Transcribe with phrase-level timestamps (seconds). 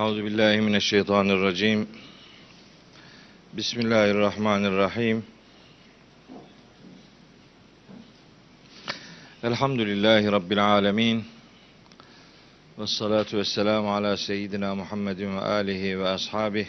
[0.00, 1.88] Euzu billahi mineşşeytanirracim.
[3.52, 5.24] Bismillahirrahmanirrahim.
[9.42, 11.24] Elhamdülillahi rabbil alamin.
[12.78, 16.68] Ves salatu vesselamu ala seyyidina Muhammedin ve alihi ve ashabihi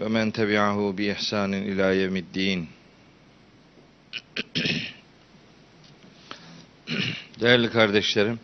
[0.00, 2.68] ve men tebi'ahu bi ihsanin ila yevmiddin.
[7.40, 8.40] Değerli kardeşlerim,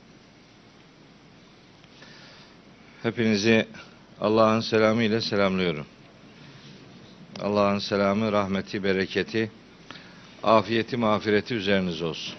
[3.09, 3.67] hepinizi
[4.21, 5.87] Allah'ın selamı ile selamlıyorum.
[7.41, 9.51] Allah'ın selamı, rahmeti, bereketi,
[10.43, 12.35] afiyeti, mağfireti üzerinize olsun.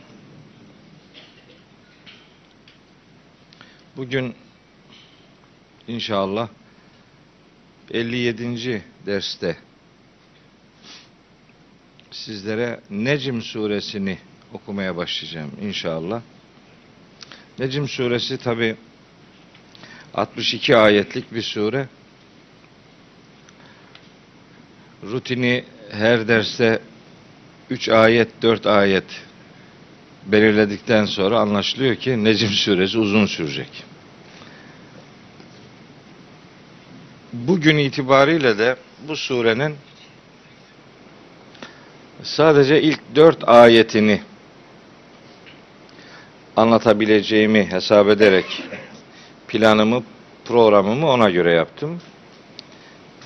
[3.98, 4.36] Bugün
[5.88, 6.50] inşallah
[7.92, 8.83] 57.
[9.06, 9.58] derste
[12.11, 14.17] sizlere Necm suresini
[14.54, 16.22] okumaya başlayacağım inşallah.
[17.59, 18.76] Necm suresi tabi
[20.13, 21.88] 62 ayetlik bir sure.
[25.03, 26.79] Rutini her derste
[27.69, 29.03] 3 ayet, 4 ayet
[30.25, 33.83] belirledikten sonra anlaşılıyor ki Necm suresi uzun sürecek.
[37.33, 38.75] Bugün itibariyle de
[39.07, 39.75] bu surenin
[42.23, 44.21] sadece ilk dört ayetini
[46.55, 48.63] anlatabileceğimi hesap ederek
[49.50, 50.03] planımı,
[50.45, 52.02] programımı ona göre yaptım.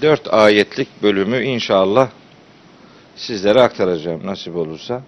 [0.02, 2.10] Dört ayetlik bölümü inşallah
[3.16, 5.02] sizlere aktaracağım nasip olursa.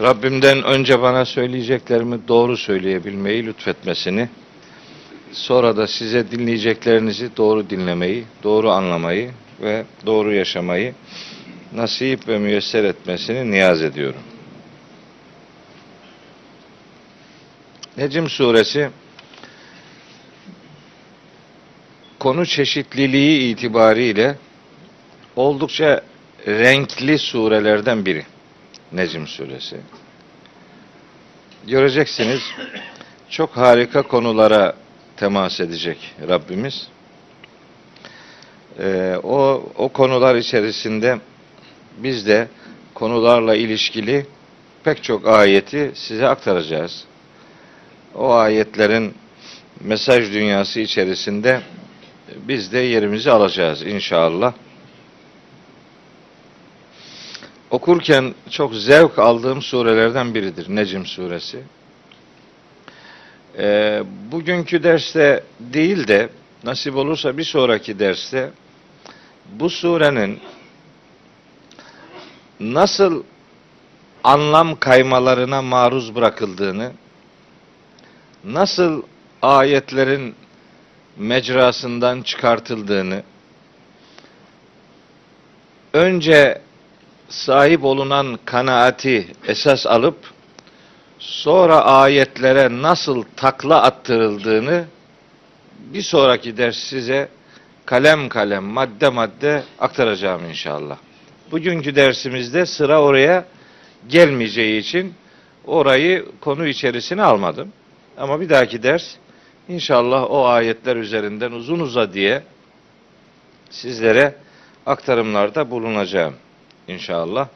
[0.00, 4.28] Rabbimden önce bana söyleyeceklerimi doğru söyleyebilmeyi lütfetmesini,
[5.32, 9.30] sonra da size dinleyeceklerinizi doğru dinlemeyi, doğru anlamayı
[9.62, 10.94] ve doğru yaşamayı
[11.74, 14.20] nasip ve müyesser etmesini niyaz ediyorum.
[17.96, 18.90] Necm suresi
[22.18, 24.36] konu çeşitliliği itibariyle
[25.36, 26.00] oldukça
[26.46, 28.26] renkli surelerden biri.
[28.92, 29.76] Necm suresi.
[31.66, 32.40] Göreceksiniz
[33.30, 34.76] çok harika konulara
[35.16, 36.88] temas edecek Rabbimiz.
[38.78, 41.18] Ee, o, o konular içerisinde
[41.98, 42.48] biz de
[42.94, 44.26] konularla ilişkili
[44.84, 47.04] pek çok ayeti size aktaracağız.
[48.14, 49.14] O ayetlerin
[49.80, 51.60] mesaj dünyası içerisinde
[52.48, 54.52] biz de yerimizi alacağız inşallah.
[57.70, 61.62] Okurken çok zevk aldığım surelerden biridir Necm suresi.
[63.58, 64.02] Ee,
[64.32, 66.28] bugünkü derste değil de
[66.64, 68.50] nasip olursa bir sonraki derste
[69.50, 70.40] bu surenin
[72.60, 73.22] nasıl
[74.24, 76.92] anlam kaymalarına maruz bırakıldığını,
[78.44, 79.02] nasıl
[79.42, 80.34] ayetlerin
[81.16, 83.22] mecrasından çıkartıldığını,
[85.92, 86.60] önce
[87.28, 90.16] sahip olunan kanaati esas alıp,
[91.18, 94.84] sonra ayetlere nasıl takla attırıldığını
[95.78, 97.28] bir sonraki ders size
[97.86, 100.96] kalem kalem, madde madde aktaracağım inşallah.
[101.50, 103.44] Bugünkü dersimizde sıra oraya
[104.08, 105.14] gelmeyeceği için
[105.66, 107.72] orayı konu içerisine almadım.
[108.22, 109.14] Ama bir dahaki ders
[109.68, 112.42] inşallah o ayetler üzerinden uzun uza diye
[113.70, 114.34] sizlere
[114.86, 116.34] aktarımlarda bulunacağım
[116.88, 117.48] inşallah.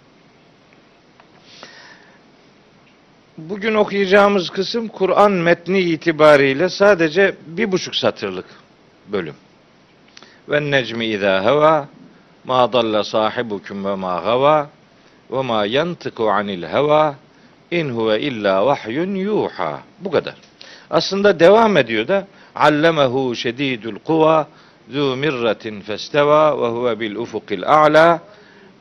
[3.38, 8.46] Bugün okuyacağımız kısım Kur'an metni itibariyle sadece bir buçuk satırlık
[9.08, 9.34] bölüm.
[10.48, 11.88] Ve necmi izâ heva
[12.44, 14.70] ma dalla sahibukum ve ma gava
[15.30, 17.14] ve ma yantıku anil heva
[17.70, 19.80] in huve illa vahyun yuha.
[20.00, 20.45] Bu kadar.
[20.90, 24.46] Aslında devam ediyor da allemehu şedidul kuva
[24.90, 28.20] zu mirratin festeva ve huve bil ufukil a'la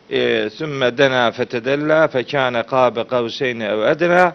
[0.10, 4.34] e, sümme dena fetedella fekâne kâbe kavseyni ev edna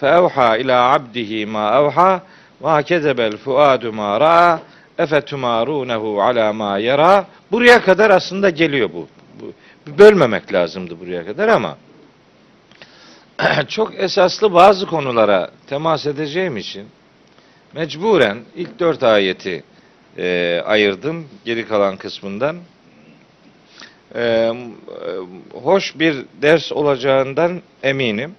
[0.00, 2.20] feevhâ ila abdihi ma evhâ
[2.62, 4.60] ve kezebel fuadu ma ra'a
[4.98, 9.08] efetumârûnehu ala ma yera buraya kadar aslında geliyor bu.
[9.98, 11.76] Bölmemek lazımdı buraya kadar ama
[13.68, 16.88] çok esaslı bazı konulara temas edeceğim için
[17.74, 19.64] mecburen ilk dört ayeti
[20.18, 22.56] e, ayırdım geri kalan kısmından.
[24.14, 24.52] E,
[25.52, 28.34] hoş bir ders olacağından eminim.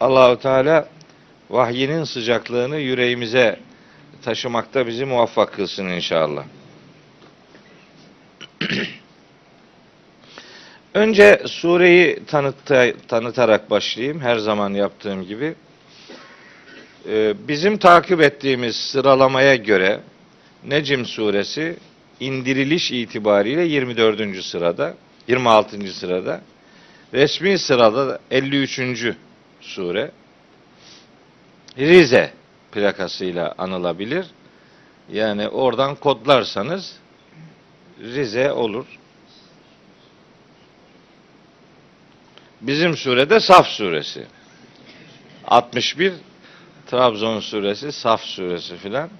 [0.00, 0.88] Allahu Teala
[1.50, 3.60] vahyinin sıcaklığını yüreğimize
[4.22, 6.44] taşımakta bizi muvaffak kılsın inşallah.
[10.94, 15.54] Önce sureyi tanıtta, tanıtarak başlayayım her zaman yaptığım gibi.
[17.08, 20.00] Ee, bizim takip ettiğimiz sıralamaya göre
[20.64, 21.76] Necim suresi
[22.20, 24.44] indiriliş itibariyle 24.
[24.44, 24.94] sırada,
[25.28, 25.92] 26.
[25.92, 26.40] sırada.
[27.14, 28.80] Resmi sırada da 53.
[29.60, 30.10] sure.
[31.78, 32.32] Rize
[32.72, 34.26] plakasıyla anılabilir.
[35.12, 36.96] Yani oradan kodlarsanız
[38.00, 38.86] Rize olur.
[42.60, 44.26] Bizim surede Saf suresi.
[45.46, 46.12] 61
[46.90, 49.10] Trabzon suresi, Saf suresi filan.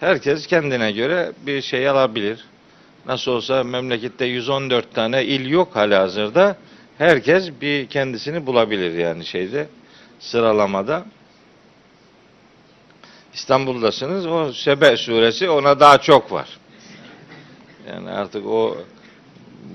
[0.00, 2.44] Herkes kendine göre bir şey alabilir.
[3.06, 6.56] Nasıl olsa memlekette 114 tane il yok halihazırda.
[6.98, 9.66] Herkes bir kendisini bulabilir yani şeyde
[10.18, 11.04] sıralamada.
[13.34, 14.26] İstanbul'dasınız.
[14.26, 16.48] O Sebe suresi ona daha çok var.
[17.88, 18.76] Yani artık o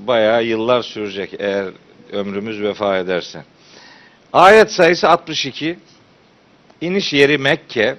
[0.08, 1.66] bayağı yıllar sürecek eğer
[2.12, 3.44] ömrümüz vefa ederse.
[4.34, 5.80] Ayet sayısı 62.
[6.82, 7.96] İniş yeri Mekke.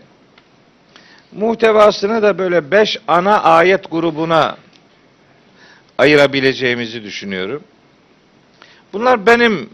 [1.33, 4.57] Muhtevasını da böyle beş ana ayet grubuna
[5.99, 7.65] ayırabileceğimizi düşünüyorum.
[8.93, 9.71] Bunlar benim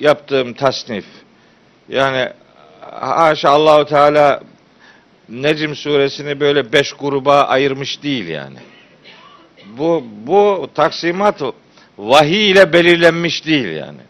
[0.00, 1.04] yaptığım tasnif.
[1.88, 2.28] Yani
[3.00, 4.40] haşa Allahu Teala
[5.28, 8.58] Necm suresini böyle beş gruba ayırmış değil yani.
[9.66, 11.42] Bu bu taksimat
[11.98, 14.00] vahiy ile belirlenmiş değil yani.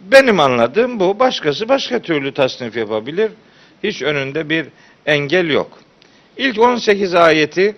[0.00, 1.18] Benim anladığım bu.
[1.18, 3.32] Başkası başka türlü tasnif yapabilir.
[3.82, 4.66] Hiç önünde bir
[5.06, 5.78] engel yok.
[6.36, 7.76] İlk 18 ayeti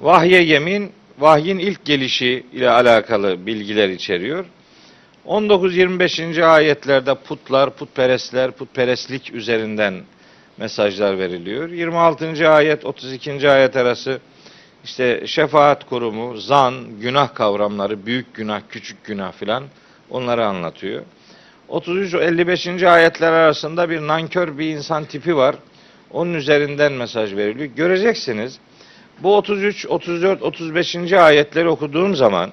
[0.00, 4.44] vahye yemin, vahyin ilk gelişi ile alakalı bilgiler içeriyor.
[5.26, 6.44] 19-25.
[6.44, 10.02] ayetlerde putlar, putperestler, putperestlik üzerinden
[10.56, 11.68] mesajlar veriliyor.
[11.68, 12.48] 26.
[12.48, 13.50] ayet, 32.
[13.50, 14.20] ayet arası
[14.84, 19.64] işte şefaat kurumu, zan, günah kavramları, büyük günah, küçük günah filan
[20.10, 21.02] onları anlatıyor.
[21.68, 22.88] 33-55.
[22.88, 25.56] ayetler arasında bir nankör bir insan tipi var.
[26.10, 27.70] Onun üzerinden mesaj veriliyor.
[27.76, 28.58] Göreceksiniz
[29.18, 31.12] bu 33, 34, 35.
[31.12, 32.52] ayetleri okuduğun zaman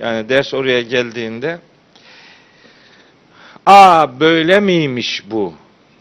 [0.00, 1.58] yani ders oraya geldiğinde
[3.66, 5.54] aa böyle miymiş bu?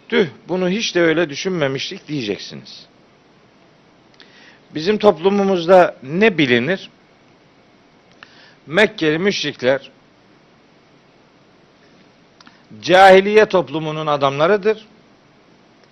[0.09, 2.85] Tüh bunu hiç de öyle düşünmemiştik diyeceksiniz.
[4.75, 6.89] Bizim toplumumuzda ne bilinir?
[8.67, 9.91] Mekkeli müşrikler
[12.81, 14.85] cahiliye toplumunun adamlarıdır.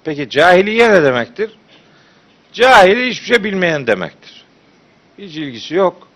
[0.04, 1.52] Peki cahiliye ne demektir?
[2.54, 4.44] Cahil hiçbir şey bilmeyen demektir.
[5.18, 6.08] Hiç ilgisi yok.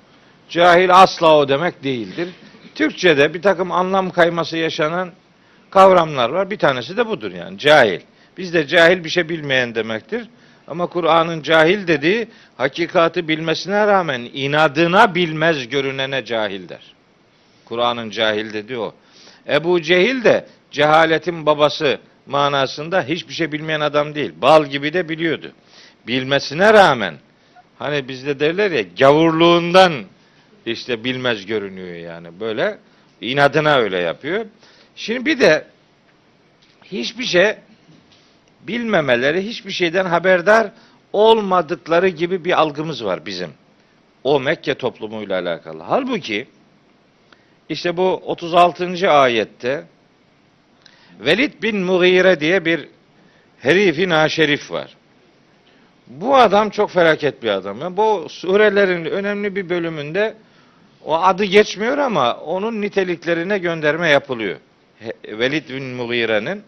[0.50, 2.30] Cahil asla o demek değildir.
[2.76, 5.12] Türkçe'de bir takım anlam kayması yaşanan
[5.70, 6.50] kavramlar var.
[6.50, 8.00] Bir tanesi de budur yani cahil.
[8.38, 10.30] Bizde cahil bir şey bilmeyen demektir.
[10.68, 12.28] Ama Kur'an'ın cahil dediği
[12.58, 16.94] hakikati bilmesine rağmen inadına bilmez görünene cahil der.
[17.66, 18.94] Kur'an'ın cahil dediği o.
[19.48, 20.46] Ebu Cehil de
[20.76, 24.34] cehaletin babası manasında hiçbir şey bilmeyen adam değil.
[24.42, 25.52] Bal gibi de biliyordu.
[26.08, 27.16] Bilmesine rağmen
[27.80, 29.94] hani bizde derler ya gavurluğundan
[30.66, 32.78] işte bilmez görünüyor yani böyle
[33.22, 34.46] inadına öyle yapıyor.
[34.96, 35.68] Şimdi bir de
[36.84, 37.56] hiçbir şey
[38.62, 40.72] bilmemeleri, hiçbir şeyden haberdar
[41.14, 43.50] olmadıkları gibi bir algımız var bizim.
[44.24, 45.84] O Mekke toplumuyla alakalı.
[45.84, 46.48] Halbuki
[47.70, 49.12] işte bu 36.
[49.12, 49.84] ayette
[51.20, 52.88] Velid bin Mughire diye bir
[53.60, 54.96] herifi naşerif var.
[56.08, 57.98] Bu adam çok felaket bir adam.
[57.98, 60.36] Bu surelerin önemli bir bölümünde
[61.06, 64.58] o adı geçmiyor ama onun niteliklerine gönderme yapılıyor.
[65.28, 66.64] Velid bin Mughire'nin.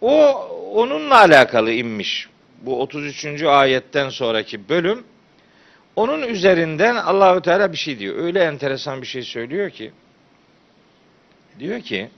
[0.00, 0.32] O
[0.74, 2.28] onunla alakalı inmiş.
[2.62, 3.42] Bu 33.
[3.42, 5.04] ayetten sonraki bölüm
[5.96, 8.16] onun üzerinden Allahü Teala bir şey diyor.
[8.16, 9.92] Öyle enteresan bir şey söylüyor ki
[11.58, 12.10] diyor ki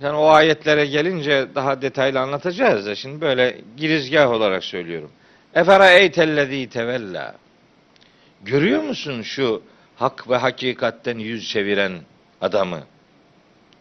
[0.00, 5.10] yani o ayetlere gelince daha detaylı anlatacağız da şimdi böyle girizgah olarak söylüyorum.
[5.54, 7.34] Efera eytellezî tevella.
[8.42, 9.62] Görüyor musun şu
[9.96, 11.92] hak ve hakikatten yüz çeviren
[12.40, 12.80] adamı?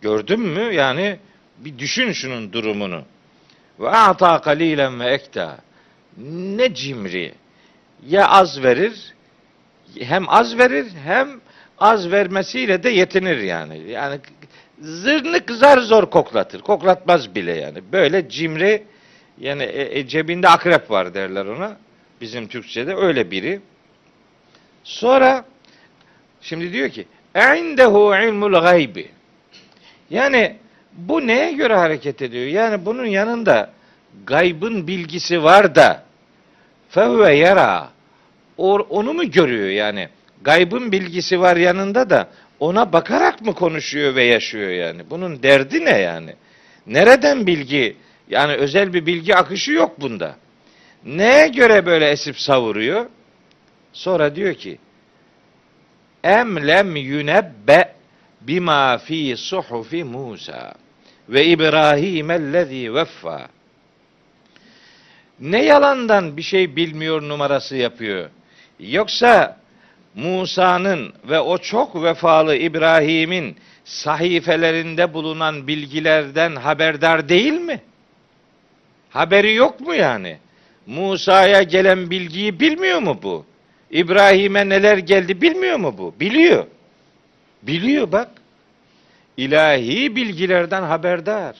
[0.02, 0.74] Gördün mü?
[0.74, 1.20] Yani
[1.58, 3.04] bir düşün şunun durumunu.
[3.80, 5.58] Ve ata kalilen ve ekta.
[6.58, 7.34] Ne cimri.
[8.08, 9.14] Ya az verir,
[10.00, 11.42] hem az verir hem
[11.78, 13.92] az vermesiyle de yetinir yani.
[13.92, 14.20] Yani
[14.82, 16.62] zırnık zar zor koklatır.
[16.62, 17.80] Koklatmaz bile yani.
[17.92, 18.84] Böyle cimri
[19.40, 21.78] yani e, e, cebinde akrep var derler ona.
[22.22, 23.62] Bizim Türkçe'de öyle biri.
[24.84, 25.46] Sonra
[26.42, 27.06] şimdi diyor ki
[27.36, 29.10] "Eindehu ilmul gaybi."
[30.10, 30.56] Yani
[30.94, 32.46] bu neye göre hareket ediyor?
[32.46, 33.72] Yani bunun yanında
[34.26, 36.04] gaybın bilgisi var da
[36.90, 37.90] fevve yara
[38.58, 40.10] onu mu görüyor yani?
[40.42, 42.28] Gaybın bilgisi var yanında da
[42.60, 45.10] ona bakarak mı konuşuyor ve yaşıyor yani?
[45.10, 46.36] Bunun derdi ne yani?
[46.88, 47.96] Nereden bilgi
[48.30, 50.36] Yani özel bir bilgi akışı yok bunda.
[51.06, 53.06] Neye göre böyle esip savuruyor?
[53.94, 54.78] Sonra diyor ki
[56.24, 57.94] Em lem yunebbe
[58.42, 60.74] bima fi suhufi Musa
[61.30, 63.48] ve İbrahim ellezî veffa.
[65.40, 68.30] Ne yalandan bir şey bilmiyor numarası yapıyor.
[68.80, 69.59] Yoksa
[70.24, 77.82] Musa'nın ve o çok vefalı İbrahim'in sahifelerinde bulunan bilgilerden haberdar değil mi?
[79.10, 80.38] Haberi yok mu yani?
[80.86, 83.46] Musa'ya gelen bilgiyi bilmiyor mu bu?
[83.92, 86.16] İbrahim'e neler geldi bilmiyor mu bu?
[86.20, 86.66] Biliyor.
[87.64, 88.30] Biliyor bak.
[89.38, 91.56] İlahi bilgilerden haberdar.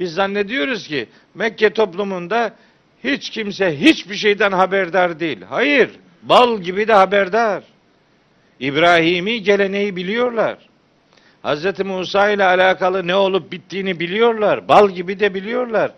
[0.00, 2.54] Biz zannediyoruz ki Mekke toplumunda
[3.04, 5.38] hiç kimse hiçbir şeyden haberdar değil.
[5.48, 5.90] Hayır.
[6.22, 7.64] Bal gibi de haberdar.
[8.60, 10.58] İbrahimi geleneği biliyorlar.
[11.44, 11.80] Hz.
[11.80, 14.68] Musa ile alakalı ne olup bittiğini biliyorlar.
[14.68, 15.92] Bal gibi de biliyorlar.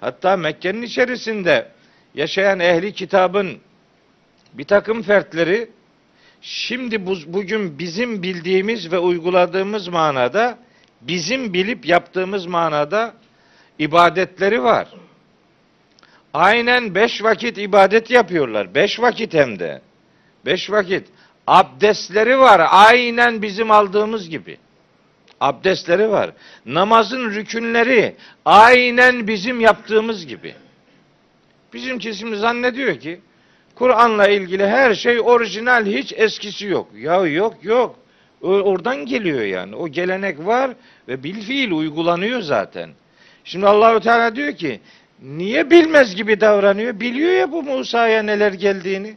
[0.00, 1.68] Hatta Mekke'nin içerisinde
[2.14, 3.58] yaşayan ehli kitabın
[4.52, 5.70] bir takım fertleri
[6.40, 10.58] şimdi bu, bugün bizim bildiğimiz ve uyguladığımız manada
[11.00, 13.14] bizim bilip yaptığımız manada
[13.78, 14.88] ibadetleri var.
[16.36, 18.74] Aynen beş vakit ibadet yapıyorlar.
[18.74, 19.80] Beş vakit hem de.
[20.46, 21.08] Beş vakit.
[21.46, 22.62] Abdestleri var.
[22.70, 24.58] Aynen bizim aldığımız gibi.
[25.40, 26.30] Abdestleri var.
[26.66, 30.54] Namazın rükünleri aynen bizim yaptığımız gibi.
[31.72, 33.20] Bizimki şimdi zannediyor ki
[33.74, 36.88] Kur'an'la ilgili her şey orijinal hiç eskisi yok.
[36.96, 37.96] Ya yok yok.
[38.42, 39.76] Oradan geliyor yani.
[39.76, 40.70] O gelenek var
[41.08, 42.90] ve bil fiil uygulanıyor zaten.
[43.44, 44.80] Şimdi Allahu Teala diyor ki
[45.22, 47.00] niye bilmez gibi davranıyor?
[47.00, 49.16] Biliyor ya bu Musa'ya neler geldiğini.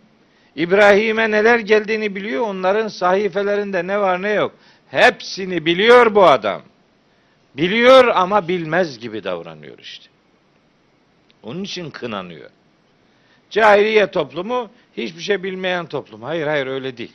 [0.55, 2.41] İbrahim'e neler geldiğini biliyor.
[2.41, 4.55] Onların sahifelerinde ne var ne yok.
[4.91, 6.61] Hepsini biliyor bu adam.
[7.57, 10.05] Biliyor ama bilmez gibi davranıyor işte.
[11.43, 12.49] Onun için kınanıyor.
[13.49, 16.21] Cahiliye toplumu hiçbir şey bilmeyen toplum.
[16.21, 17.13] Hayır hayır öyle değil.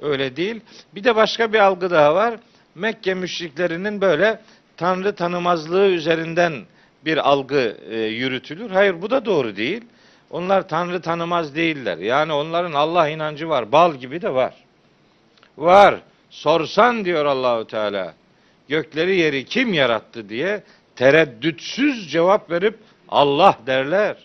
[0.00, 0.60] Öyle değil.
[0.94, 2.34] Bir de başka bir algı daha var.
[2.74, 4.40] Mekke müşriklerinin böyle
[4.76, 6.52] tanrı tanımazlığı üzerinden
[7.04, 8.70] bir algı e, yürütülür.
[8.70, 9.84] Hayır bu da doğru değil.
[10.30, 11.98] Onlar tanrı tanımaz değiller.
[11.98, 13.72] Yani onların Allah inancı var.
[13.72, 14.54] Bal gibi de var.
[15.58, 16.00] Var.
[16.30, 18.14] Sorsan diyor Allahu Teala.
[18.68, 20.62] Gökleri yeri kim yarattı diye
[20.96, 22.78] tereddütsüz cevap verip
[23.08, 24.16] Allah derler.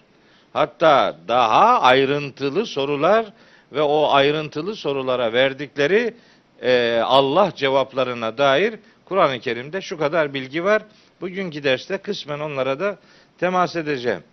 [0.54, 3.26] Hatta daha ayrıntılı sorular
[3.72, 6.14] ve o ayrıntılı sorulara verdikleri
[6.62, 10.82] e, Allah cevaplarına dair Kur'an-ı Kerim'de şu kadar bilgi var.
[11.22, 12.98] Bugünkü derste kısmen onlara da
[13.38, 14.24] temas edeceğim.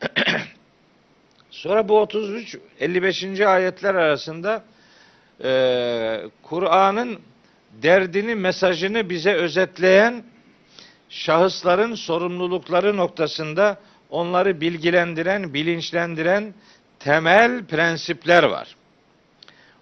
[1.50, 3.40] Sonra bu 33 55.
[3.40, 4.64] ayetler arasında
[5.44, 7.18] e, Kur'an'ın
[7.82, 10.24] derdini, mesajını bize özetleyen
[11.08, 16.54] şahısların sorumlulukları noktasında onları bilgilendiren, bilinçlendiren
[16.98, 18.76] temel prensipler var.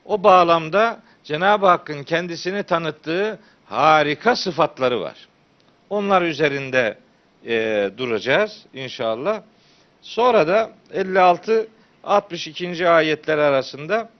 [0.05, 5.29] O bağlamda Cenab-ı Hakk'ın kendisini tanıttığı harika sıfatları var.
[5.91, 6.99] Onlar üzerinde
[7.47, 9.43] e, duracağız inşallah.
[10.03, 11.69] Sonra da 56
[12.05, 12.89] 62.
[12.89, 14.11] ayetler arasında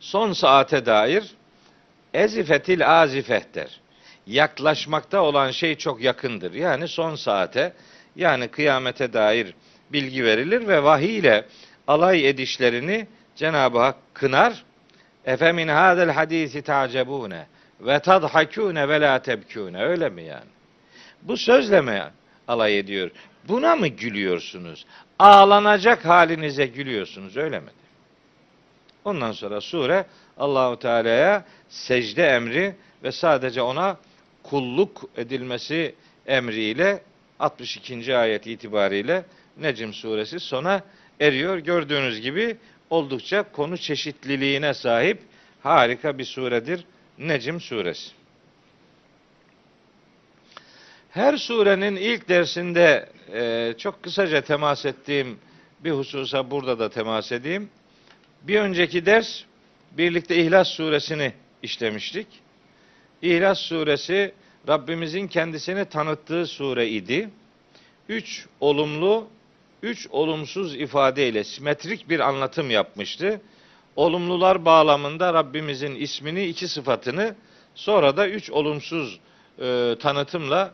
[0.00, 1.34] son saate dair
[2.14, 3.80] ezifetil azifehter.
[4.26, 6.54] Yaklaşmakta olan şey çok yakındır.
[6.54, 7.72] Yani son saate
[8.16, 9.54] yani kıyamete dair
[9.92, 11.44] bilgi verilir ve vahiy ile
[11.86, 14.64] alay edişlerini Cenab-ı Hak kınar.
[15.24, 17.46] Efe min hadel hadisi ta'cebune
[17.84, 19.84] ve tadhakune ve la tebkune.
[19.84, 20.50] Öyle mi yani?
[21.22, 22.02] Bu sözle mi
[22.48, 23.10] alay ediyor?
[23.48, 24.86] Buna mı gülüyorsunuz?
[25.18, 27.70] Ağlanacak halinize gülüyorsunuz öyle mi?
[29.04, 30.06] Ondan sonra sure
[30.38, 33.96] Allahu Teala'ya secde emri ve sadece ona
[34.42, 35.94] kulluk edilmesi
[36.26, 37.02] emriyle
[37.38, 38.16] 62.
[38.16, 39.24] ayet itibariyle
[39.56, 40.82] Necm suresi sona
[41.20, 41.58] eriyor.
[41.58, 42.56] Gördüğünüz gibi
[42.90, 45.18] oldukça konu çeşitliliğine sahip
[45.62, 46.84] harika bir suredir
[47.18, 48.10] Necm suresi.
[51.10, 55.38] Her surenin ilk dersinde e, çok kısaca temas ettiğim
[55.80, 57.70] bir hususa burada da temas edeyim.
[58.42, 59.42] Bir önceki ders
[59.92, 62.26] birlikte İhlas suresini işlemiştik.
[63.22, 64.34] İhlas suresi
[64.68, 67.30] Rabbimizin kendisini tanıttığı sure idi.
[68.08, 69.28] Üç olumlu,
[69.82, 73.40] üç olumsuz ifadeyle simetrik bir anlatım yapmıştı.
[73.96, 77.34] Olumlular bağlamında Rabbimizin ismini, iki sıfatını,
[77.74, 79.20] sonra da üç olumsuz
[79.58, 80.72] e, tanıtımla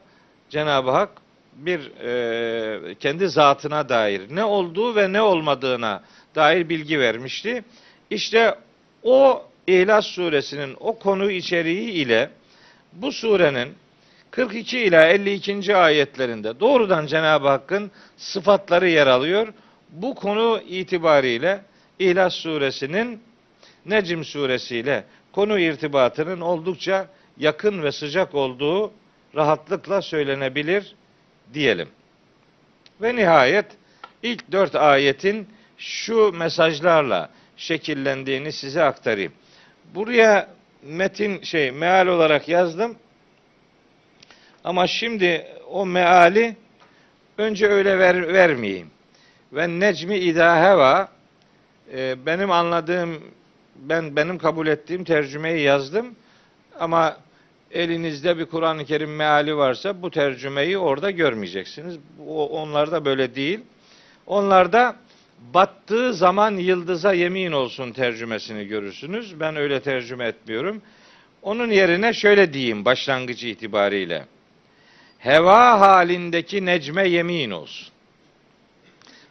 [0.50, 1.11] Cenab-ı Hak
[1.55, 6.03] bir e, kendi zatına dair ne olduğu ve ne olmadığına
[6.35, 7.65] dair bilgi vermişti.
[8.11, 8.55] İşte
[9.03, 12.31] o İhlas suresinin o konu içeriği ile
[12.93, 13.75] bu surenin
[14.31, 15.77] 42 ila 52.
[15.77, 19.49] ayetlerinde doğrudan Cenab-ı Hakk'ın sıfatları yer alıyor.
[19.91, 21.61] Bu konu itibariyle
[22.00, 23.23] İhlas suresinin
[23.87, 28.92] Necm suresiyle konu irtibatının oldukça yakın ve sıcak olduğu
[29.37, 30.95] rahatlıkla söylenebilir
[31.54, 31.88] diyelim.
[33.02, 33.66] Ve nihayet
[34.23, 39.33] ilk dört ayetin şu mesajlarla şekillendiğini size aktarayım.
[39.95, 40.49] Buraya
[40.83, 42.97] metin şey meal olarak yazdım.
[44.64, 46.57] Ama şimdi o meali
[47.38, 48.90] önce öyle ver, vermeyeyim.
[49.52, 51.09] Ve necmi idaheva
[51.94, 53.20] e, benim anladığım
[53.76, 56.14] ben benim kabul ettiğim tercümeyi yazdım.
[56.80, 57.16] Ama
[57.70, 61.99] elinizde bir Kur'an-ı Kerim meali varsa bu tercümeyi orada görmeyeceksiniz.
[62.28, 63.61] O, onlarda böyle değil.
[64.26, 64.97] Onlarda
[65.54, 69.40] battığı zaman yıldıza yemin olsun tercümesini görürsünüz.
[69.40, 70.82] Ben öyle tercüme etmiyorum.
[71.42, 74.25] Onun yerine şöyle diyeyim başlangıcı itibariyle.
[75.18, 77.88] Heva halindeki necme yemin olsun.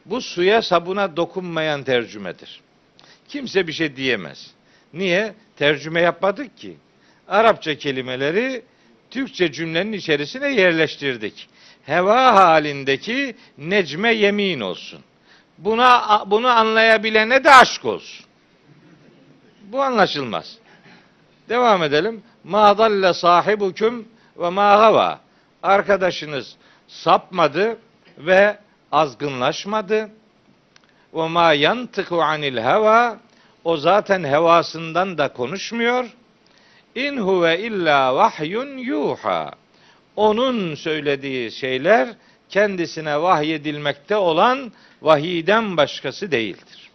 [0.09, 2.61] Bu suya sabuna dokunmayan tercümedir.
[3.27, 4.51] Kimse bir şey diyemez.
[4.93, 5.33] Niye?
[5.57, 6.77] Tercüme yapmadık ki.
[7.27, 8.61] Arapça kelimeleri
[9.09, 11.49] Türkçe cümlenin içerisine yerleştirdik.
[11.85, 14.99] Heva halindeki necme yemin olsun.
[15.57, 18.25] Buna bunu anlayabilene de aşk olsun.
[19.61, 20.57] Bu anlaşılmaz.
[21.49, 22.23] Devam edelim.
[22.43, 25.19] Ma dalle sahibukum ve ma gava.
[25.63, 26.55] Arkadaşınız
[26.87, 27.77] sapmadı
[28.17, 28.57] ve
[28.91, 30.09] azgınlaşmadı.
[31.13, 33.17] Ve ma yantıku anil heva.
[33.63, 36.05] O zaten hevasından da konuşmuyor.
[36.95, 39.51] İn huve illa vahyun yuha.
[40.15, 42.09] Onun söylediği şeyler
[42.49, 44.71] kendisine vahyedilmekte olan
[45.01, 46.89] vahiyden başkası değildir.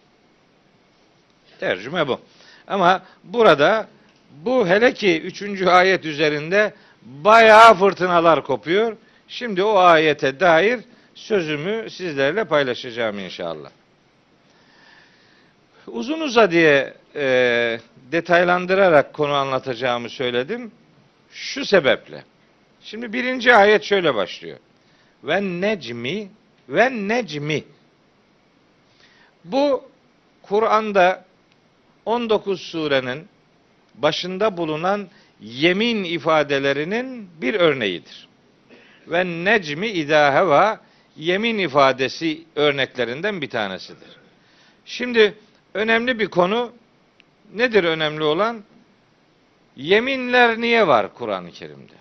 [1.61, 2.21] Tercüme bu.
[2.69, 3.87] Ama burada
[4.31, 8.97] bu hele ki üçüncü ayet üzerinde bayağı fırtınalar kopuyor.
[9.29, 10.81] Şimdi o ayete dair
[11.15, 13.71] sözümü sizlerle paylaşacağım inşallah.
[15.87, 17.81] Uzun uza diye e,
[18.13, 20.73] detaylandırarak konu anlatacağımı söyledim.
[21.31, 22.25] Şu sebeple.
[22.81, 24.59] Şimdi birinci ayet şöyle başlıyor.
[25.25, 26.29] Ve necmi
[26.69, 27.65] ve necmi.
[29.45, 29.85] Bu
[30.43, 31.25] Kur'an'da
[32.07, 33.29] 19 surenin
[33.95, 35.09] başında bulunan
[35.41, 38.29] yemin ifadelerinin bir örneğidir.
[39.07, 40.81] Ve necmi idâ heva
[41.17, 44.09] yemin ifadesi örneklerinden bir tanesidir.
[44.85, 45.35] Şimdi
[45.75, 46.73] önemli bir konu
[47.55, 48.65] nedir önemli olan?
[49.77, 51.95] Yeminler niye var Kur'an-ı Kerim'de?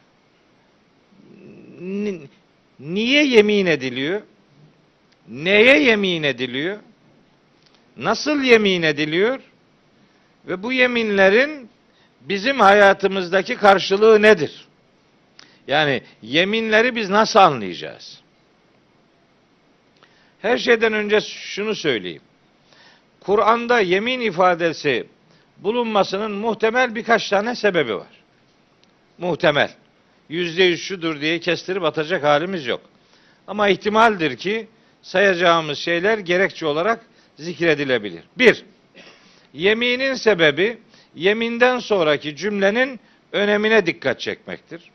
[2.80, 4.22] Niye yemin ediliyor?
[5.28, 6.80] Neye yemin ediliyor?
[7.98, 9.40] Nasıl yemin ediliyor?
[10.48, 11.70] Ve bu yeminlerin
[12.22, 14.68] bizim hayatımızdaki karşılığı nedir?
[15.68, 18.23] Yani yeminleri biz nasıl anlayacağız?
[20.44, 22.22] Her şeyden önce şunu söyleyeyim.
[23.20, 25.08] Kur'an'da yemin ifadesi
[25.58, 28.24] bulunmasının muhtemel birkaç tane sebebi var.
[29.18, 29.72] Muhtemel.
[30.30, 32.82] Yüzde yüz şudur diye kestirip atacak halimiz yok.
[33.48, 34.68] Ama ihtimaldir ki
[35.02, 38.24] sayacağımız şeyler gerekçe olarak zikredilebilir.
[38.38, 38.66] Bir,
[39.54, 40.78] yeminin sebebi
[41.16, 43.00] yeminden sonraki cümlenin
[43.32, 44.92] önemine dikkat çekmektir.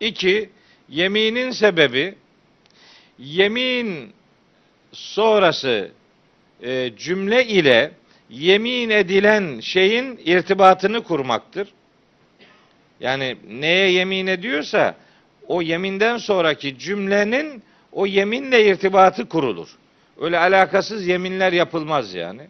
[0.00, 0.50] İki,
[0.88, 2.14] yeminin sebebi
[3.18, 4.19] yemin
[4.92, 5.90] sonrası
[6.62, 7.92] e, cümle ile
[8.30, 11.68] yemin edilen şeyin irtibatını kurmaktır.
[13.00, 14.94] Yani neye yemin ediyorsa
[15.46, 19.68] o yeminden sonraki cümlenin o yeminle irtibatı kurulur.
[20.20, 22.42] Öyle alakasız yeminler yapılmaz yani.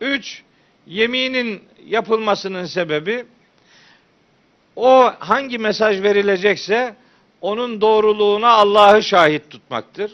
[0.00, 0.42] Üç,
[0.86, 3.24] yeminin yapılmasının sebebi
[4.76, 6.94] o hangi mesaj verilecekse
[7.40, 10.12] onun doğruluğuna Allah'ı şahit tutmaktır.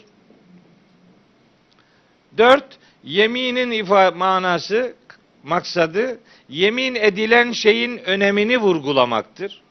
[2.37, 2.65] Dört,
[3.03, 4.95] yeminin ifa manası,
[5.43, 6.19] maksadı,
[6.49, 9.61] yemin edilen şeyin önemini vurgulamaktır.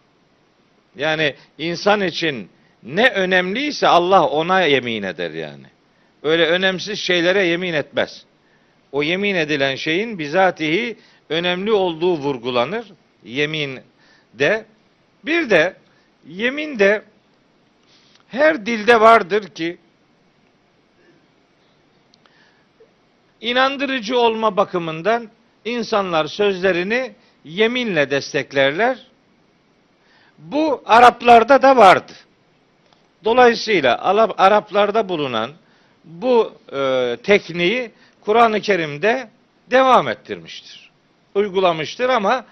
[0.96, 2.48] Yani insan için
[2.82, 5.66] ne önemliyse Allah ona yemin eder yani.
[6.22, 8.24] Öyle önemsiz şeylere yemin etmez.
[8.92, 10.96] O yemin edilen şeyin bizatihi
[11.28, 12.86] önemli olduğu vurgulanır.
[13.24, 13.80] Yemin
[14.34, 14.64] de.
[15.24, 15.76] Bir de
[16.28, 17.02] yemin de
[18.28, 19.78] her dilde vardır ki
[23.44, 25.30] inandırıcı olma bakımından
[25.64, 27.12] insanlar sözlerini
[27.44, 28.98] yeminle desteklerler.
[30.38, 32.12] Bu Araplarda da vardı.
[33.24, 34.04] Dolayısıyla
[34.38, 35.50] Araplarda bulunan
[36.04, 39.28] bu e, tekniği Kur'an-ı Kerim'de
[39.70, 40.90] devam ettirmiştir.
[41.34, 42.44] Uygulamıştır ama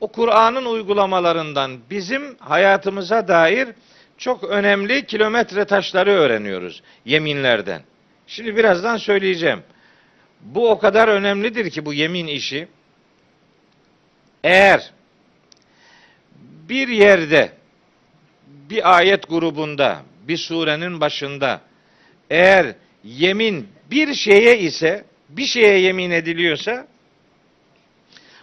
[0.00, 3.68] o Kur'an'ın uygulamalarından bizim hayatımıza dair
[4.18, 7.82] çok önemli kilometre taşları öğreniyoruz yeminlerden.
[8.26, 9.62] Şimdi birazdan söyleyeceğim.
[10.44, 12.68] Bu o kadar önemlidir ki bu yemin işi.
[14.44, 14.92] Eğer
[16.68, 17.52] bir yerde
[18.46, 21.60] bir ayet grubunda, bir surenin başında
[22.30, 26.86] eğer yemin bir şeye ise, bir şeye yemin ediliyorsa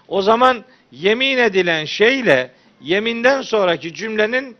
[0.08, 4.58] o zaman yemin edilen şeyle yeminden sonraki cümlenin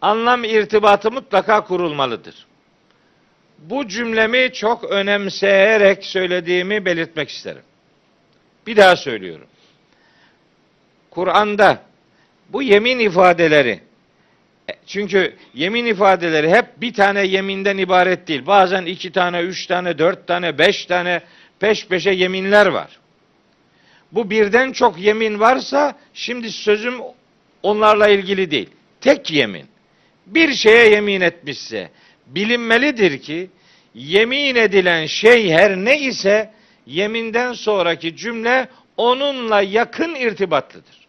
[0.00, 2.46] anlam irtibatı mutlaka kurulmalıdır.
[3.60, 7.62] Bu cümlemi çok önemseyerek söylediğimi belirtmek isterim.
[8.66, 9.46] Bir daha söylüyorum.
[11.10, 11.82] Kur'an'da
[12.48, 13.80] bu yemin ifadeleri
[14.70, 18.46] e, çünkü yemin ifadeleri hep bir tane yeminden ibaret değil.
[18.46, 21.20] Bazen iki tane, üç tane, dört tane, beş tane
[21.60, 22.98] peş peşe yeminler var.
[24.12, 26.94] Bu birden çok yemin varsa şimdi sözüm
[27.62, 28.70] onlarla ilgili değil.
[29.00, 29.66] Tek yemin.
[30.26, 31.90] Bir şeye yemin etmişse
[32.34, 33.50] bilinmelidir ki
[33.94, 36.52] yemin edilen şey her ne ise
[36.86, 41.00] yeminden sonraki cümle onunla yakın irtibatlıdır.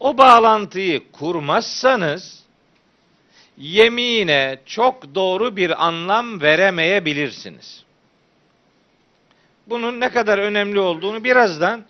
[0.00, 2.44] O bağlantıyı kurmazsanız
[3.58, 7.84] yemine çok doğru bir anlam veremeyebilirsiniz.
[9.66, 11.84] Bunun ne kadar önemli olduğunu birazdan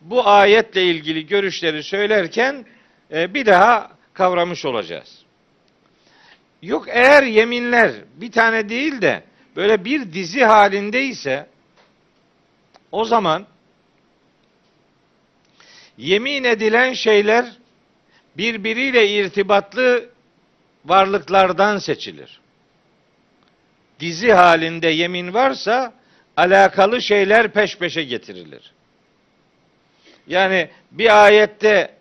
[0.00, 2.66] bu ayetle ilgili görüşleri söylerken
[3.12, 5.25] e, bir daha kavramış olacağız.
[6.62, 9.22] Yok eğer yeminler bir tane değil de
[9.56, 11.46] böyle bir dizi halindeyse
[12.92, 13.46] o zaman
[15.98, 17.46] yemin edilen şeyler
[18.36, 20.08] birbiriyle irtibatlı
[20.84, 22.40] varlıklardan seçilir.
[24.00, 25.92] Dizi halinde yemin varsa
[26.36, 28.72] alakalı şeyler peş peşe getirilir.
[30.26, 31.94] Yani bir ayette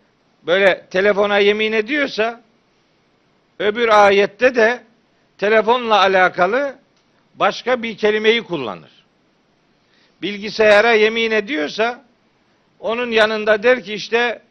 [0.43, 2.44] böyle telefona yemin ediyorsa
[3.59, 4.83] öbür ayette de
[5.37, 6.75] telefonla alakalı
[7.35, 8.91] başka bir kelimeyi kullanır.
[10.21, 12.05] Bilgisayara yemin ediyorsa
[12.79, 14.41] onun yanında der ki işte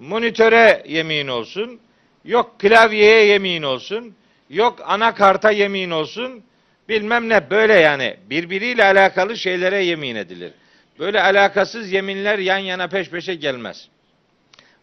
[0.00, 1.80] monitöre yemin olsun,
[2.24, 4.14] yok klavyeye yemin olsun,
[4.50, 6.42] yok anakarta yemin olsun,
[6.88, 10.52] bilmem ne böyle yani birbiriyle alakalı şeylere yemin edilir.
[10.98, 13.88] Böyle alakasız yeminler yan yana peş peşe gelmez.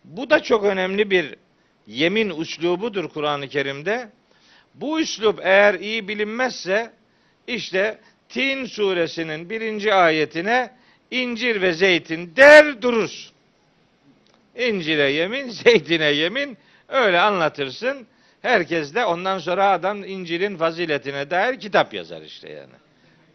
[0.03, 1.35] Bu da çok önemli bir
[1.87, 4.09] yemin üslubudur Kur'an-ı Kerim'de.
[4.73, 6.91] Bu üslup eğer iyi bilinmezse
[7.47, 10.71] işte Tin suresinin birinci ayetine
[11.11, 13.35] incir ve zeytin der durursun.
[14.55, 18.07] İncire yemin, zeytine yemin öyle anlatırsın.
[18.41, 22.73] Herkes de ondan sonra adam incirin faziletine dair kitap yazar işte yani.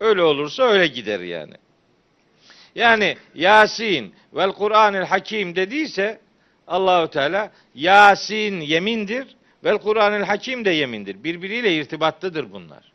[0.00, 1.54] Öyle olursa öyle gider yani.
[2.74, 6.20] Yani Yasin vel Kur'anil Hakim dediyse
[6.72, 11.24] Allahu Teala Yasin yemindir vel Kur'anil Hakim de yemindir.
[11.24, 12.92] Birbiriyle irtibatlıdır bunlar.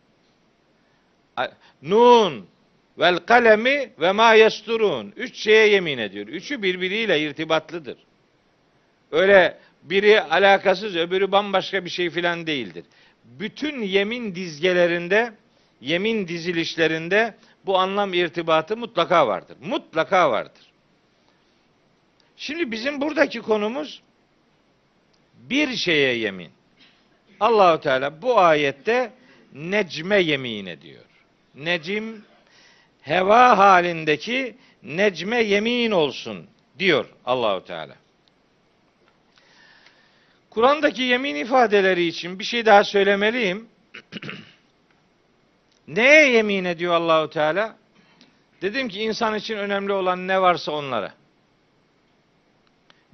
[1.82, 2.48] Nun
[3.00, 5.13] vel kalemi ve ma yesturun.
[5.16, 6.28] Üç şeye yemin ediyor.
[6.28, 7.98] Üçü birbiriyle irtibatlıdır.
[9.12, 12.86] Öyle biri alakasız öbürü bambaşka bir şey filan değildir.
[13.24, 15.34] Bütün yemin dizgelerinde,
[15.82, 17.36] yemin dizilişlerinde
[17.66, 19.58] bu anlam irtibatı mutlaka vardır.
[19.62, 20.66] Mutlaka vardır.
[22.38, 24.02] Şimdi bizim buradaki konumuz
[25.34, 26.52] bir şeye yemin.
[27.39, 29.12] Allahu Teala bu ayette
[29.54, 31.04] necme yemin ediyor.
[31.56, 32.26] Necim
[33.02, 36.47] heva halindeki necme yemin olsun
[36.80, 37.95] diyor Allahu Teala.
[40.50, 43.67] Kur'an'daki yemin ifadeleri için bir şey daha söylemeliyim.
[45.88, 47.76] Neye yemin ediyor Allahu Teala?
[48.62, 51.13] Dedim ki insan için önemli olan ne varsa onlara.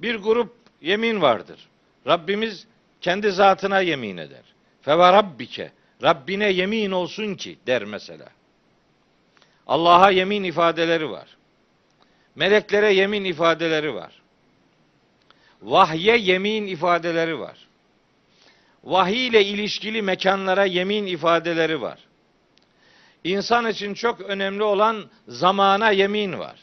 [0.00, 1.68] Bir grup yemin vardır.
[2.06, 2.66] Rabbimiz
[3.00, 4.42] kendi zatına yemin eder.
[4.82, 5.72] Feva rabbike.
[6.02, 8.28] Rabbine yemin olsun ki der mesela.
[9.66, 11.36] Allah'a yemin ifadeleri var.
[12.34, 14.22] Meleklere yemin ifadeleri var.
[15.62, 17.58] Vahye yemin ifadeleri var.
[18.84, 21.98] Vahiy ile ilişkili mekanlara yemin ifadeleri var.
[23.24, 26.56] İnsan için çok önemli olan zamana yemin var.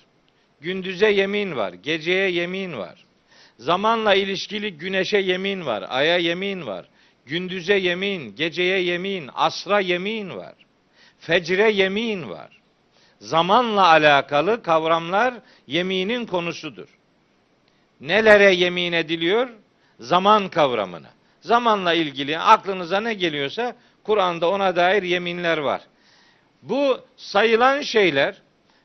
[0.62, 3.06] Gündüze yemin var, geceye yemin var.
[3.62, 6.86] Zamanla ilişkili güneşe yemin var, aya yemin var.
[7.26, 10.54] Gündüze yemin, geceye yemin, asra yemin var.
[11.19, 12.62] Fecre yemin var.
[13.19, 15.34] Zamanla alakalı kavramlar
[15.67, 16.88] yeminin konusudur.
[18.00, 19.50] Nelere yemin ediliyor?
[20.00, 21.10] Zaman kavramına.
[21.41, 25.82] Zamanla ilgili aklınıza ne geliyorsa Kur'an'da ona dair yeminler var.
[26.62, 28.41] Bu sayılan şeyler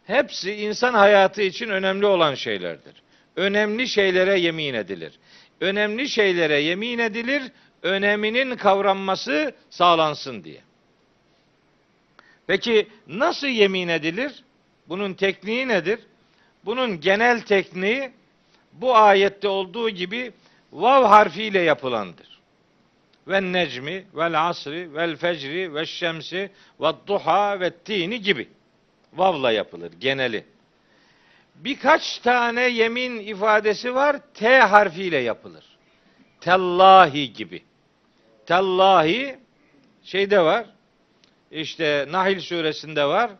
[0.06, 3.05] hepsi insan hayatı için önemli olan şeylerdir.
[3.36, 5.18] Önemli şeylere yemin edilir.
[5.60, 7.42] Önemli şeylere yemin edilir,
[7.82, 10.60] öneminin kavranması sağlansın diye.
[12.46, 14.44] Peki nasıl yemin edilir?
[14.88, 16.00] Bunun tekniği nedir?
[16.64, 18.10] Bunun genel tekniği
[18.72, 20.32] bu ayette olduğu gibi
[20.72, 22.40] vav harfiyle yapılandır.
[23.28, 28.48] Ve necmi, vel asri, vel fecri, ve şemsi, ve duha, ve tini gibi.
[29.12, 30.44] Vavla yapılır geneli.
[31.56, 34.16] Birkaç tane yemin ifadesi var.
[34.34, 35.64] T harfiyle yapılır.
[36.40, 37.62] Tellahi gibi.
[38.46, 39.38] Tellahi
[40.02, 40.66] şeyde var.
[41.50, 43.30] İşte Nahil suresinde var.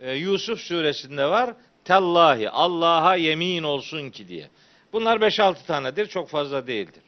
[0.00, 1.54] e, Yusuf suresinde var.
[1.84, 4.48] Tellahi Allah'a yemin olsun ki diye.
[4.92, 6.06] Bunlar 5-6 tanedir.
[6.06, 7.02] Çok fazla değildir.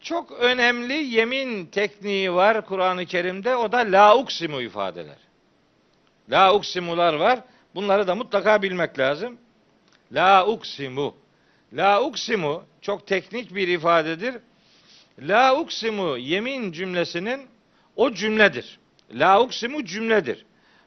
[0.00, 3.56] Çok önemli yemin tekniği var Kur'an-ı Kerim'de.
[3.56, 4.16] O da la
[4.62, 5.16] ifadeler.
[6.30, 7.40] La uksimular var.
[7.78, 9.38] Bunları da mutlaka bilmek lazım.
[10.12, 11.16] La uksimu.
[11.72, 14.34] La uksimu çok teknik bir ifadedir.
[15.18, 17.46] La uksimu yemin cümlesinin
[17.96, 18.78] o cümledir.
[19.12, 20.44] La uksimu cümledir.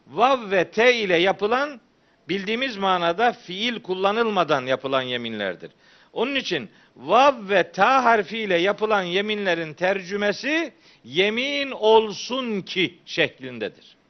[0.08, 1.82] Vav ve te ile yapılan
[2.30, 5.72] bildiğimiz manada fiil kullanılmadan yapılan yeminlerdir.
[6.14, 10.74] Onun için vav ve ta harfiyle yapılan yeminlerin tercümesi
[11.04, 14.01] yemin olsun ki şeklindedir.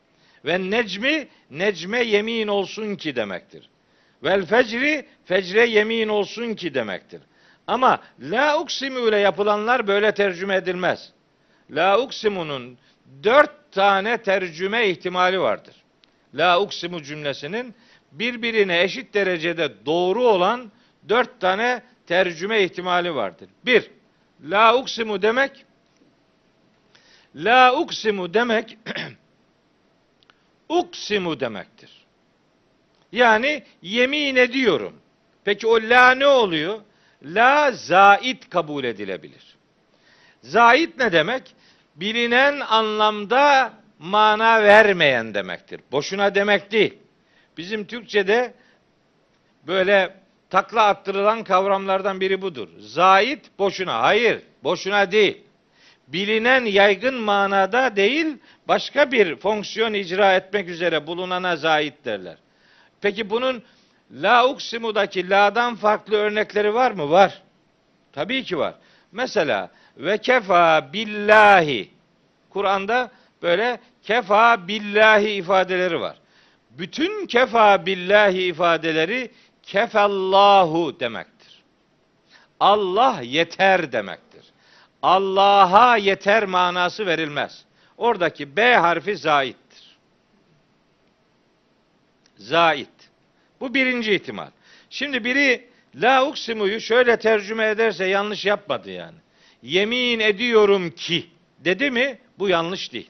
[0.45, 3.69] Ve necmi necme yemin olsun ki demektir.
[4.23, 7.21] Vel fecri fecre yemin olsun ki demektir.
[7.67, 11.12] Ama la uksimu ile yapılanlar böyle tercüme edilmez.
[11.71, 12.77] La uksimu'nun
[13.23, 15.75] dört tane tercüme ihtimali vardır.
[16.34, 17.75] La uksimu cümlesinin
[18.12, 20.71] birbirine eşit derecede doğru olan
[21.10, 23.49] dört tane tercüme ihtimali vardır.
[23.65, 23.91] Bir,
[24.43, 25.65] la uksimu demek,
[27.36, 28.77] la uksimu demek,
[30.80, 31.90] uksimu demektir.
[33.12, 34.94] Yani yemin ediyorum.
[35.46, 36.80] Peki o la ne oluyor?
[37.24, 39.58] La zait kabul edilebilir.
[40.42, 41.56] Zait ne demek?
[41.96, 45.82] Bilinen anlamda mana vermeyen demektir.
[45.92, 46.98] Boşuna demek değil.
[47.58, 48.54] Bizim Türkçe'de
[49.68, 50.16] böyle
[50.50, 52.68] takla attırılan kavramlardan biri budur.
[52.80, 54.02] Zait boşuna.
[54.02, 55.44] Hayır, boşuna değil.
[56.13, 62.38] Bilinen yaygın manada değil, başka bir fonksiyon icra etmek üzere bulunana zait derler.
[63.02, 63.63] Peki bunun
[64.12, 67.10] la uksimu'daki la'dan farklı örnekleri var mı?
[67.10, 67.41] Var.
[68.13, 68.76] Tabii ki var.
[69.12, 71.89] Mesela ve kefa billahi.
[72.50, 76.17] Kur'an'da böyle kefa billahi ifadeleri var.
[76.71, 79.32] Bütün kefa billahi ifadeleri
[79.63, 81.63] kefallahu demektir.
[82.60, 84.31] Allah yeter demektir.
[85.02, 87.66] Allah'a yeter manası verilmez.
[87.98, 89.98] Oradaki B harfi zaittir.
[92.38, 92.90] Zait.
[93.60, 94.50] Bu birinci ihtimal.
[94.90, 99.18] Şimdi biri la uksimu'yu şöyle tercüme ederse yanlış yapmadı yani.
[99.64, 101.28] Yemin ediyorum ki
[101.60, 103.10] dedi mi bu yanlış değil.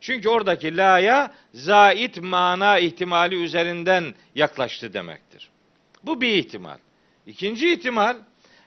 [0.00, 5.48] Çünkü oradaki la'ya zait mana ihtimali üzerinden yaklaştı demektir.
[6.02, 6.78] Bu bir ihtimal.
[7.26, 8.16] İkinci ihtimal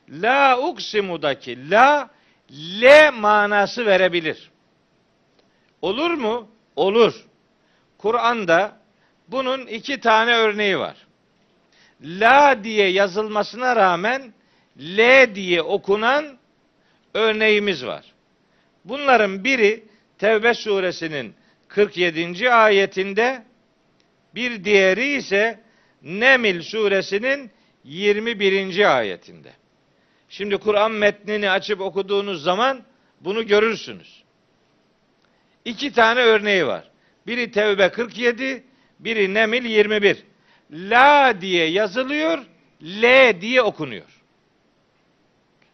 [0.09, 2.09] la uksimu'daki la
[2.51, 4.51] le manası verebilir.
[5.81, 6.49] Olur mu?
[6.75, 7.25] Olur.
[7.97, 8.77] Kur'an'da
[9.27, 11.07] bunun iki tane örneği var.
[12.01, 14.33] La diye yazılmasına rağmen
[14.79, 16.37] L diye okunan
[17.13, 18.05] örneğimiz var.
[18.85, 19.83] Bunların biri
[20.17, 21.35] Tevbe suresinin
[21.67, 22.51] 47.
[22.51, 23.43] ayetinde
[24.35, 25.59] bir diğeri ise
[26.01, 27.51] Nemil suresinin
[27.83, 28.97] 21.
[28.97, 29.60] ayetinde.
[30.31, 32.83] Şimdi Kur'an metnini açıp okuduğunuz zaman
[33.21, 34.23] bunu görürsünüz.
[35.65, 36.89] İki tane örneği var.
[37.27, 38.63] Biri Tevbe 47,
[38.99, 40.23] biri Nemil 21.
[40.71, 42.45] La diye yazılıyor,
[42.83, 44.21] L diye okunuyor.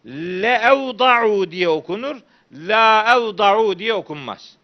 [0.05, 2.17] Le evda'u diye okunur,
[2.51, 4.57] la evda'u diye okunmaz.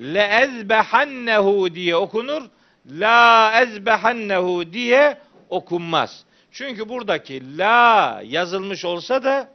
[0.00, 2.42] Le ezbehannehu diye okunur,
[2.90, 5.18] la ezbehannehu diye
[5.48, 6.23] okunmaz.
[6.54, 9.48] Çünkü buradaki la yazılmış olsa da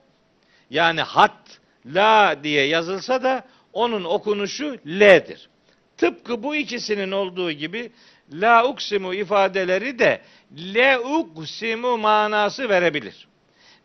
[0.69, 5.49] yani hat la diye yazılsa da onun okunuşu l'dir.
[5.97, 7.91] Tıpkı bu ikisinin olduğu gibi
[8.31, 10.21] la uksimu ifadeleri de
[10.73, 13.27] le uksimu manası verebilir.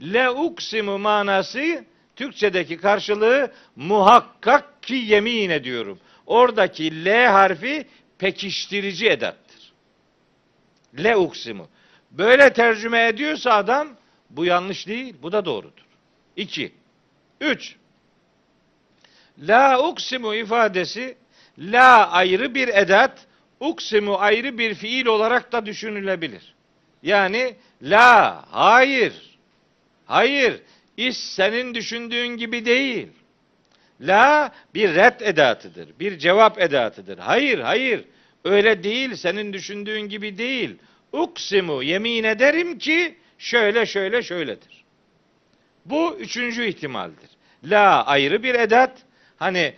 [0.03, 1.85] Le uksimu manası
[2.17, 5.99] Türkçedeki karşılığı muhakkak ki yemin ediyorum.
[6.27, 7.87] Oradaki L harfi
[8.19, 9.73] pekiştirici edattır.
[10.99, 11.69] Le uksimu.
[12.19, 13.89] Böyle tercüme ediyorsa adam
[14.31, 15.85] bu yanlış değil, bu da doğrudur.
[16.37, 16.73] İki.
[17.41, 17.77] Üç.
[19.39, 21.17] La uksimu ifadesi
[21.59, 23.27] la ayrı bir edat,
[23.61, 26.55] uksimu ayrı bir fiil olarak da düşünülebilir.
[27.03, 29.39] Yani la, hayır.
[30.07, 30.61] Hayır.
[30.97, 33.09] İş senin düşündüğün gibi değil.
[34.01, 35.89] La bir red edatıdır.
[36.01, 37.19] Bir cevap edatıdır.
[37.19, 38.05] Hayır, hayır.
[38.45, 39.15] Öyle değil.
[39.15, 40.77] Senin düşündüğün gibi değil.
[41.15, 44.85] Uksimu yemin ederim ki şöyle şöyle şöyledir.
[45.85, 47.31] Bu üçüncü ihtimaldir.
[47.65, 48.99] La ayrı bir edat.
[49.37, 49.75] Hani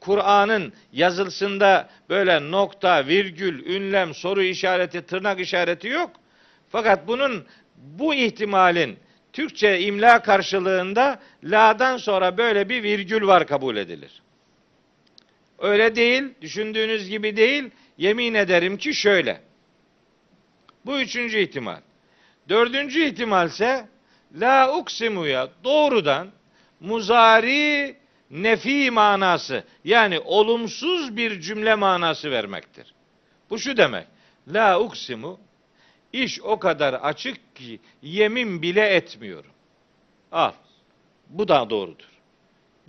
[0.00, 6.10] Kur'an'ın yazılsında böyle nokta, virgül, ünlem, soru işareti, tırnak işareti yok.
[6.68, 8.98] Fakat bunun bu ihtimalin
[9.32, 14.22] Türkçe imla karşılığında la'dan sonra böyle bir virgül var kabul edilir.
[15.58, 17.70] Öyle değil, düşündüğünüz gibi değil.
[17.98, 19.45] Yemin ederim ki şöyle.
[20.86, 21.80] Bu üçüncü ihtimal.
[22.48, 23.88] Dördüncü ihtimalse
[24.40, 26.28] la uksimuya doğrudan
[26.80, 27.96] muzari
[28.30, 32.94] nefi manası yani olumsuz bir cümle manası vermektir.
[33.50, 34.06] Bu şu demek.
[34.48, 35.40] La uksimu
[36.12, 39.50] iş o kadar açık ki yemin bile etmiyorum.
[40.32, 40.52] Al.
[41.28, 42.08] Bu da doğrudur.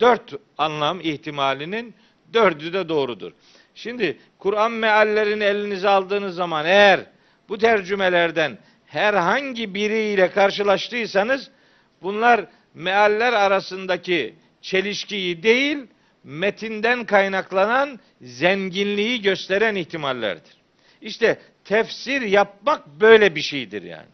[0.00, 1.94] Dört anlam ihtimalinin
[2.32, 3.32] dördü de doğrudur.
[3.74, 7.17] Şimdi Kur'an meallerini elinize aldığınız zaman eğer
[7.48, 11.50] bu tercümelerden herhangi biriyle karşılaştıysanız
[12.02, 15.78] bunlar mealler arasındaki çelişkiyi değil,
[16.24, 20.52] metinden kaynaklanan zenginliği gösteren ihtimallerdir.
[21.00, 24.08] İşte tefsir yapmak böyle bir şeydir yani.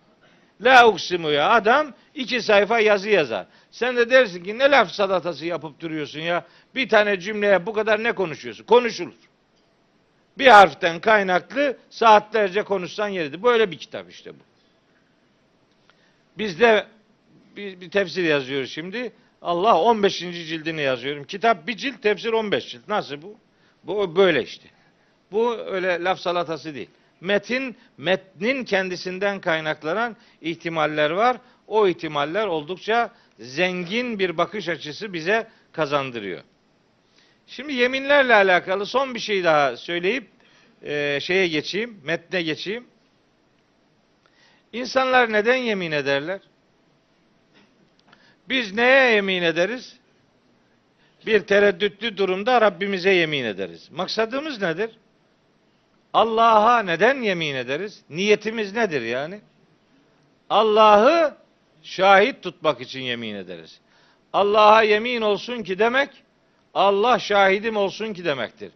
[0.60, 3.46] La uksimu ya adam iki sayfa yazı yazar.
[3.70, 6.46] Sen de dersin ki ne laf salatası yapıp duruyorsun ya.
[6.74, 8.64] Bir tane cümleye bu kadar ne konuşuyorsun?
[8.64, 9.14] Konuşulur.
[10.38, 13.42] Bir harften kaynaklı saatlerce konuşsan yeridir.
[13.42, 14.42] Böyle bir kitap işte bu.
[16.38, 16.86] Biz de
[17.56, 19.12] bir, bir tefsir yazıyoruz şimdi.
[19.42, 20.18] Allah 15.
[20.18, 21.24] cildini yazıyorum.
[21.24, 22.88] Kitap bir cilt, tefsir 15 cilt.
[22.88, 23.36] Nasıl bu?
[23.84, 24.68] Bu böyle işte.
[25.32, 26.90] Bu öyle laf salatası değil.
[27.20, 31.36] Metin, metnin kendisinden kaynaklanan ihtimaller var.
[31.66, 36.42] O ihtimaller oldukça zengin bir bakış açısı bize kazandırıyor.
[37.46, 40.28] Şimdi yeminlerle alakalı son bir şey daha söyleyip
[40.82, 42.86] e, şeye geçeyim, metne geçeyim.
[44.72, 46.40] İnsanlar neden yemin ederler?
[48.48, 49.96] Biz neye yemin ederiz?
[51.26, 53.88] Bir tereddütlü durumda Rabbimize yemin ederiz.
[53.92, 54.90] Maksadımız nedir?
[56.12, 58.02] Allah'a neden yemin ederiz?
[58.10, 59.40] Niyetimiz nedir yani?
[60.50, 61.36] Allah'ı
[61.82, 63.80] şahit tutmak için yemin ederiz.
[64.32, 66.23] Allah'a yemin olsun ki demek,
[66.74, 68.72] Allah şahidim olsun ki demektir.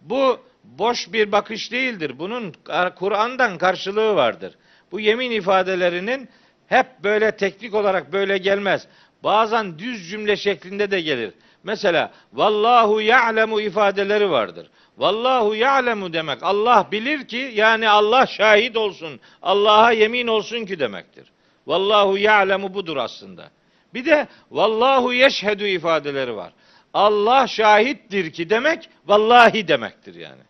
[0.00, 2.18] Bu boş bir bakış değildir.
[2.18, 2.54] Bunun
[2.96, 4.54] Kur'an'dan karşılığı vardır.
[4.92, 6.28] Bu yemin ifadelerinin
[6.66, 8.88] hep böyle teknik olarak böyle gelmez.
[9.24, 11.34] Bazen düz cümle şeklinde de gelir.
[11.64, 14.70] Mesela vallahu ya'lemu ifadeleri vardır.
[14.98, 19.20] Vallahu ya'lemu demek Allah bilir ki yani Allah şahit olsun.
[19.42, 21.32] Allah'a yemin olsun ki demektir.
[21.66, 23.50] Vallahu ya'lemu budur aslında.
[23.94, 26.52] Bir de vallahu yeşhedü ifadeleri var.
[26.96, 30.42] Allah şahittir ki demek vallahi demektir yani.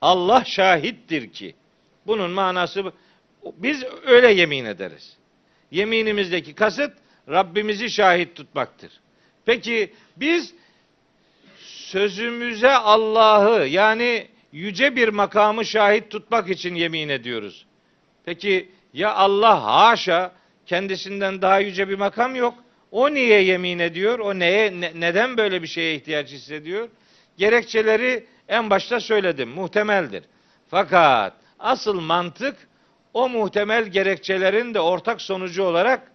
[0.00, 1.54] Allah şahittir ki.
[2.06, 2.92] Bunun manası
[3.56, 5.16] biz öyle yemin ederiz.
[5.70, 6.92] Yeminimizdeki kasıt
[7.28, 8.92] Rabbimizi şahit tutmaktır.
[9.44, 10.54] Peki biz
[11.66, 17.66] sözümüze Allah'ı yani yüce bir makamı şahit tutmak için yemin ediyoruz.
[18.24, 20.32] Peki ya Allah haşa
[20.66, 22.54] kendisinden daha yüce bir makam yok.
[22.90, 24.18] O niye yemin ediyor?
[24.18, 26.88] O neye ne, neden böyle bir şeye ihtiyaç hissediyor?
[27.38, 29.48] Gerekçeleri en başta söyledim.
[29.48, 30.24] Muhtemeldir.
[30.68, 32.56] Fakat asıl mantık
[33.14, 36.12] o muhtemel gerekçelerin de ortak sonucu olarak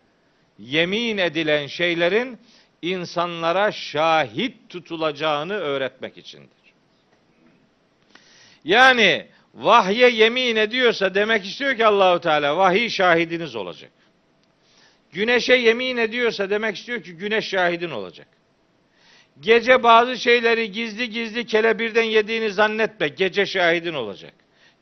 [0.59, 2.37] yemin edilen şeylerin
[2.81, 6.49] insanlara şahit tutulacağını öğretmek içindir.
[8.63, 13.91] Yani vahye yemin ediyorsa demek istiyor ki Allahu Teala vahiy şahidiniz olacak.
[15.15, 18.27] Güneşe yemin ediyorsa demek istiyor ki güneş şahidin olacak.
[19.39, 23.07] Gece bazı şeyleri gizli gizli kelebirden yediğini zannetme.
[23.07, 24.33] Gece şahidin olacak.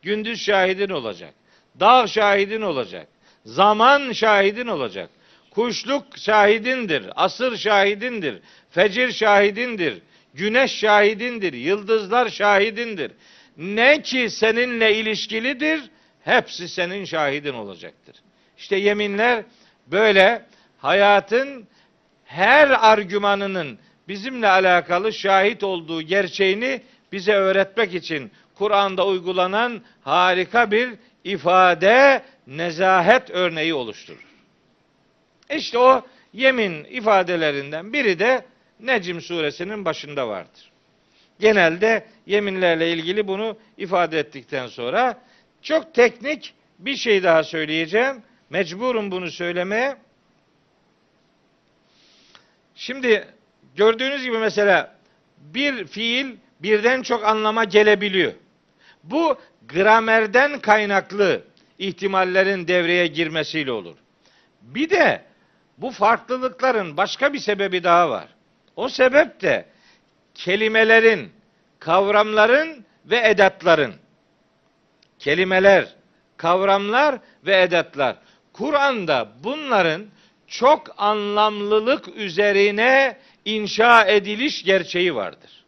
[0.01, 1.33] Gündüz şahidin olacak.
[1.79, 3.07] Dağ şahidin olacak.
[3.45, 5.09] Zaman şahidin olacak.
[5.51, 8.39] Kuşluk şahidindir, asır şahidindir,
[8.71, 10.01] fecir şahidindir,
[10.33, 13.11] güneş şahidindir, yıldızlar şahidindir.
[13.57, 15.81] Ne ki seninle ilişkilidir,
[16.23, 18.15] hepsi senin şahidin olacaktır.
[18.57, 19.43] İşte yeminler
[19.87, 20.45] böyle
[20.77, 21.67] hayatın
[22.25, 26.81] her argümanının bizimle alakalı şahit olduğu gerçeğini
[27.11, 30.89] bize öğretmek için Kur'an'da uygulanan harika bir
[31.23, 34.25] ifade, nezahet örneği oluşturur.
[35.55, 38.45] İşte o yemin ifadelerinden biri de
[38.79, 40.71] Necim suresinin başında vardır.
[41.39, 45.21] Genelde yeminlerle ilgili bunu ifade ettikten sonra
[45.61, 48.23] çok teknik bir şey daha söyleyeceğim.
[48.53, 49.97] Mecburum bunu söylemeye.
[52.75, 53.27] Şimdi
[53.75, 54.95] gördüğünüz gibi mesela
[55.37, 58.33] bir fiil birden çok anlama gelebiliyor.
[59.03, 59.37] Bu
[59.67, 61.43] gramerden kaynaklı
[61.79, 63.95] ihtimallerin devreye girmesiyle olur.
[64.61, 65.21] Bir de
[65.77, 68.27] bu farklılıkların başka bir sebebi daha var.
[68.75, 69.65] O sebep de
[70.35, 71.31] kelimelerin,
[71.79, 73.93] kavramların ve edatların
[75.19, 75.95] kelimeler,
[76.37, 78.15] kavramlar ve edatlar.
[78.53, 80.05] Kur'an'da bunların
[80.47, 85.65] çok anlamlılık üzerine inşa ediliş gerçeği vardır.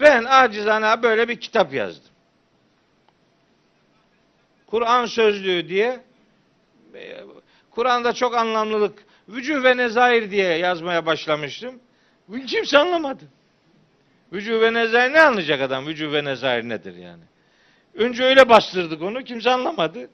[0.00, 2.10] Ben acizane böyle bir kitap yazdım.
[4.66, 6.00] Kur'an sözlüğü diye
[6.94, 7.24] e,
[7.70, 11.80] Kur'an'da çok anlamlılık vücuh ve nezair diye yazmaya başlamıştım.
[12.46, 13.24] Kimse anlamadı.
[14.32, 15.86] Vücuh ve nezair ne anlayacak adam?
[15.86, 17.22] Vücuh ve nezair nedir yani?
[17.94, 19.24] Önce öyle bastırdık onu.
[19.24, 20.10] Kimse anlamadı.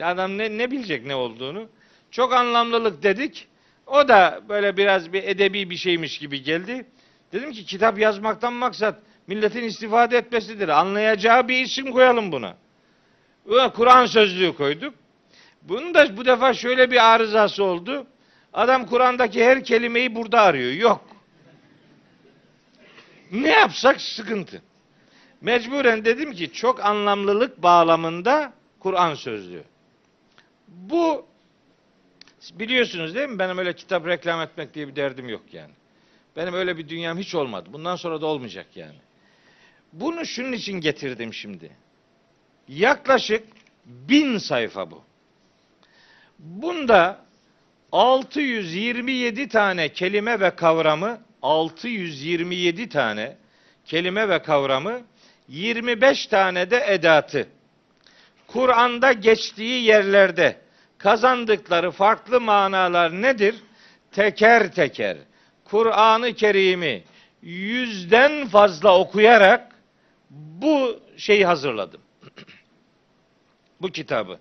[0.00, 1.68] Adam ne, ne bilecek ne olduğunu.
[2.10, 3.48] Çok anlamlılık dedik.
[3.86, 6.86] O da böyle biraz bir edebi bir şeymiş gibi geldi.
[7.32, 10.68] Dedim ki kitap yazmaktan maksat milletin istifade etmesidir.
[10.68, 12.56] Anlayacağı bir isim koyalım buna.
[13.74, 14.94] Kur'an sözlüğü koyduk.
[15.62, 18.06] Bunun da bu defa şöyle bir arızası oldu.
[18.52, 20.72] Adam Kur'an'daki her kelimeyi burada arıyor.
[20.72, 21.04] Yok.
[23.32, 24.62] Ne yapsak sıkıntı.
[25.40, 29.64] Mecburen dedim ki çok anlamlılık bağlamında Kur'an sözlüğü.
[30.68, 31.26] Bu
[32.52, 33.38] biliyorsunuz değil mi?
[33.38, 35.72] Benim öyle kitap reklam etmek diye bir derdim yok yani.
[36.36, 37.68] Benim öyle bir dünyam hiç olmadı.
[37.72, 38.96] Bundan sonra da olmayacak yani.
[39.92, 41.70] Bunu şunun için getirdim şimdi.
[42.68, 43.44] Yaklaşık
[43.84, 45.02] bin sayfa bu.
[46.38, 47.26] Bunda
[47.92, 53.36] 627 tane kelime ve kavramı 627 tane
[53.84, 55.00] kelime ve kavramı
[55.48, 57.48] 25 tane de edatı
[58.46, 60.56] Kur'an'da geçtiği yerlerde
[60.98, 63.54] kazandıkları farklı manalar nedir?
[64.12, 65.16] Teker teker
[65.64, 67.04] Kur'an-ı Kerim'i
[67.42, 69.72] yüzden fazla okuyarak
[70.30, 72.00] bu şeyi hazırladım.
[73.80, 74.38] bu kitabı.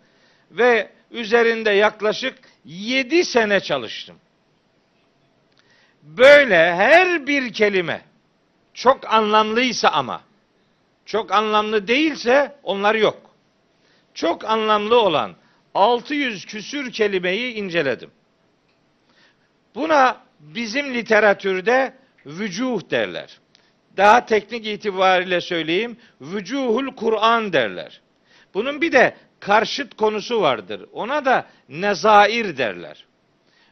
[0.52, 4.16] Ve üzerinde yaklaşık 7 sene çalıştım.
[6.04, 8.02] Böyle her bir kelime
[8.74, 10.22] çok anlamlıysa ama
[11.06, 13.35] çok anlamlı değilse onlar yok.
[14.16, 15.36] Çok anlamlı olan
[15.74, 18.12] 600 küsür kelimeyi inceledim.
[19.76, 21.94] Buna bizim literatürde
[22.26, 23.40] vücuh derler.
[23.98, 28.02] Daha teknik itibariyle söyleyeyim, vücuhul Kur'an derler.
[28.54, 30.86] Bunun bir de karşıt konusu vardır.
[30.94, 33.06] Ona da nezair derler.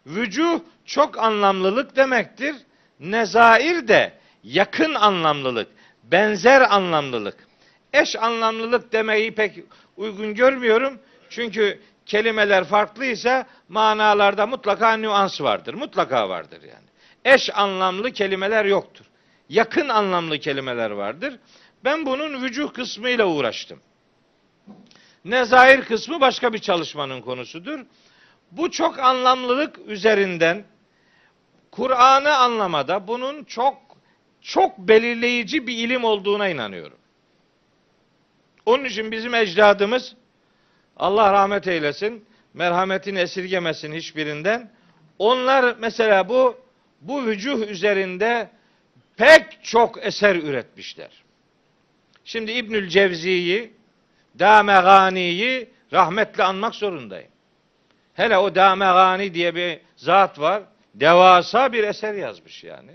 [0.05, 2.55] Vücuh çok anlamlılık demektir.
[2.99, 4.13] Nezair de
[4.43, 5.67] yakın anlamlılık,
[6.03, 7.47] benzer anlamlılık.
[7.93, 9.59] Eş anlamlılık demeyi pek
[9.97, 10.99] uygun görmüyorum.
[11.29, 15.73] Çünkü kelimeler farklıysa manalarda mutlaka nüans vardır.
[15.73, 16.87] Mutlaka vardır yani.
[17.25, 19.05] Eş anlamlı kelimeler yoktur.
[19.49, 21.39] Yakın anlamlı kelimeler vardır.
[21.83, 23.79] Ben bunun vücuh kısmıyla uğraştım.
[25.25, 27.79] Nezair kısmı başka bir çalışmanın konusudur.
[28.51, 30.65] Bu çok anlamlılık üzerinden
[31.71, 33.77] Kur'an'ı anlamada bunun çok
[34.41, 36.97] çok belirleyici bir ilim olduğuna inanıyorum.
[38.65, 40.15] Onun için bizim ecdadımız
[40.97, 44.71] Allah rahmet eylesin, merhametini esirgemesin hiçbirinden.
[45.19, 46.57] Onlar mesela bu
[47.01, 48.49] bu vücuh üzerinde
[49.17, 51.23] pek çok eser üretmişler.
[52.25, 53.73] Şimdi İbnül Cevzi'yi,
[54.39, 57.31] Damegani'yi rahmetle anmak zorundayım.
[58.13, 60.63] Hele o Damegani diye bir zat var.
[60.95, 62.91] Devasa bir eser yazmış yani.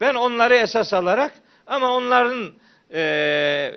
[0.00, 1.32] Ben onları esas alarak
[1.66, 2.52] ama onların
[2.92, 3.72] e,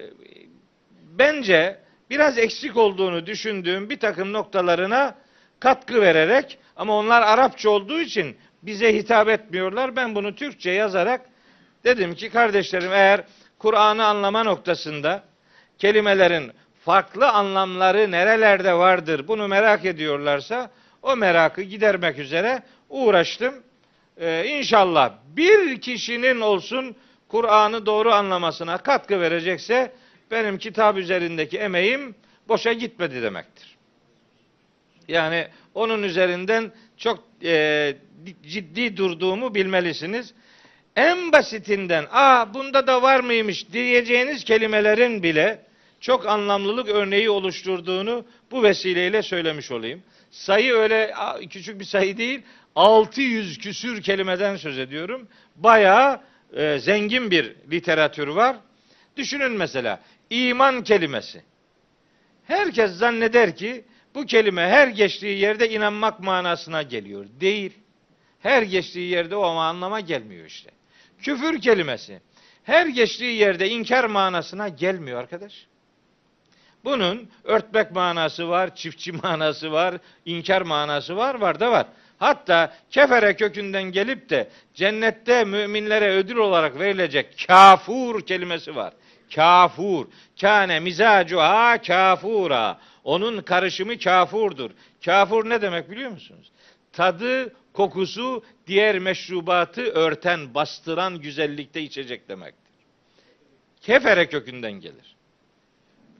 [1.20, 5.16] bence biraz eksik olduğunu düşündüğüm bir takım noktalarına
[5.60, 9.96] katkı vererek ama onlar Arapça olduğu için bize hitap etmiyorlar.
[9.96, 11.22] Ben bunu Türkçe yazarak
[11.84, 13.24] dedim ki kardeşlerim eğer
[13.60, 15.24] Kur'an'ı anlama noktasında
[15.78, 16.52] kelimelerin
[16.86, 23.56] farklı anlamları nerelerde vardır bunu merak ediyorlarsa o merakı gidermek üzere uğraştım.
[24.18, 26.96] Ee, inşallah bir kişinin olsun
[27.28, 29.92] Kur'an'ı doğru anlamasına katkı verecekse
[30.32, 32.16] benim kitap üzerindeki emeğim
[32.48, 33.78] boşa gitmedi demektir.
[35.08, 37.96] Yani onun üzerinden çok e,
[38.48, 40.34] ciddi durduğumu bilmelisiniz.
[40.96, 45.62] En basitinden, aa bunda da var mıymış diyeceğiniz kelimelerin bile
[46.00, 50.04] çok anlamlılık örneği oluşturduğunu bu vesileyle söylemiş olayım.
[50.32, 51.14] Sayı öyle
[51.50, 52.42] küçük bir sayı değil.
[52.76, 55.28] 600 küsür kelimeden söz ediyorum.
[55.56, 56.22] Bayağı
[56.56, 58.56] e, zengin bir literatür var.
[59.18, 60.00] Düşünün mesela
[60.34, 61.44] iman kelimesi.
[62.48, 67.26] Herkes zanneder ki bu kelime her geçtiği yerde inanmak manasına geliyor.
[67.40, 67.74] Değil.
[68.40, 70.72] Her geçtiği yerde o anlama gelmiyor işte.
[71.22, 72.22] Küfür kelimesi
[72.64, 75.68] her geçtiği yerde inkar manasına gelmiyor arkadaş.
[76.84, 81.86] Bunun örtmek manası var, çiftçi manası var, inkar manası var, var da var.
[82.20, 88.94] Hatta kefere kökünden gelip de cennette müminlere ödül olarak verilecek kafur kelimesi var.
[89.36, 90.06] Kafur.
[90.42, 92.80] Kâne mizacuha kafura.
[93.04, 94.72] Onun karışımı kafurdur.
[95.06, 96.52] Kafur ne demek biliyor musunuz?
[96.92, 102.74] Tadı, kokusu diğer meşrubatı örten, bastıran güzellikte içecek demektir.
[103.82, 105.16] Kefere kökünden gelir.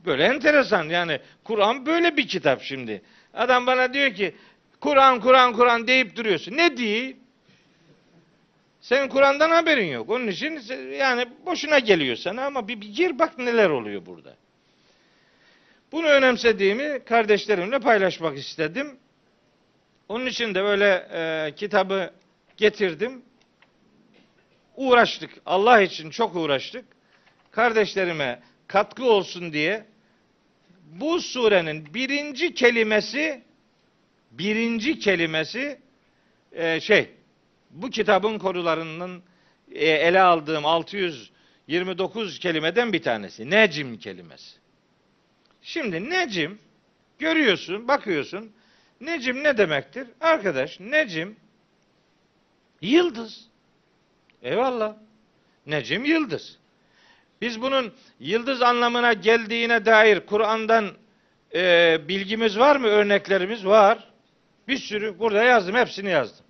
[0.06, 3.02] Böyle enteresan yani Kur'an böyle bir kitap şimdi.
[3.34, 4.36] Adam bana diyor ki
[4.80, 6.58] Kur'an Kur'an Kur'an deyip duruyorsun.
[6.58, 7.18] Ne değil?
[8.84, 10.10] Senin Kur'an'dan haberin yok.
[10.10, 10.62] Onun için
[11.00, 14.36] yani boşuna geliyor sana ama bir, bir gir bak neler oluyor burada.
[15.92, 18.98] Bunu önemsediğimi kardeşlerimle paylaşmak istedim.
[20.10, 22.14] Onun için de böyle e, kitabı
[22.58, 23.22] getirdim.
[24.76, 25.32] Uğraştık.
[25.46, 26.86] Allah için çok uğraştık.
[27.52, 29.86] Kardeşlerime katkı olsun diye
[30.86, 33.44] bu surenin birinci kelimesi
[34.32, 35.80] birinci kelimesi
[36.52, 37.10] e, şey
[37.74, 39.24] bu kitabın konularının
[39.72, 43.50] e, ele aldığım 629 kelimeden bir tanesi.
[43.50, 44.56] Necim kelimesi.
[45.62, 46.60] Şimdi necim
[47.20, 48.52] görüyorsun, bakıyorsun.
[49.02, 50.08] Necim ne demektir?
[50.22, 51.36] Arkadaş, necim
[52.82, 53.48] yıldız.
[54.42, 54.96] Eyvallah.
[55.66, 56.58] Necim yıldız.
[57.42, 60.92] Biz bunun yıldız anlamına geldiğine dair Kur'an'dan
[61.56, 62.88] e, bilgimiz var mı?
[62.88, 64.10] Örneklerimiz var.
[64.68, 65.76] Bir sürü burada yazdım.
[65.76, 66.43] Hepsini yazdım.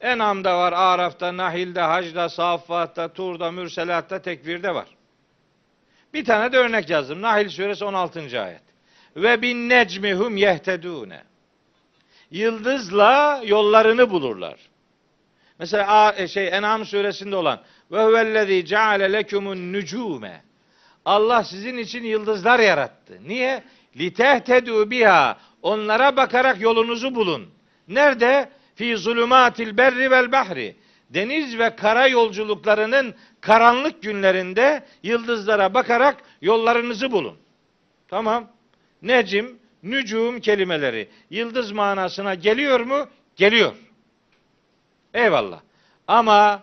[0.00, 4.86] En'am'da var, Araf'ta, Nahil'de, Hac'da, Saffat'ta, Tur'da, Mürselat'ta, Tekvir'de var.
[6.14, 7.22] Bir tane de örnek yazdım.
[7.22, 8.42] Nahil suresi 16.
[8.42, 8.62] ayet.
[9.16, 11.22] Ve bin necmihum yehtedune.
[12.30, 14.56] Yıldızla yollarını bulurlar.
[15.58, 17.60] Mesela e, şey En'am suresinde olan
[17.92, 20.42] ve huvellezî ceale lekumun nucume.
[21.04, 23.18] Allah sizin için yıldızlar yarattı.
[23.26, 23.62] Niye?
[23.96, 25.38] Litehtedû biha.
[25.62, 27.46] Onlara bakarak yolunuzu bulun.
[27.88, 28.50] Nerede?
[28.78, 30.76] Fi zulumatil berri vel bahri.
[31.10, 37.36] Deniz ve kara yolculuklarının karanlık günlerinde yıldızlara bakarak yollarınızı bulun.
[38.08, 38.50] Tamam.
[39.02, 43.08] Necim, nücum kelimeleri yıldız manasına geliyor mu?
[43.36, 43.72] Geliyor.
[45.14, 45.60] Eyvallah.
[46.08, 46.62] Ama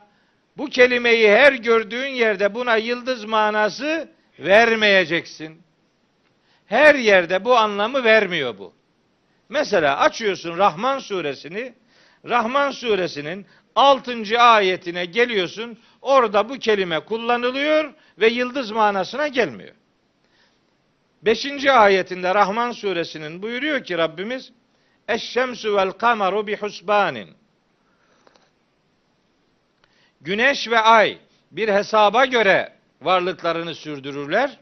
[0.57, 4.09] bu kelimeyi her gördüğün yerde buna yıldız manası
[4.39, 5.61] vermeyeceksin.
[6.65, 8.73] Her yerde bu anlamı vermiyor bu.
[9.49, 11.73] Mesela açıyorsun Rahman suresini.
[12.25, 13.45] Rahman suresinin
[13.75, 14.39] 6.
[14.39, 15.77] ayetine geliyorsun.
[16.01, 19.75] Orada bu kelime kullanılıyor ve yıldız manasına gelmiyor.
[21.21, 21.65] 5.
[21.65, 24.51] ayetinde Rahman suresinin buyuruyor ki Rabbimiz
[25.07, 27.29] Eşşemsu vel kameru bi husbanin.
[30.21, 31.17] Güneş ve ay
[31.51, 34.59] bir hesaba göre varlıklarını sürdürürler.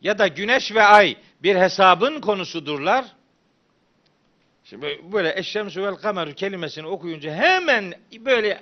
[0.00, 3.04] Ya da güneş ve ay bir hesabın konusudurlar.
[4.72, 8.60] Şimdi böyle eşşemsü vel kamer kelimesini okuyunca hemen böyle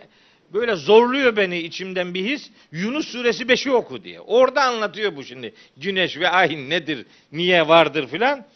[0.53, 2.51] böyle zorluyor beni içimden bir his.
[2.73, 4.21] Yunus suresi 5'i oku diye.
[4.21, 5.55] Orada anlatıyor bu şimdi.
[5.77, 8.47] Güneş ve ay nedir, niye vardır filan.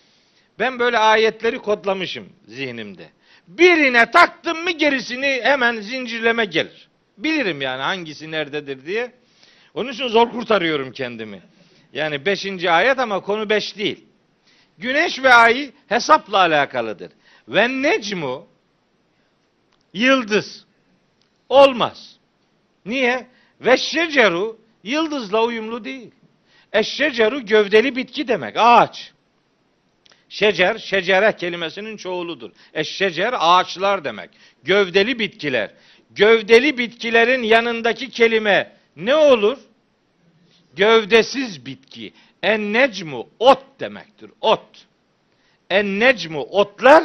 [0.59, 3.09] Ben böyle ayetleri kodlamışım zihnimde.
[3.48, 6.88] Birine taktım mı gerisini hemen zincirleme gelir.
[7.18, 9.12] Bilirim yani hangisi nerededir diye.
[9.74, 11.42] Onun için zor kurtarıyorum kendimi.
[11.92, 14.05] Yani beşinci ayet ama konu beş değil.
[14.78, 17.11] Güneş ve ay hesapla alakalıdır.
[17.49, 18.47] Ve necmu
[19.92, 20.64] yıldız
[21.49, 22.16] olmaz.
[22.86, 23.26] Niye?
[23.61, 26.11] Ve şeceru yıldızla uyumlu değil.
[26.72, 28.57] Eşşeceru gövdeli bitki demek.
[28.57, 29.12] Ağaç.
[30.28, 32.51] Şecer, şecere kelimesinin çoğuludur.
[32.74, 34.30] Eşşecer ağaçlar demek.
[34.62, 35.70] Gövdeli bitkiler.
[36.11, 39.59] Gövdeli bitkilerin yanındaki kelime ne olur?
[40.76, 42.12] Gövdesiz bitki.
[42.42, 44.30] En necmu ot demektir.
[44.40, 44.86] Ot.
[45.70, 47.05] En necmu otlar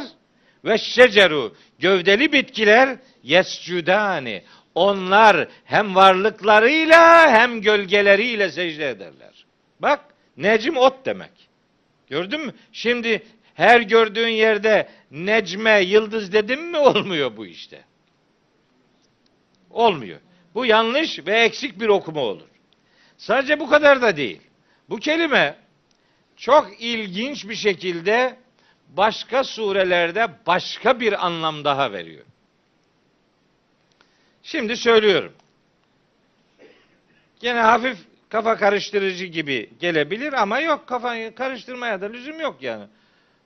[0.66, 4.43] ve şeceru gövdeli bitkiler yescudani.
[4.76, 9.45] Onlar hem varlıklarıyla hem gölgeleriyle secde ederler.
[9.80, 9.99] Bak
[10.38, 11.49] necm ot demek.
[12.07, 12.53] Gördün mü?
[12.72, 17.84] Şimdi her gördüğün yerde necme, yıldız dedim mi olmuyor bu işte.
[19.70, 20.20] Olmuyor.
[20.53, 22.47] Bu yanlış ve eksik bir okuma olur.
[23.18, 24.41] Sadece bu kadar da değil.
[24.89, 25.55] Bu kelime
[26.38, 28.38] çok ilginç bir şekilde
[28.90, 32.26] başka surelerde başka bir anlam daha veriyor.
[34.44, 35.34] Şimdi söylüyorum.
[37.40, 37.98] Gene hafif
[38.30, 42.86] kafa karıştırıcı gibi gelebilir ama yok kafayı karıştırmaya da lüzum yok yani.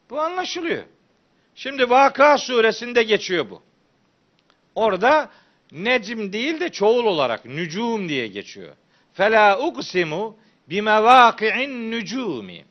[0.10, 0.84] Bu anlaşılıyor.
[1.56, 3.62] Şimdi Vaka suresinde geçiyor bu.
[4.76, 5.30] Orada
[5.72, 8.76] necim değil de çoğul olarak nücum diye geçiyor.
[9.14, 10.38] Fela uksimu
[10.70, 12.66] bimevaki'in nücumi.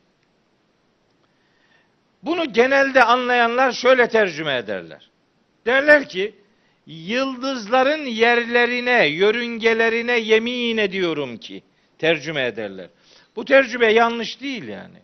[2.23, 5.09] Bunu genelde anlayanlar şöyle tercüme ederler.
[5.65, 6.35] Derler ki
[6.85, 11.63] yıldızların yerlerine, yörüngelerine yemin ediyorum ki
[11.97, 12.87] tercüme ederler.
[13.35, 14.97] Bu tercüme yanlış değil yani.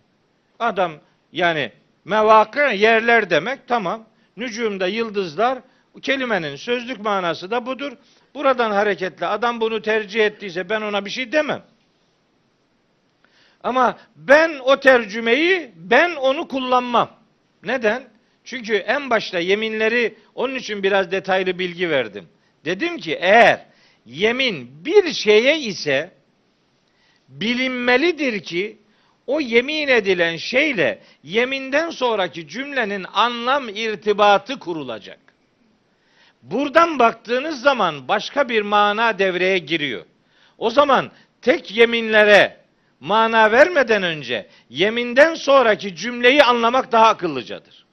[0.60, 0.92] Adam
[1.32, 1.72] yani
[2.06, 4.06] mevakı yerler demek tamam.
[4.38, 5.60] Nücumda yıldızlar
[6.02, 7.92] kelimenin sözlük manası da budur.
[8.36, 11.64] Buradan hareketle adam bunu tercih ettiyse ben ona bir şey demem.
[13.64, 17.10] Ama ben o tercümeyi ben onu kullanmam.
[17.64, 18.04] Neden?
[18.44, 22.30] Çünkü en başta yeminleri onun için biraz detaylı bilgi verdim.
[22.66, 23.66] Dedim ki eğer
[24.06, 26.12] yemin bir şeye ise
[27.28, 28.78] bilinmelidir ki
[29.28, 35.20] o yemin edilen şeyle yeminden sonraki cümlenin anlam irtibatı kurulacak.
[36.42, 40.06] Buradan baktığınız zaman başka bir mana devreye giriyor.
[40.58, 42.59] O zaman tek yeminlere
[43.00, 47.86] mana vermeden önce yeminden sonraki cümleyi anlamak daha akıllıcadır.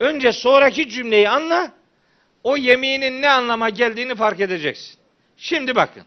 [0.00, 1.72] Önce sonraki cümleyi anla,
[2.44, 4.98] o yeminin ne anlama geldiğini fark edeceksin.
[5.36, 6.02] Şimdi bakın.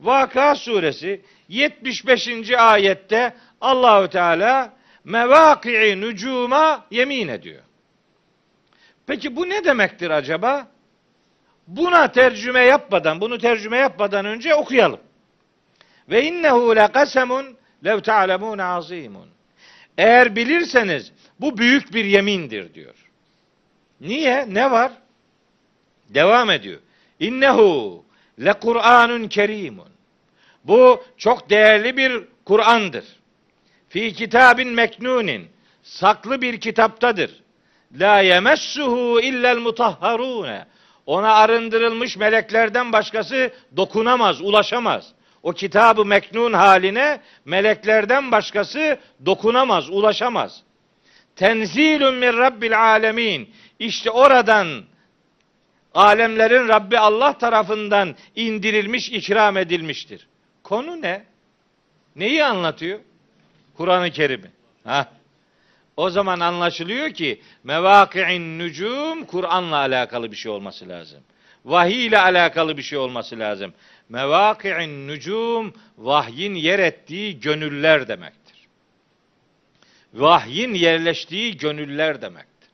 [0.00, 2.50] Vaka suresi 75.
[2.50, 4.72] ayette Allahü Teala
[5.04, 7.62] mevaki'i nucuma yemin ediyor.
[9.06, 10.68] Peki bu ne demektir acaba?
[11.66, 15.00] Buna tercüme yapmadan, bunu tercüme yapmadan önce okuyalım.
[16.08, 19.28] Ve innehu lekasemun lev ta'lemun azimun.
[19.98, 22.94] Eğer bilirseniz bu büyük bir yemindir diyor.
[24.00, 24.46] Niye?
[24.48, 24.92] Ne var?
[26.08, 26.80] Devam ediyor.
[27.20, 28.04] İnnehu
[28.44, 29.88] le Kur'anun kerimun.
[30.64, 33.04] Bu çok değerli bir Kur'an'dır.
[33.88, 35.48] Fi kitabin meknunin.
[35.82, 37.42] Saklı bir kitaptadır.
[38.00, 40.66] La yemessuhu illel mutahharune.
[41.06, 45.12] Ona arındırılmış meleklerden başkası dokunamaz, ulaşamaz.
[45.44, 50.62] O kitabı meknun haline meleklerden başkası dokunamaz, ulaşamaz.
[51.36, 53.50] Tenzilun min rabbil alemin.
[53.78, 54.84] İşte oradan
[55.94, 60.28] alemlerin Rabbi Allah tarafından indirilmiş, ikram edilmiştir.
[60.62, 61.24] Konu ne?
[62.16, 62.98] Neyi anlatıyor?
[63.76, 64.50] Kur'an-ı Kerim'i.
[64.84, 65.08] Ha.
[65.96, 71.20] O zaman anlaşılıyor ki mevaki'in nücum Kur'an'la alakalı bir şey olması lazım.
[71.64, 73.74] Vahiy ile alakalı bir şey olması lazım.
[74.14, 78.68] Mevaki'in nücum vahyin yer ettiği gönüller demektir.
[80.14, 82.70] Vahyin yerleştiği gönüller demektir.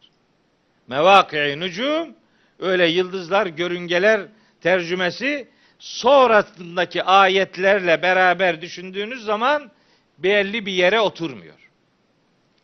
[0.89, 2.15] Mevaki'in nücum
[2.59, 4.21] öyle yıldızlar, görüngeler
[4.61, 9.71] tercümesi sonrasındaki ayetlerle beraber düşündüğünüz zaman
[10.19, 11.71] belli bir yere oturmuyor.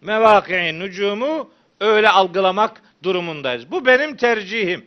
[0.01, 1.51] Mevaki'in nücumu
[1.81, 3.71] öyle algılamak durumundayız.
[3.71, 4.87] Bu benim tercihim.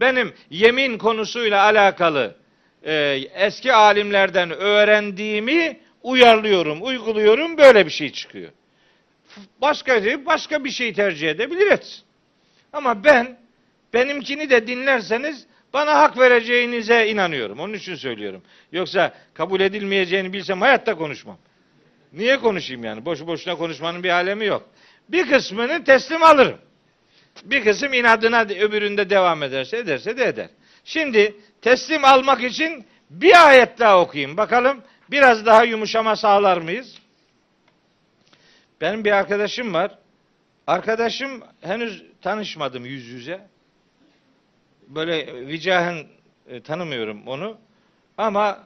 [0.00, 2.36] Benim yemin konusuyla alakalı
[2.82, 2.94] e,
[3.34, 8.50] eski alimlerden öğrendiğimi uyarlıyorum, uyguluyorum, böyle bir şey çıkıyor.
[9.60, 12.02] Başka başka bir şey tercih edebilir etsin.
[12.72, 13.38] Ama ben
[13.94, 17.60] benimkini de dinlerseniz bana hak vereceğinize inanıyorum.
[17.60, 18.42] Onun için söylüyorum.
[18.72, 21.38] Yoksa kabul edilmeyeceğini bilsem hayatta konuşmam.
[22.12, 23.04] Niye konuşayım yani?
[23.04, 24.68] Boşu boşuna konuşmanın bir alemi yok.
[25.08, 26.58] Bir kısmını teslim alırım.
[27.44, 30.48] Bir kısım inadına öbüründe devam ederse ederse de eder.
[30.84, 34.36] Şimdi teslim almak için bir ayet daha okuyayım.
[34.36, 36.98] Bakalım biraz daha yumuşama sağlar mıyız?
[38.80, 39.98] Benim bir arkadaşım var.
[40.66, 43.46] Arkadaşım henüz tanışmadım yüz yüze.
[44.88, 46.06] Böyle vicahen
[46.48, 47.58] e, tanımıyorum onu.
[48.18, 48.64] Ama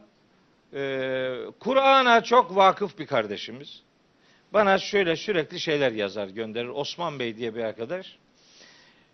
[0.74, 3.82] e, Kur'an'a çok vakıf bir kardeşimiz.
[4.53, 6.68] Bana şöyle sürekli şeyler yazar gönderir.
[6.68, 8.16] Osman Bey diye bir arkadaş.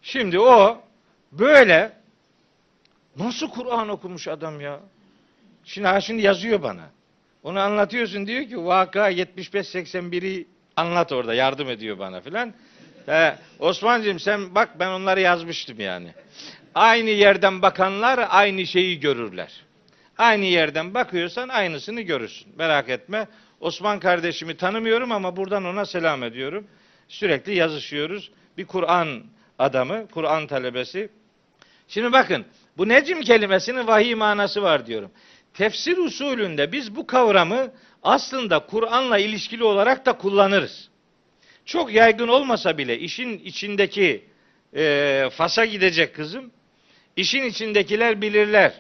[0.03, 0.83] Şimdi o
[1.33, 1.93] böyle
[3.19, 4.81] nasıl Kur'an okumuş adam ya?
[5.65, 6.91] Şimdi ha şimdi yazıyor bana.
[7.43, 10.47] Onu anlatıyorsun diyor ki vaka 75-81'i
[10.77, 12.55] anlat orada yardım ediyor bana filan.
[13.07, 16.09] He, Osman'cığım sen bak ben onları yazmıştım yani.
[16.75, 19.63] Aynı yerden bakanlar aynı şeyi görürler.
[20.19, 22.53] Aynı yerden bakıyorsan aynısını görürsün.
[22.59, 23.29] Merak etme.
[23.61, 26.67] Osman kardeşimi tanımıyorum ama buradan ona selam ediyorum.
[27.09, 28.31] Sürekli yazışıyoruz.
[28.59, 29.23] Bir Kur'an
[29.59, 31.09] adamı, Kur'an talebesi.
[31.89, 32.45] Şimdi bakın,
[32.79, 35.11] bu necim kelimesinin vahiy manası var diyorum.
[35.55, 37.73] Tefsir usulünde biz bu kavramı
[38.03, 40.89] aslında Kur'an'la ilişkili olarak da kullanırız.
[41.65, 44.25] Çok yaygın olmasa bile işin içindeki
[44.77, 46.51] e, Fas'a gidecek kızım,
[47.17, 48.73] işin içindekiler bilirler.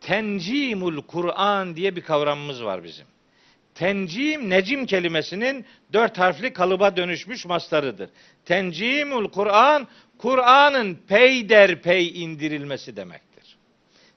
[0.00, 3.06] tencimul Kur'an diye bir kavramımız var bizim.
[3.80, 8.10] Tencim, necim kelimesinin dört harfli kalıba dönüşmüş mastarıdır.
[8.44, 13.56] Tencimul Kur'an, Kur'an'ın peyderpey indirilmesi demektir.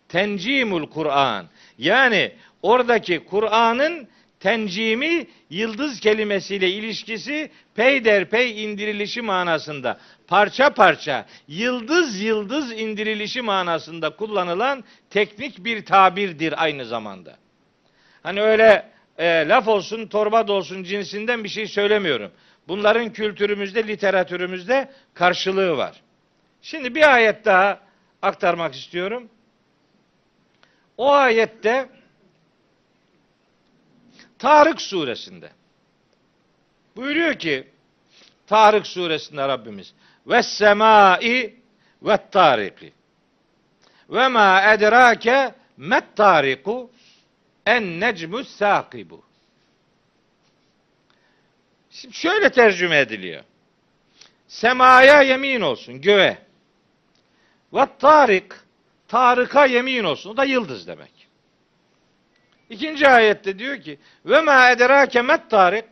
[0.09, 1.45] Tencimul Kur'an.
[1.77, 4.07] Yani oradaki Kur'an'ın
[4.39, 15.65] tencimi yıldız kelimesiyle ilişkisi peyderpey indirilişi manasında parça parça yıldız yıldız indirilişi manasında kullanılan teknik
[15.65, 17.37] bir tabirdir aynı zamanda.
[18.23, 22.31] Hani öyle e, laf olsun torba da olsun cinsinden bir şey söylemiyorum.
[22.67, 26.01] Bunların kültürümüzde, literatürümüzde karşılığı var.
[26.61, 27.79] Şimdi bir ayet daha
[28.21, 29.29] aktarmak istiyorum.
[30.97, 31.89] O ayette
[34.39, 35.49] Tarık suresinde
[36.95, 37.67] buyuruyor ki
[38.47, 39.93] Tarık suresinde Rabbimiz
[40.27, 41.55] ve semai
[42.01, 42.93] ve tariki
[44.09, 46.91] ve ma edrake met tariku
[47.65, 49.23] en necmus sakibu
[51.93, 53.43] Şimdi şöyle tercüme ediliyor.
[54.47, 56.37] Semaya yemin olsun göğe.
[57.73, 58.51] Ve tarik
[59.07, 60.29] Tarık'a yemin olsun.
[60.29, 61.11] O da yıldız demek.
[62.69, 65.85] İkinci ayette diyor ki ve ma edrake met tarik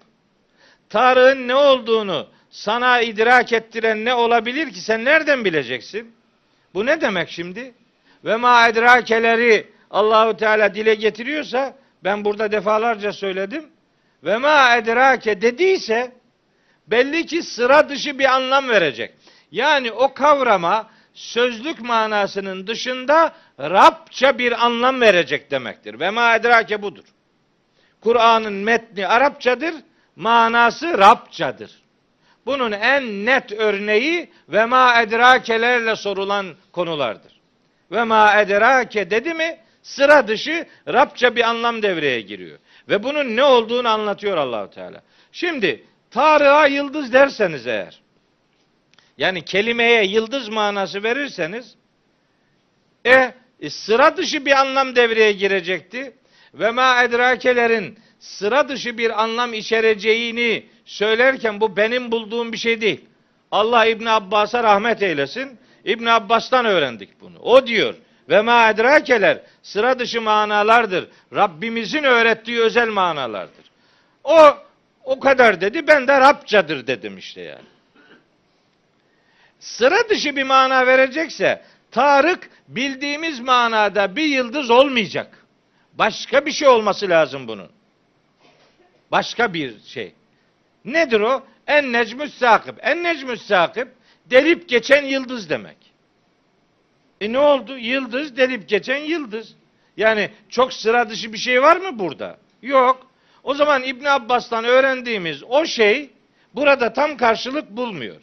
[0.90, 6.16] Tarık'ın ne olduğunu sana idrak ettiren ne olabilir ki sen nereden bileceksin?
[6.74, 7.74] Bu ne demek şimdi?
[8.26, 11.74] Ve ma edrakeleri Allahu Teala dile getiriyorsa
[12.04, 13.66] ben burada defalarca söyledim.
[14.24, 16.12] Ve ma edrake dediyse
[16.88, 19.14] belli ki sıra dışı bir anlam verecek.
[19.52, 26.00] Yani o kavrama sözlük manasının dışında Rabça bir anlam verecek demektir.
[26.00, 27.06] Ve ma edrake budur.
[28.02, 29.74] Kur'an'ın metni Arapçadır,
[30.16, 31.82] manası Rabçadır.
[32.46, 37.42] Bunun en net örneği ve ma edrakelerle sorulan konulardır.
[37.92, 42.60] Ve ma edrake dedi mi sıra dışı Rabça bir anlam devreye giriyor.
[42.90, 45.02] Ve bunun ne olduğunu anlatıyor Allahu Teala.
[45.32, 48.02] Şimdi Tarık'a yıldız derseniz eğer
[49.18, 51.76] yani kelimeye yıldız manası verirseniz
[53.06, 56.14] e, e sıra dışı bir anlam devreye girecekti.
[56.54, 63.06] Ve ma edrakelerin sıra dışı bir anlam içereceğini söylerken bu benim bulduğum bir şey değil.
[63.52, 65.60] Allah İbn Abbas'a rahmet eylesin.
[65.86, 67.40] İbn Abbas'tan öğrendik bunu.
[67.40, 67.96] O diyor
[68.30, 71.08] ve ma edrakeler sıra dışı manalardır.
[71.34, 73.72] Rabbimizin öğrettiği özel manalardır.
[74.24, 74.58] O
[75.04, 75.88] o kadar dedi.
[75.88, 77.66] Ben de Rabçadır dedim işte yani.
[79.60, 81.62] Sıra dışı bir mana verecekse
[81.92, 85.46] Tarık bildiğimiz manada bir yıldız olmayacak.
[85.94, 87.70] Başka bir şey olması lazım bunun.
[89.12, 90.14] Başka bir şey.
[90.86, 91.46] Nedir o?
[91.68, 92.76] En necmüs sakip.
[92.82, 93.88] En necmüs sakip
[94.26, 95.78] delip geçen yıldız demek.
[97.22, 97.78] E ne oldu?
[97.78, 99.56] Yıldız delip geçen yıldız.
[99.98, 102.38] Yani çok sıra dışı bir şey var mı burada?
[102.62, 103.08] Yok.
[103.44, 106.10] O zaman İbn Abbas'tan öğrendiğimiz o şey
[106.56, 108.22] burada tam karşılık bulmuyor.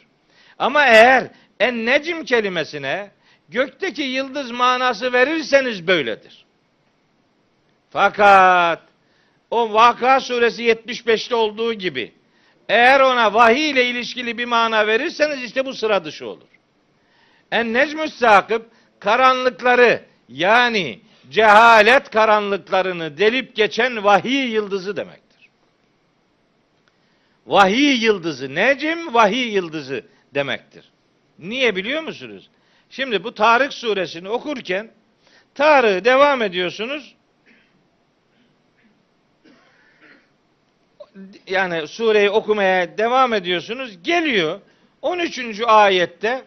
[0.59, 1.27] Ama eğer
[1.59, 3.11] en necim kelimesine
[3.49, 6.45] gökteki yıldız manası verirseniz böyledir.
[7.89, 8.81] Fakat
[9.51, 12.13] o Vaka suresi 75'te olduğu gibi
[12.69, 16.47] eğer ona vahiy ile ilişkili bir mana verirseniz işte bu sıra dışı olur.
[17.51, 18.69] En necmüs sakıp
[18.99, 25.49] karanlıkları yani cehalet karanlıklarını delip geçen vahiy yıldızı demektir.
[27.47, 30.91] Vahiy yıldızı, necim vahiy yıldızı demektir.
[31.39, 32.49] Niye biliyor musunuz?
[32.89, 34.91] Şimdi bu Tarık suresini okurken
[35.55, 37.15] Tarık'ı devam ediyorsunuz.
[41.47, 44.03] Yani sureyi okumaya devam ediyorsunuz.
[44.03, 44.61] Geliyor
[45.01, 45.61] 13.
[45.65, 46.43] ayette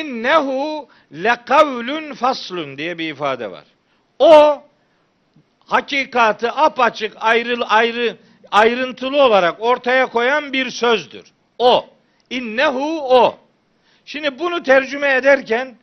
[0.00, 3.64] innehu lekavlun faslun diye bir ifade var.
[4.18, 4.62] O
[5.66, 8.16] hakikatı apaçık ayrı ayrı
[8.50, 11.24] ayrıntılı olarak ortaya koyan bir sözdür.
[11.58, 11.86] O.
[12.30, 13.38] İnnehu o.
[14.04, 15.74] Şimdi bunu tercüme ederken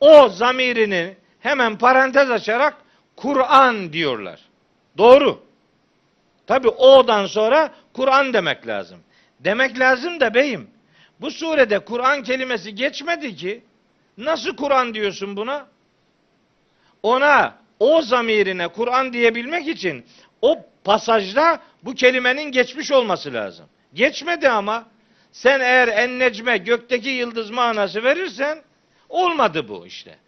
[0.00, 2.76] o zamirini hemen parantez açarak
[3.16, 4.40] Kur'an diyorlar.
[4.98, 5.44] Doğru.
[6.46, 8.98] Tabi o'dan sonra Kur'an demek lazım.
[9.40, 10.70] Demek lazım da beyim.
[11.20, 13.62] Bu surede Kur'an kelimesi geçmedi ki.
[14.18, 15.66] Nasıl Kur'an diyorsun buna?
[17.02, 20.04] Ona o zamirine Kur'an diyebilmek için
[20.42, 23.66] o pasajda bu kelimenin geçmiş olması lazım.
[23.94, 24.86] Geçmedi ama
[25.32, 28.58] sen eğer en necme gökteki yıldız manası verirsen
[29.08, 30.18] olmadı bu işte.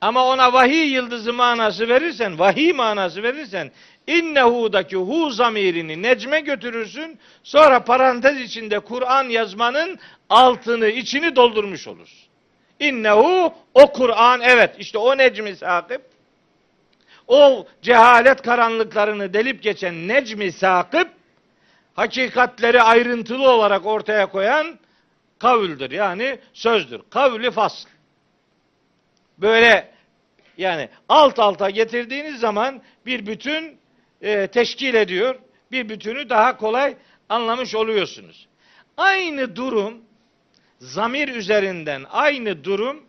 [0.00, 3.70] Ama ona vahiy yıldızı manası verirsen, vahiy manası verirsen
[4.06, 7.18] innehu'daki hu zamirini necme götürürsün.
[7.42, 9.98] Sonra parantez içinde Kur'an yazmanın
[10.30, 12.28] altını, içini doldurmuş olursun.
[12.80, 16.02] İnnehu o Kur'an evet işte o necmi sakip.
[17.28, 21.08] O cehalet karanlıklarını delip geçen Necmi Sakıp
[21.94, 24.78] hakikatleri ayrıntılı olarak ortaya koyan
[25.38, 25.90] kavüldür.
[25.90, 27.00] Yani sözdür.
[27.10, 27.88] Kavli fasl.
[29.38, 29.90] Böyle
[30.58, 33.78] yani alt alta getirdiğiniz zaman bir bütün
[34.22, 35.34] e, teşkil ediyor.
[35.72, 36.96] Bir bütünü daha kolay
[37.28, 38.48] anlamış oluyorsunuz.
[38.96, 40.05] Aynı durum
[40.78, 43.06] zamir üzerinden aynı durum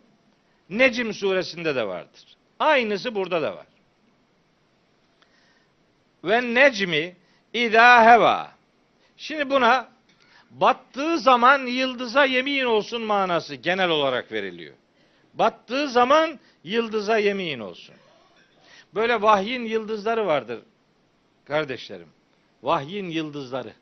[0.70, 2.36] Necim suresinde de vardır.
[2.58, 3.66] Aynısı burada da var.
[6.24, 7.16] Ve necmi
[7.52, 8.52] idâ heva.
[9.16, 9.88] Şimdi buna
[10.50, 14.74] battığı zaman yıldıza yemin olsun manası genel olarak veriliyor.
[15.34, 17.94] Battığı zaman yıldıza yemin olsun.
[18.94, 20.60] Böyle vahyin yıldızları vardır
[21.44, 22.08] kardeşlerim.
[22.62, 23.72] Vahyin yıldızları.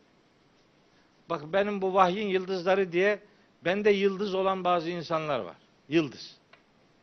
[1.30, 3.18] Bak benim bu vahyin yıldızları diye
[3.64, 5.56] bende yıldız olan bazı insanlar var.
[5.88, 6.36] Yıldız.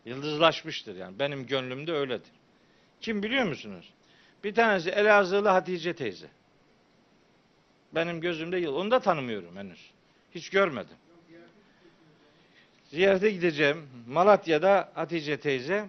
[0.05, 1.19] Yıldızlaşmıştır yani.
[1.19, 2.31] Benim gönlümde öyledir.
[3.01, 3.93] Kim biliyor musunuz?
[4.43, 6.27] Bir tanesi Elazığlı Hatice teyze.
[7.95, 8.75] Benim gözümde yıl.
[8.75, 9.91] Onu da tanımıyorum henüz.
[10.35, 10.97] Hiç görmedim.
[12.89, 13.89] Ziyarete gideceğim.
[14.07, 15.85] Malatya'da Hatice teyze.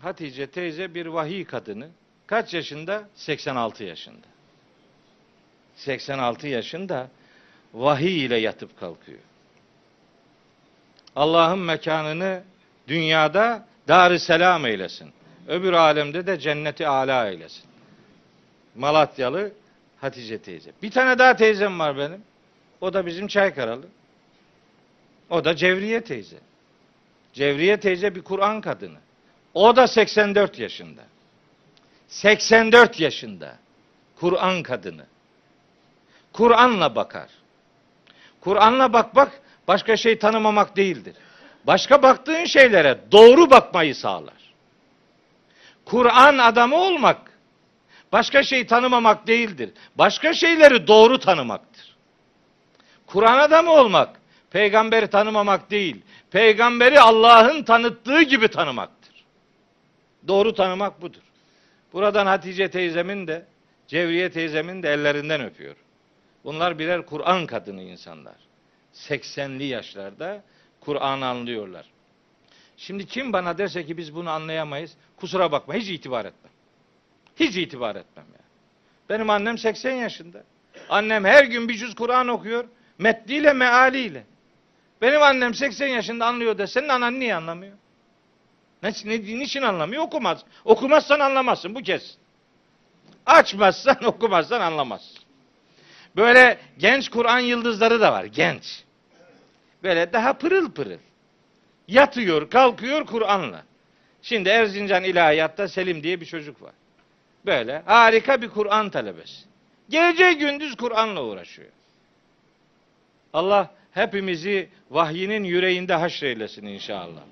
[0.00, 1.90] Hatice teyze bir vahiy kadını.
[2.26, 3.08] Kaç yaşında?
[3.14, 4.26] 86 yaşında.
[5.76, 7.10] 86 yaşında
[7.74, 9.18] vahiy ile yatıp kalkıyor.
[11.16, 12.42] Allah'ın mekanını
[12.88, 15.12] dünyada dar selam eylesin.
[15.48, 17.64] Öbür alemde de cenneti ala eylesin.
[18.74, 19.52] Malatyalı
[20.00, 20.70] Hatice teyze.
[20.82, 22.22] Bir tane daha teyzem var benim.
[22.80, 23.86] O da bizim Çaykaralı.
[25.30, 26.36] O da Cevriye teyze.
[27.32, 28.98] Cevriye teyze bir Kur'an kadını.
[29.54, 31.00] O da 84 yaşında.
[32.08, 33.56] 84 yaşında.
[34.16, 35.06] Kur'an kadını.
[36.32, 37.28] Kur'an'la bakar.
[38.40, 41.14] Kur'an'la bakmak başka şey tanımamak değildir.
[41.66, 44.54] Başka baktığın şeylere doğru bakmayı sağlar.
[45.84, 47.18] Kur'an adamı olmak
[48.12, 49.70] başka şey tanımamak değildir.
[49.94, 51.96] Başka şeyleri doğru tanımaktır.
[53.06, 56.02] Kur'an adamı olmak peygamberi tanımamak değil.
[56.30, 59.24] Peygamberi Allah'ın tanıttığı gibi tanımaktır.
[60.28, 61.22] Doğru tanımak budur.
[61.92, 63.46] Buradan Hatice teyzemin de
[63.88, 65.76] Cevriye teyzemin de ellerinden öpüyor.
[66.44, 68.34] Bunlar birer Kur'an kadını insanlar.
[68.94, 70.42] 80'li yaşlarda
[70.80, 71.86] Kur'an anlıyorlar.
[72.76, 76.52] Şimdi kim bana derse ki biz bunu anlayamayız, kusura bakma hiç itibar etmem.
[77.36, 78.44] Hiç itibar etmem ya.
[79.08, 80.44] Benim annem 80 yaşında.
[80.88, 82.64] Annem her gün bir cüz Kur'an okuyor.
[82.98, 84.24] Metniyle, mealiyle.
[85.02, 87.72] Benim annem 80 yaşında anlıyor da senin anan niye anlamıyor?
[88.82, 90.02] Ne, ne, niçin anlamıyor?
[90.02, 90.44] Okumaz.
[90.64, 92.16] Okumazsan anlamazsın bu kez.
[93.26, 95.24] Açmazsan okumazsan anlamazsın.
[96.16, 98.24] Böyle genç Kur'an yıldızları da var.
[98.24, 98.83] Genç.
[99.84, 100.98] Böyle daha pırıl pırıl.
[101.88, 103.64] Yatıyor, kalkıyor Kur'an'la.
[104.22, 106.72] Şimdi Erzincan İlahiyat'ta Selim diye bir çocuk var.
[107.46, 109.44] Böyle harika bir Kur'an talebesi.
[109.88, 111.68] Gece gündüz Kur'an'la uğraşıyor.
[113.32, 117.22] Allah hepimizi vahyinin yüreğinde haşreylesin inşallah.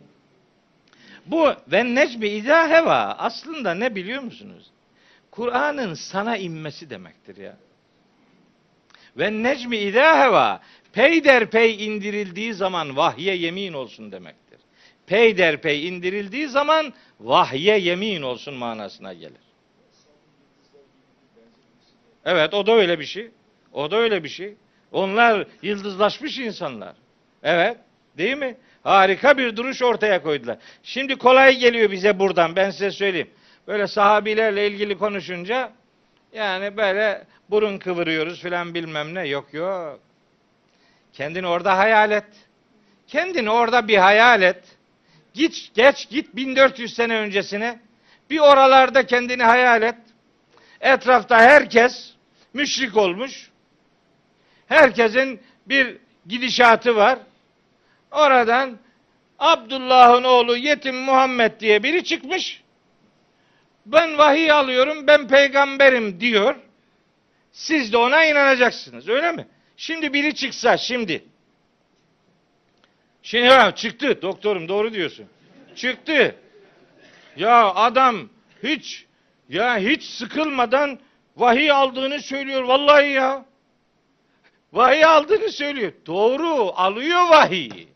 [1.27, 4.71] Bu ve necmi izâ heva aslında ne biliyor musunuz?
[5.31, 7.57] Kur'an'ın sana inmesi demektir ya.
[9.17, 10.61] Ve necmi izâ heva
[10.93, 14.59] peyderpey indirildiği zaman vahye yemin olsun demektir.
[15.07, 19.43] Peyderpey indirildiği zaman vahye yemin olsun manasına gelir.
[22.25, 23.31] Evet o da öyle bir şey.
[23.73, 24.55] O da öyle bir şey.
[24.93, 26.95] Onlar yıldızlaşmış insanlar.
[27.43, 27.77] Evet.
[28.19, 28.57] Değil mi?
[28.83, 30.59] Harika bir duruş ortaya koydular.
[30.83, 33.31] Şimdi kolay geliyor bize buradan ben size söyleyeyim.
[33.67, 35.73] Böyle sahabilerle ilgili konuşunca
[36.33, 39.29] yani böyle burun kıvırıyoruz filan bilmem ne.
[39.29, 40.01] Yok yok.
[41.13, 42.25] Kendini orada hayal et.
[43.07, 44.65] Kendini orada bir hayal et.
[45.35, 47.81] Git geç git 1400 sene öncesine.
[48.31, 49.97] Bir oralarda kendini hayal et.
[50.81, 52.13] Etrafta herkes
[52.55, 53.51] müşrik olmuş.
[54.67, 57.19] Herkesin bir gidişatı var.
[58.11, 58.79] Oradan
[59.39, 62.63] Abdullah'ın oğlu yetim Muhammed diye biri çıkmış.
[63.87, 66.57] Ben vahiy alıyorum, ben peygamberim diyor.
[67.53, 69.47] Siz de ona inanacaksınız, öyle mi?
[69.77, 71.25] Şimdi biri çıksa, şimdi.
[73.23, 75.27] Şimdi ha, çıktı, doktorum doğru diyorsun.
[75.77, 76.37] Çıktı.
[77.37, 78.29] Ya adam
[78.63, 79.07] hiç,
[79.49, 80.99] ya hiç sıkılmadan
[81.37, 83.45] vahiy aldığını söylüyor, vallahi ya.
[84.73, 85.93] Vahiy aldığını söylüyor.
[86.07, 87.87] Doğru, alıyor vahiy.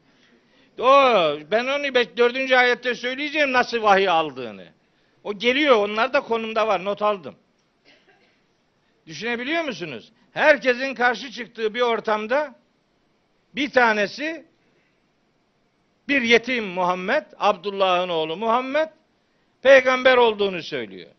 [0.78, 1.50] Doğru.
[1.50, 4.66] Ben onu dördüncü ayette söyleyeceğim nasıl vahiy aldığını.
[5.24, 7.34] O geliyor, onlar da konumda var, not aldım.
[9.06, 10.12] Düşünebiliyor musunuz?
[10.36, 12.54] Herkesin karşı çıktığı bir ortamda
[13.54, 14.46] bir tanesi
[16.08, 18.88] bir yetim Muhammed, Abdullah'ın oğlu Muhammed,
[19.62, 21.10] peygamber olduğunu söylüyor.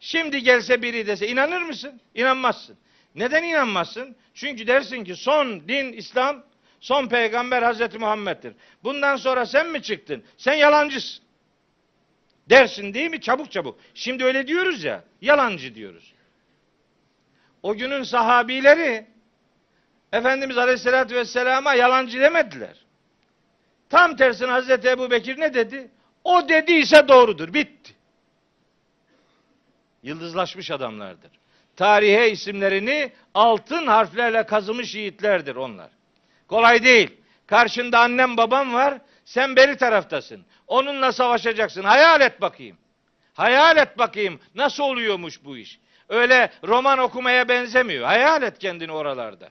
[0.00, 2.00] Şimdi gelse biri dese inanır mısın?
[2.14, 2.76] İnanmazsın.
[3.14, 4.16] Neden inanmazsın?
[4.34, 6.44] Çünkü dersin ki son din İslam,
[6.80, 8.54] son peygamber Hazreti Muhammed'dir.
[8.84, 10.24] Bundan sonra sen mi çıktın?
[10.38, 11.24] Sen yalancısın.
[12.50, 13.20] Dersin değil mi?
[13.20, 13.78] Çabuk çabuk.
[13.94, 16.15] Şimdi öyle diyoruz ya, yalancı diyoruz.
[17.66, 19.06] O günün sahabileri
[20.12, 22.76] Efendimiz Aleyhisselatü Vesselam'a yalancı demediler.
[23.90, 25.90] Tam tersine Hazreti Ebu Bekir ne dedi?
[26.24, 27.54] O dediyse doğrudur.
[27.54, 27.94] Bitti.
[30.02, 31.30] Yıldızlaşmış adamlardır.
[31.76, 35.90] Tarihe isimlerini altın harflerle kazımış yiğitlerdir onlar.
[36.48, 37.10] Kolay değil.
[37.46, 38.98] Karşında annem babam var.
[39.24, 40.44] Sen beri taraftasın.
[40.66, 41.84] Onunla savaşacaksın.
[41.84, 42.76] Hayal et bakayım.
[43.34, 45.80] Hayal et bakayım nasıl oluyormuş bu iş.
[46.08, 48.04] Öyle roman okumaya benzemiyor.
[48.04, 49.50] Hayal et kendini oralarda.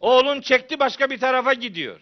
[0.00, 2.00] Oğlun çekti başka bir tarafa gidiyor.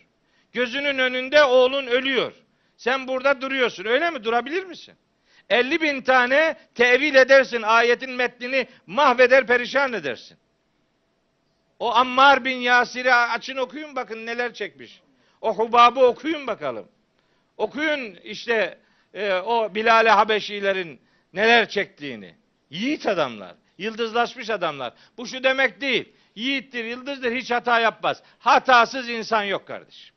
[0.52, 2.32] Gözünün önünde oğlun ölüyor.
[2.76, 3.84] Sen burada duruyorsun.
[3.84, 4.24] Öyle mi?
[4.24, 4.94] Durabilir misin?
[5.50, 7.62] 50 bin tane tevil edersin.
[7.62, 10.38] Ayetin metnini mahveder perişan edersin.
[11.78, 15.02] O Ammar bin Yasir'i açın okuyun bakın neler çekmiş.
[15.40, 16.88] O Hubab'ı okuyun bakalım.
[17.56, 18.78] Okuyun işte
[19.14, 21.00] e, o Bilal-i Habeşilerin
[21.32, 22.34] neler çektiğini.
[22.74, 24.92] Yiğit adamlar, yıldızlaşmış adamlar.
[25.18, 26.12] Bu şu demek değil.
[26.34, 28.22] Yiğittir, yıldızdır, hiç hata yapmaz.
[28.38, 30.14] Hatasız insan yok kardeşim.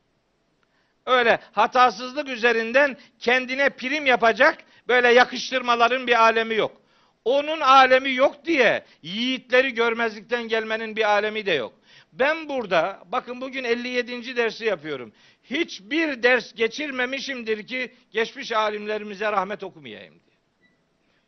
[1.06, 6.82] Öyle hatasızlık üzerinden kendine prim yapacak böyle yakıştırmaların bir alemi yok.
[7.24, 11.72] Onun alemi yok diye yiğitleri görmezlikten gelmenin bir alemi de yok.
[12.12, 14.36] Ben burada bakın bugün 57.
[14.36, 15.12] dersi yapıyorum.
[15.42, 20.27] Hiçbir ders geçirmemişimdir ki geçmiş alimlerimize rahmet okumayayım diye.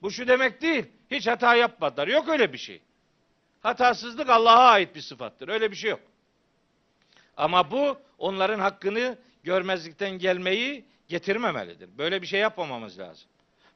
[0.03, 0.85] Bu şu demek değil.
[1.11, 2.09] Hiç hata yapmadılar.
[2.09, 2.83] Yok öyle bir şey.
[3.61, 5.49] Hatasızlık Allah'a ait bir sıfattır.
[5.49, 6.01] Öyle bir şey yok.
[7.37, 11.99] Ama bu onların hakkını görmezlikten gelmeyi getirmemelidir.
[11.99, 13.29] Böyle bir şey yapmamamız lazım.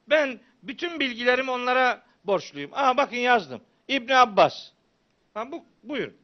[0.09, 2.71] Ben bütün bilgilerimi onlara borçluyum.
[2.75, 3.61] Aa bakın yazdım.
[3.89, 4.71] İbn Abbas.
[5.35, 6.17] Ha, bu, buyurun.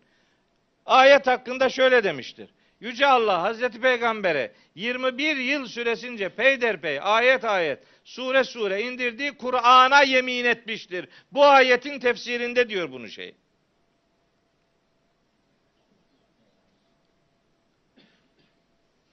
[0.86, 2.50] Ayet hakkında şöyle demiştir.
[2.80, 10.44] Yüce Allah Hazreti Peygamber'e 21 yıl süresince peyderpey ayet ayet sure sure indirdiği Kur'an'a yemin
[10.44, 11.08] etmiştir.
[11.32, 13.34] Bu ayetin tefsirinde diyor bunu şey.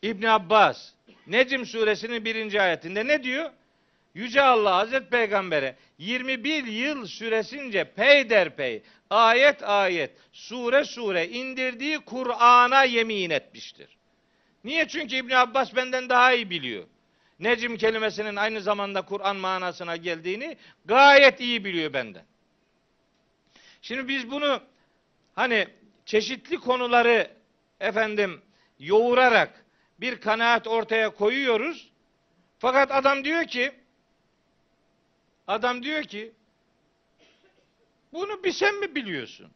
[0.02, 0.98] İbn Abbas
[1.28, 3.52] Necm suresinin birinci ayetinde ne diyor?
[4.14, 13.30] Yüce Allah Hazreti Peygamber'e 21 yıl süresince peyderpey ayet ayet sure sure indirdiği Kur'an'a yemin
[13.30, 13.98] etmiştir.
[14.64, 14.88] Niye?
[14.88, 16.84] Çünkü İbn Abbas benden daha iyi biliyor.
[17.40, 22.26] Necm kelimesinin aynı zamanda Kur'an manasına geldiğini gayet iyi biliyor benden.
[23.82, 24.62] Şimdi biz bunu
[25.36, 25.68] hani
[26.06, 27.32] çeşitli konuları
[27.80, 28.42] efendim
[28.80, 29.66] yoğurarak
[30.00, 31.90] bir kanaat ortaya koyuyoruz.
[32.60, 33.72] Fakat adam diyor ki
[35.48, 36.32] adam diyor ki
[38.14, 39.52] bunu bir sen mi biliyorsun?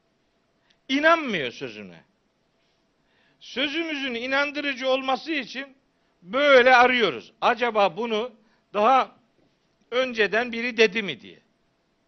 [0.90, 2.04] İnanmıyor sözüne.
[3.40, 5.76] Sözümüzün inandırıcı olması için
[6.22, 7.34] böyle arıyoruz.
[7.42, 8.32] Acaba bunu
[8.74, 9.16] daha
[9.92, 11.40] önceden biri dedi mi diye.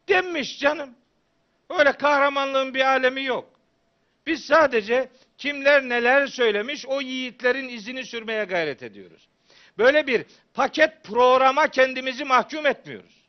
[0.08, 0.96] Demiş canım.
[1.70, 3.50] Öyle kahramanlığın bir alemi yok.
[4.28, 9.28] Biz sadece kimler neler söylemiş o yiğitlerin izini sürmeye gayret ediyoruz.
[9.78, 13.23] Böyle bir paket programa kendimizi mahkum etmiyoruz.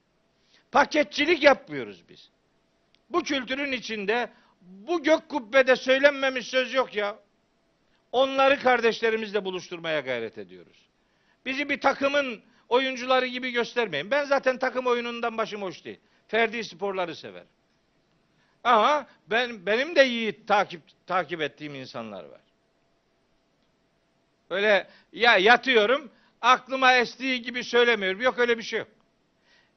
[0.74, 2.30] Paketçilik yapmıyoruz biz.
[3.10, 7.16] Bu kültürün içinde bu gök kubbede söylenmemiş söz yok ya.
[8.12, 10.88] Onları kardeşlerimizle buluşturmaya gayret ediyoruz.
[11.46, 14.10] Bizi bir takımın oyuncuları gibi göstermeyin.
[14.10, 16.00] Ben zaten takım oyunundan başım hoş değil.
[16.28, 17.44] Ferdi sporları sever.
[18.64, 22.40] Ama ben benim de yiğit takip takip ettiğim insanlar var.
[24.50, 26.10] Öyle ya yatıyorum
[26.40, 28.20] aklıma estiği gibi söylemiyorum.
[28.20, 28.88] Yok öyle bir şey yok.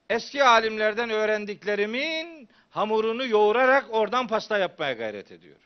[0.09, 5.61] Eski alimlerden öğrendiklerimin hamurunu yoğurarak oradan pasta yapmaya gayret ediyorum.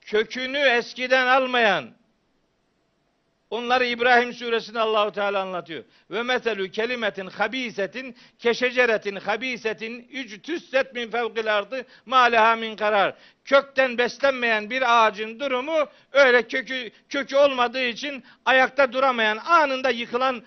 [0.00, 1.94] Kökünü eskiden almayan
[3.54, 5.84] Onları İbrahim suresinde Allahu Teala anlatıyor.
[6.10, 13.14] Ve meselü kelimetin habisetin keşeceretin habisetin üctüsset min fevkil ardı maleha min karar.
[13.44, 20.42] Kökten beslenmeyen bir ağacın durumu öyle kökü kökü olmadığı için ayakta duramayan anında yıkılan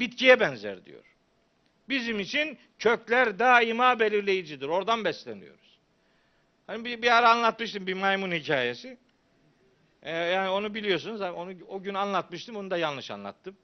[0.00, 1.13] bitkiye benzer diyor.
[1.88, 4.68] Bizim için kökler daima belirleyicidir.
[4.68, 5.78] Oradan besleniyoruz.
[6.66, 8.98] Hani bir, bir ara anlatmıştım bir maymun hikayesi.
[10.02, 11.20] Ee, yani onu biliyorsunuz.
[11.20, 12.56] Onu o gün anlatmıştım.
[12.56, 13.56] Onu da yanlış anlattım.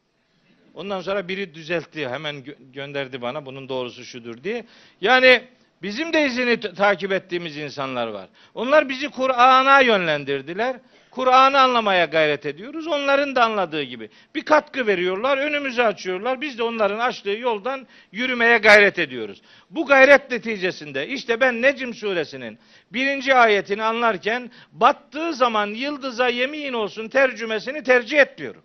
[0.75, 2.09] Ondan sonra biri düzeltti.
[2.09, 3.47] Hemen gö- gönderdi bana.
[3.47, 4.67] Bunun doğrusu şudur diye.
[5.01, 5.49] Yani
[5.83, 8.29] Bizim de izini takip ettiğimiz insanlar var.
[8.55, 10.77] Onlar bizi Kur'an'a yönlendirdiler.
[11.11, 12.87] Kur'an'ı anlamaya gayret ediyoruz.
[12.87, 14.11] Onların da anladığı gibi.
[14.35, 16.41] Bir katkı veriyorlar, önümüzü açıyorlar.
[16.41, 19.43] Biz de onların açtığı yoldan yürümeye gayret ediyoruz.
[19.71, 22.59] Bu gayret neticesinde işte ben Necm suresinin
[22.93, 28.63] birinci ayetini anlarken battığı zaman yıldıza yemin olsun tercümesini tercih etmiyorum.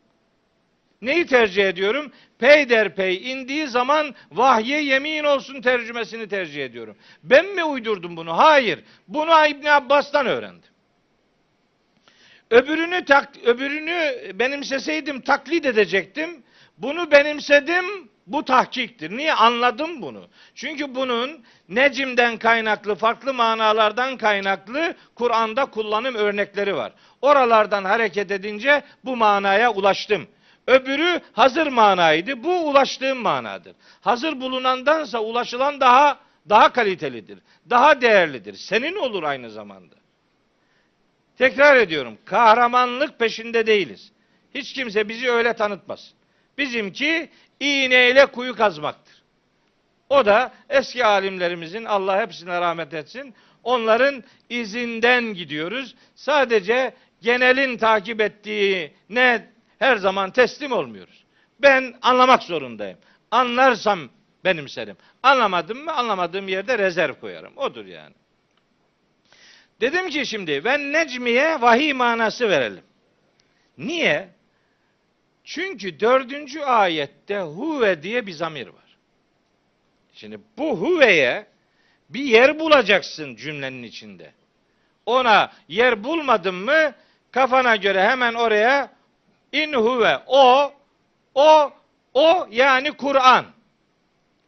[1.02, 2.12] Neyi tercih ediyorum?
[2.40, 6.96] Peyderpey indiği zaman vahye yemin olsun tercümesini tercih ediyorum.
[7.24, 8.38] Ben mi uydurdum bunu?
[8.38, 8.80] Hayır.
[9.08, 10.75] Bunu İbn Abbas'tan öğrendim.
[12.50, 16.44] Öbürünü tak, öbürünü benimseseydim taklit edecektim.
[16.78, 17.86] Bunu benimsedim.
[18.28, 19.18] Bu tahkiktir.
[19.18, 19.34] Niye?
[19.34, 20.28] Anladım bunu.
[20.56, 26.92] Çünkü bunun Necim'den kaynaklı, farklı manalardan kaynaklı Kur'an'da kullanım örnekleri var.
[27.22, 30.28] Oralardan hareket edince bu manaya ulaştım.
[30.68, 32.44] Öbürü hazır manaydı.
[32.44, 33.76] Bu ulaştığım manadır.
[34.02, 36.20] Hazır bulunandansa ulaşılan daha
[36.50, 37.40] daha kalitelidir.
[37.70, 38.54] Daha değerlidir.
[38.54, 39.96] Senin olur aynı zamanda.
[41.38, 42.18] Tekrar ediyorum.
[42.26, 44.12] Kahramanlık peşinde değiliz.
[44.56, 46.14] Hiç kimse bizi öyle tanıtmasın.
[46.58, 47.30] Bizimki
[47.60, 49.24] iğneyle kuyu kazmaktır.
[50.10, 53.34] O da eski alimlerimizin Allah hepsine rahmet etsin.
[53.64, 55.96] Onların izinden gidiyoruz.
[56.16, 59.48] Sadece genelin takip ettiği ne
[59.80, 61.26] her zaman teslim olmuyoruz.
[61.60, 62.98] Ben anlamak zorundayım.
[63.32, 64.00] Anlarsam
[64.46, 64.98] benimserim.
[65.24, 67.58] Anlamadım mı anlamadığım yerde rezerv koyarım.
[67.58, 68.16] Odur yani.
[69.82, 72.84] Dedim ki şimdi ben Necmi'ye vahiy manası verelim.
[73.78, 74.30] Niye?
[75.44, 78.98] Çünkü dördüncü ayette huve diye bir zamir var.
[80.14, 81.48] Şimdi bu huveye
[82.10, 84.32] bir yer bulacaksın cümlenin içinde.
[85.06, 86.94] Ona yer bulmadın mı
[87.32, 88.92] kafana göre hemen oraya
[89.52, 90.74] in huve o
[91.36, 91.74] o
[92.14, 93.46] o yani Kur'an.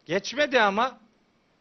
[0.06, 0.98] Geçmedi ama.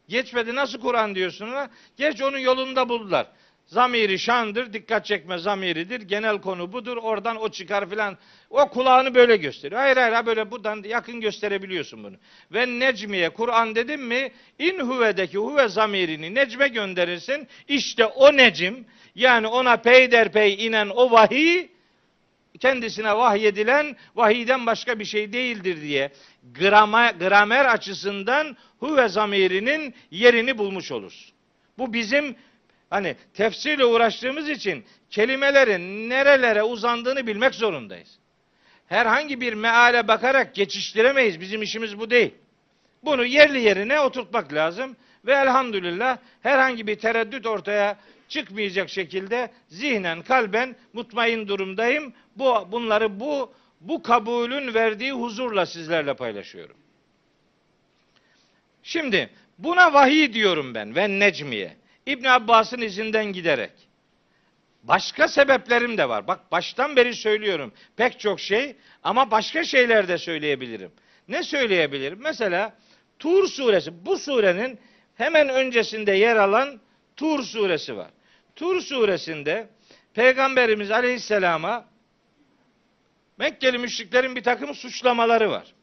[0.09, 1.71] Geçmedi nasıl Kur'an diyorsun ona?
[1.97, 3.27] Geç onun yolunda buldular.
[3.67, 6.01] Zamiri şandır, dikkat çekme zamiridir.
[6.01, 6.97] Genel konu budur.
[6.97, 8.19] Oradan o çıkar filan.
[8.51, 9.81] O kulağını böyle gösteriyor.
[9.81, 12.17] Hayır hayır böyle buradan yakın gösterebiliyorsun bunu.
[12.53, 17.49] Ve necmiye Kur'an dedim mi in huvedeki huve zamirini necme gönderirsin.
[17.69, 21.69] İşte o necim yani ona peyderpey inen o vahiy
[22.61, 26.11] kendisine vahyedilen vahiyden başka bir şey değildir diye
[26.55, 31.37] grama, gramer açısından huve zamirinin yerini bulmuş olursun.
[31.79, 32.37] Bu bizim
[32.91, 38.19] hani tefsirle uğraştığımız için kelimelerin nerelere uzandığını bilmek zorundayız.
[38.87, 41.41] Herhangi bir meale bakarak geçiştiremeyiz.
[41.41, 42.35] Bizim işimiz bu değil.
[43.05, 47.97] Bunu yerli yerine oturtmak lazım ve elhamdülillah herhangi bir tereddüt ortaya
[48.29, 52.13] çıkmayacak şekilde zihnen, kalben mutmain durumdayım.
[52.37, 56.77] Bu bunları bu bu kabulün verdiği huzurla sizlerle paylaşıyorum.
[58.83, 61.77] Şimdi buna vahiy diyorum ben ve necmiye.
[62.07, 63.73] İbn Abbas'ın izinden giderek.
[64.83, 66.27] Başka sebeplerim de var.
[66.27, 67.73] Bak baştan beri söylüyorum.
[67.97, 70.93] Pek çok şey ama başka şeyler de söyleyebilirim.
[71.29, 72.19] Ne söyleyebilirim?
[72.23, 72.77] Mesela
[73.19, 74.07] Tur suresi.
[74.07, 74.81] Bu surenin
[75.15, 76.81] hemen öncesinde yer alan
[77.17, 78.11] Tur suresi var.
[78.57, 79.69] Tur suresinde
[80.15, 81.85] Peygamberimiz Aleyhisselam'a
[83.39, 85.75] Mekkeli müşriklerin bir takım suçlamaları var.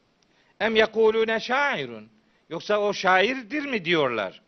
[0.60, 2.08] Em yekulune şairun.
[2.50, 4.42] Yoksa o şairdir mi diyorlar.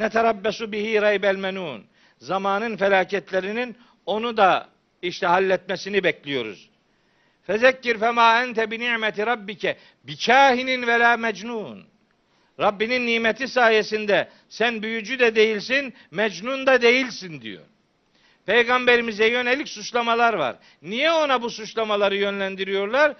[0.00, 1.84] Ne terabbesu bihi raybel menun.
[2.18, 4.68] Zamanın felaketlerinin onu da
[5.02, 6.70] işte halletmesini bekliyoruz.
[7.46, 11.84] Fezekkir fema ente bi ni'meti rabbike bi kahinin ve la mecnun.
[12.60, 17.62] Rabbinin nimeti sayesinde sen büyücü de değilsin, mecnun da değilsin diyor.
[18.46, 20.56] Peygamberimize yönelik suçlamalar var.
[20.82, 23.16] Niye ona bu suçlamaları yönlendiriyorlar?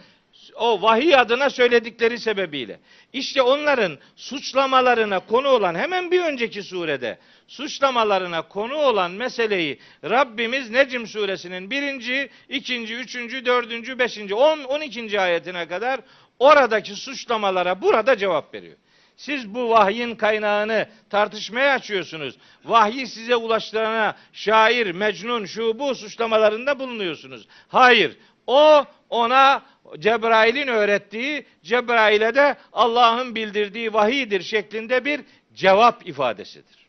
[0.54, 2.80] O vahiy adına söyledikleri sebebiyle.
[3.12, 7.18] İşte onların suçlamalarına konu olan hemen bir önceki surede
[7.48, 15.20] suçlamalarına konu olan meseleyi Rabbimiz Necm suresinin birinci, ikinci, üçüncü, dördüncü, beşinci, on, on ikinci
[15.20, 16.00] ayetine kadar
[16.38, 18.76] oradaki suçlamalara burada cevap veriyor.
[19.16, 22.34] Siz bu vahyin kaynağını tartışmaya açıyorsunuz.
[22.64, 27.46] Vahyi size ulaştırana şair, mecnun, şu bu suçlamalarında bulunuyorsunuz.
[27.68, 28.16] Hayır.
[28.46, 29.62] O ona
[29.98, 35.20] Cebrail'in öğrettiği, Cebrail'e de Allah'ın bildirdiği vahidir şeklinde bir
[35.54, 36.80] cevap ifadesidir.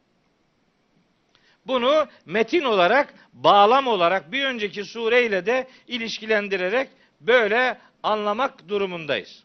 [1.68, 6.90] Bunu metin olarak, bağlam olarak bir önceki sureyle de ilişkilendirerek
[7.22, 9.44] böyle anlamak durumundayız.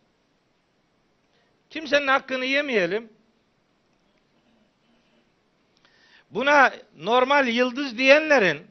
[1.70, 3.08] Kimsenin hakkını yemeyelim.
[6.30, 8.66] Buna normal yıldız diyenlerin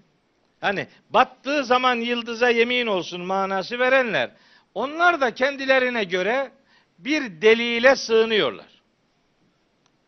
[0.62, 4.32] hani battığı zaman yıldıza yemin olsun manası verenler
[4.76, 6.52] onlar da kendilerine göre
[7.00, 8.68] bir delile sığınıyorlar.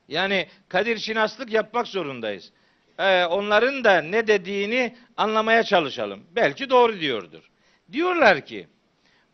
[0.08, 2.52] Yani kadir şinaslık yapmak zorundayız.
[3.00, 6.24] Ee, onların da ne dediğini anlamaya çalışalım.
[6.36, 7.50] Belki doğru diyordur.
[7.92, 8.68] Diyorlar ki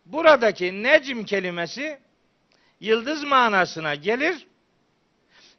[0.05, 1.99] buradaki necm kelimesi
[2.79, 4.47] yıldız manasına gelir.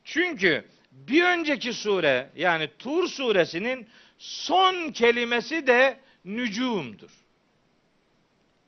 [0.05, 3.89] Çünkü bir önceki sure yani Tur suresinin
[4.19, 7.24] son kelimesi de nücumdur.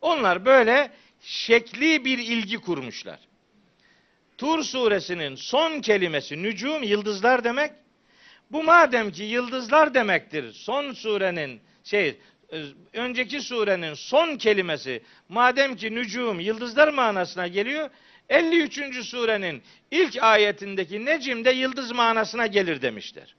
[0.01, 0.91] Onlar böyle
[1.21, 3.19] şekli bir ilgi kurmuşlar.
[4.39, 7.73] Tur suresinin son kelimesi nücum yıldızlar demek.
[8.51, 10.53] Bu madem ki yıldızlar demektir.
[10.53, 12.19] Son surenin şey
[12.93, 17.91] önceki surenin son kelimesi madem ki nücum yıldızlar manasına geliyor.
[18.29, 19.05] 53.
[19.05, 23.35] surenin ilk ayetindeki necim de yıldız manasına gelir demişler.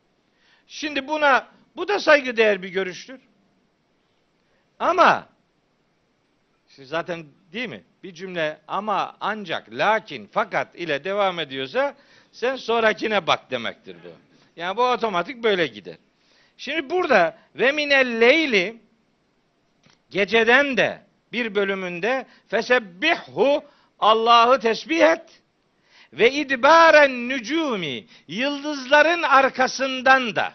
[0.68, 3.20] Şimdi buna bu da saygıdeğer bir görüştür.
[4.80, 5.30] Ama
[6.86, 7.84] zaten değil mi?
[8.04, 11.96] Bir cümle ama ancak lakin fakat ile devam ediyorsa
[12.32, 14.08] sen sonrakine bak demektir bu.
[14.56, 15.96] Yani bu otomatik böyle gider.
[16.58, 18.82] Şimdi burada ve minel leyli
[20.10, 21.02] geceden de
[21.32, 23.64] bir bölümünde fesebbihhu
[24.00, 25.42] Allah'ı tesbih et
[26.14, 30.54] ve idbaren nücumi yıldızların arkasından da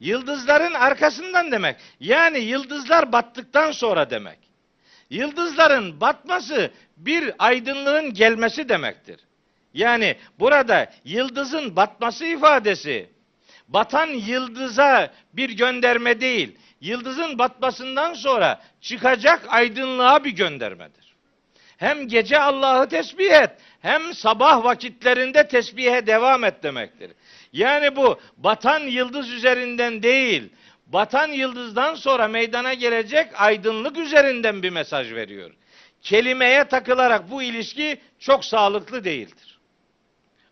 [0.00, 1.76] yıldızların arkasından demek.
[2.00, 4.45] Yani yıldızlar battıktan sonra demek.
[5.10, 9.20] Yıldızların batması bir aydınlığın gelmesi demektir.
[9.74, 13.10] Yani burada yıldızın batması ifadesi
[13.68, 21.16] batan yıldıza bir gönderme değil, yıldızın batmasından sonra çıkacak aydınlığa bir göndermedir.
[21.76, 23.50] Hem gece Allah'ı tesbih et,
[23.80, 27.10] hem sabah vakitlerinde tesbihe devam et demektir.
[27.52, 30.52] Yani bu batan yıldız üzerinden değil,
[30.86, 35.50] batan yıldızdan sonra meydana gelecek aydınlık üzerinden bir mesaj veriyor.
[36.02, 39.58] Kelimeye takılarak bu ilişki çok sağlıklı değildir.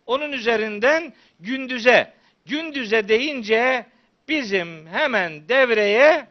[0.05, 2.13] Onun üzerinden gündüze,
[2.45, 3.85] gündüze deyince
[4.27, 6.27] bizim hemen devreye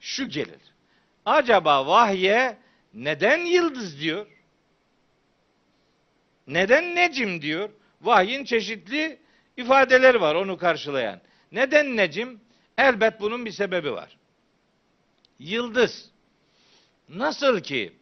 [0.00, 0.60] şu gelir.
[1.24, 2.56] Acaba vahye
[2.94, 4.26] neden yıldız diyor?
[6.46, 7.70] Neden necim diyor?
[8.02, 9.18] Vahyin çeşitli
[9.56, 11.20] ifadeleri var onu karşılayan.
[11.52, 12.40] Neden necim?
[12.78, 14.16] Elbet bunun bir sebebi var.
[15.38, 16.10] Yıldız
[17.08, 17.92] nasıl ki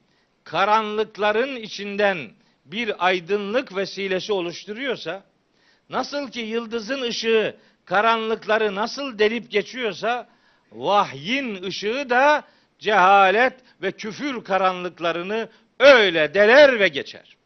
[0.45, 2.31] karanlıkların içinden
[2.65, 5.23] bir aydınlık vesilesi oluşturuyorsa,
[5.91, 10.29] nasıl ki yıldızın ışığı karanlıkları nasıl delip geçiyorsa,
[10.73, 12.45] vahyin ışığı da
[12.79, 13.53] cehalet
[13.83, 15.49] ve küfür karanlıklarını
[15.79, 17.37] öyle deler ve geçer.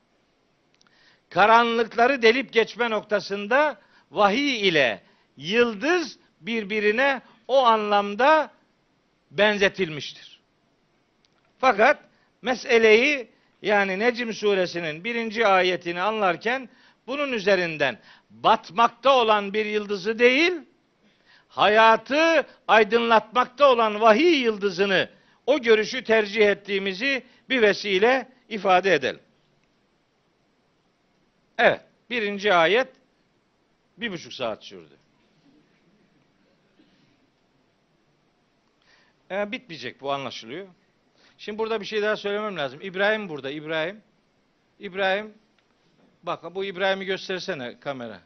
[1.31, 3.81] Karanlıkları delip geçme noktasında
[4.11, 5.03] vahiy ile
[5.37, 8.51] yıldız birbirine o anlamda
[9.31, 10.41] benzetilmiştir.
[11.59, 11.99] Fakat
[12.43, 13.29] meseleyi
[13.63, 16.69] yani Necm suresinin birinci ayetini anlarken
[17.07, 17.99] bunun üzerinden
[18.31, 20.53] batmakta olan bir yıldızı değil,
[21.49, 25.09] hayatı aydınlatmakta olan vahiy yıldızını
[25.47, 29.21] o görüşü tercih ettiğimizi bir vesile ifade edelim.
[31.59, 32.89] Evet, birinci ayet
[33.97, 34.95] bir buçuk saat sürdü.
[39.31, 40.67] E, bitmeyecek bu anlaşılıyor.
[41.39, 42.81] Şimdi burada bir şey daha söylemem lazım.
[42.83, 43.51] İbrahim burada.
[43.51, 44.01] İbrahim.
[44.79, 45.35] İbrahim.
[46.23, 48.21] Bak bu İbrahim'i göstersene kamera.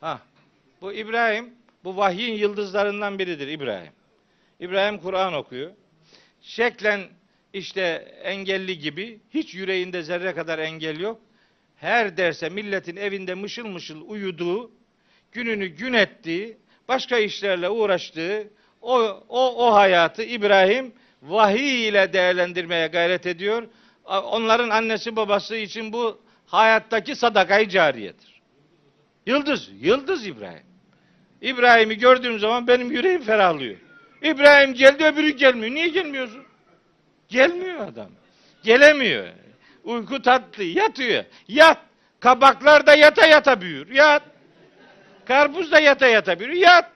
[0.00, 0.20] Ha.
[0.80, 1.54] Bu İbrahim.
[1.84, 3.92] Bu vahyin yıldızlarından biridir İbrahim.
[4.60, 5.72] İbrahim Kur'an okuyor.
[6.42, 7.02] Şeklen
[7.52, 7.82] işte
[8.22, 11.20] engelli gibi hiç yüreğinde zerre kadar engel yok.
[11.76, 14.70] Her derse milletin evinde mışıl mışıl uyuduğu,
[15.32, 16.56] gününü gün ettiği,
[16.88, 18.50] başka işlerle uğraştığı,
[18.82, 20.92] o, o, o hayatı İbrahim
[21.22, 23.68] vahiy ile değerlendirmeye gayret ediyor.
[24.04, 28.42] Onların annesi babası için bu hayattaki sadakayı cariyedir.
[29.26, 30.66] Yıldız, yıldız İbrahim.
[31.40, 33.76] İbrahim'i gördüğüm zaman benim yüreğim ferahlıyor.
[34.22, 35.74] İbrahim geldi öbürü gelmiyor.
[35.74, 36.44] Niye gelmiyorsun?
[37.28, 38.10] Gelmiyor adam.
[38.62, 39.26] Gelemiyor.
[39.84, 40.64] Uyku tatlı.
[40.64, 41.24] Yatıyor.
[41.48, 41.78] Yat.
[42.20, 43.90] Kabaklar da yata yata büyür.
[43.90, 44.22] Yat.
[45.24, 46.52] Karpuz da yata yata büyür.
[46.52, 46.90] Yat.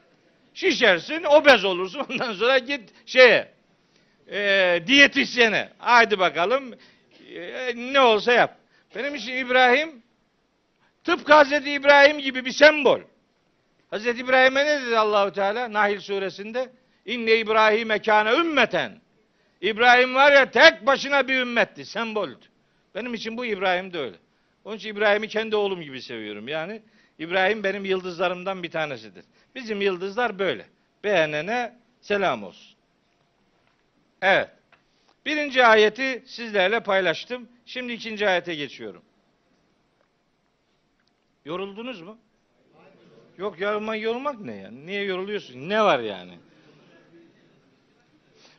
[0.55, 2.07] Şişersin, obez olursun.
[2.11, 3.53] Ondan sonra git şeye,
[4.31, 5.69] e, diyetisyene.
[5.79, 6.75] Haydi bakalım
[7.35, 8.57] e, ne olsa yap.
[8.95, 10.03] Benim için İbrahim
[11.05, 13.01] tıpkı Hazreti İbrahim gibi bir sembol.
[13.91, 16.71] Hazreti İbrahim'e ne dedi Allahu Teala Nahil suresinde?
[17.07, 19.01] İnne İbrahim'e kâne ümmeten.
[19.61, 22.47] İbrahim var ya tek başına bir ümmetti, semboldü.
[22.95, 24.17] Benim için bu İbrahim de öyle.
[24.65, 26.49] Onun için İbrahim'i kendi oğlum gibi seviyorum.
[26.49, 26.83] Yani
[27.19, 29.25] İbrahim benim yıldızlarımdan bir tanesidir.
[29.55, 30.67] Bizim yıldızlar böyle.
[31.05, 32.77] Beğenene selam olsun.
[34.23, 34.51] Evet.
[35.27, 37.49] Birinci ayeti sizlerle paylaştım.
[37.67, 39.03] Şimdi ikinci ayete geçiyorum.
[41.45, 42.19] Yoruldunuz mu?
[43.39, 44.71] Yok yorulmak yorulmak ne ya?
[44.71, 45.69] Niye yoruluyorsun?
[45.69, 46.39] Ne var yani?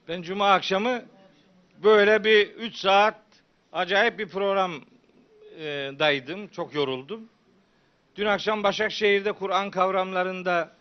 [0.08, 1.02] Ben cuma akşamı
[1.84, 3.16] böyle bir 3 saat
[3.74, 4.72] acayip bir program
[5.60, 6.48] e.
[6.56, 7.30] Çok yoruldum.
[8.16, 10.76] Dün akşam Başakşehir'de Kur'an kavramlarında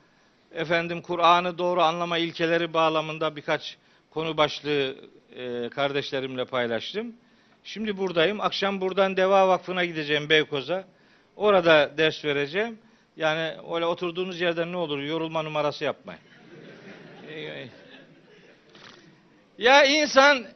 [0.55, 3.77] efendim Kur'an'ı doğru anlama ilkeleri bağlamında birkaç
[4.10, 4.97] konu başlığı
[5.36, 7.12] e, kardeşlerimle paylaştım.
[7.64, 8.40] Şimdi buradayım.
[8.40, 10.85] Akşam buradan Deva Vakfı'na gideceğim Beykoz'a.
[11.36, 12.78] Orada ders vereceğim.
[13.16, 16.20] Yani öyle oturduğunuz yerden ne olur yorulma numarası yapmayın.
[19.59, 20.47] Ya insan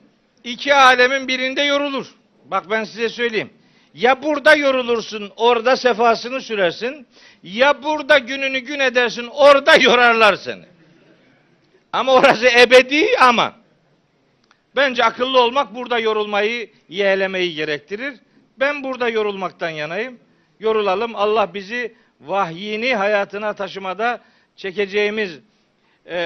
[0.45, 2.15] iki alemin birinde yorulur.
[2.45, 3.51] Bak ben size söyleyeyim.
[3.95, 7.07] Ya burada yorulursun, orada sefasını sürersin.
[7.43, 10.65] Ya burada gününü gün edersin, orada yorarlar seni.
[11.93, 13.55] Ama orası ebedi ama.
[14.77, 18.15] Bence akıllı olmak burada yorulmayı, yeğlemeyi gerektirir.
[18.59, 20.19] Ben burada yorulmaktan yanayım.
[20.61, 21.17] Yorulalım.
[21.17, 24.21] Allah bizi vahyini hayatına taşımada
[24.57, 25.39] çekeceğimiz,
[26.07, 26.19] e,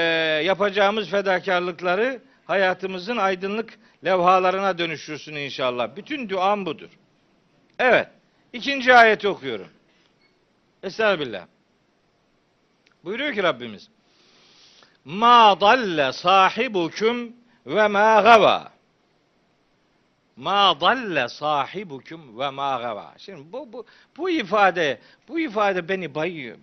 [0.45, 5.97] yapacağımız fedakarlıkları hayatımızın aydınlık levhalarına dönüştürsün inşallah.
[5.97, 6.98] Bütün duam budur.
[7.79, 8.09] Evet.
[8.53, 9.69] ikinci ayeti okuyorum.
[10.83, 11.47] Estağfirullah.
[13.05, 13.89] Buyuruyor ki Rabbimiz.
[15.05, 17.33] Ma dalle sahibukum
[17.67, 18.73] ve ma gava.
[20.37, 23.15] Ma dalle sahibukum ve ma gava.
[23.19, 23.87] Şimdi bu, bu,
[24.17, 26.57] bu ifade, bu ifade beni bayıyor.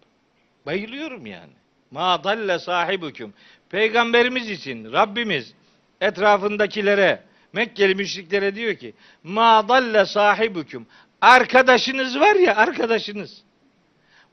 [0.66, 1.54] Bayılıyorum yani.
[1.92, 3.34] Ma dalle sahibukum.
[3.70, 5.54] Peygamberimiz için Rabbimiz
[6.02, 7.24] etrafındakilere
[7.56, 8.94] Mekkeli müşriklere diyor ki
[9.24, 10.88] ma dalle sahibukum.
[11.22, 13.44] Arkadaşınız var ya arkadaşınız.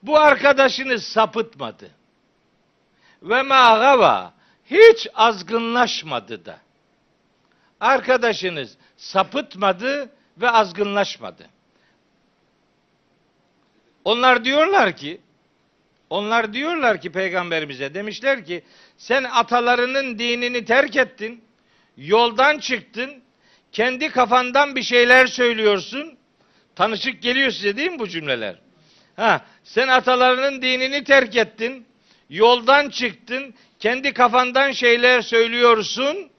[0.02, 1.90] Bu arkadaşınız sapıtmadı.
[3.22, 4.34] Ve ma gava.
[4.64, 6.58] Hiç azgınlaşmadı da.
[7.80, 11.46] Arkadaşınız sapıtmadı ve azgınlaşmadı.
[14.04, 15.20] Onlar diyorlar ki
[16.10, 18.64] onlar diyorlar ki peygamberimize demişler ki
[18.96, 21.44] sen atalarının dinini terk ettin.
[21.96, 23.22] Yoldan çıktın.
[23.72, 26.18] Kendi kafandan bir şeyler söylüyorsun.
[26.76, 28.56] Tanışık geliyor size değil mi bu cümleler?
[29.16, 31.86] Ha, sen atalarının dinini terk ettin.
[32.30, 33.54] Yoldan çıktın.
[33.78, 36.30] Kendi kafandan şeyler söylüyorsun.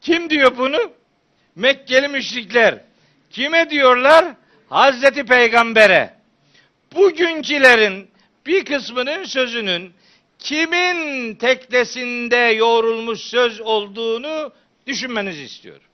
[0.00, 0.92] Kim diyor bunu?
[1.56, 2.84] Mekkeli müşrikler.
[3.30, 4.24] Kime diyorlar?
[4.68, 6.14] Hazreti Peygamber'e.
[6.94, 8.10] Bugünkülerin
[8.46, 9.92] bir kısmının sözünün
[10.38, 14.52] kimin teknesinde yoğrulmuş söz olduğunu
[14.86, 15.86] düşünmenizi istiyorum.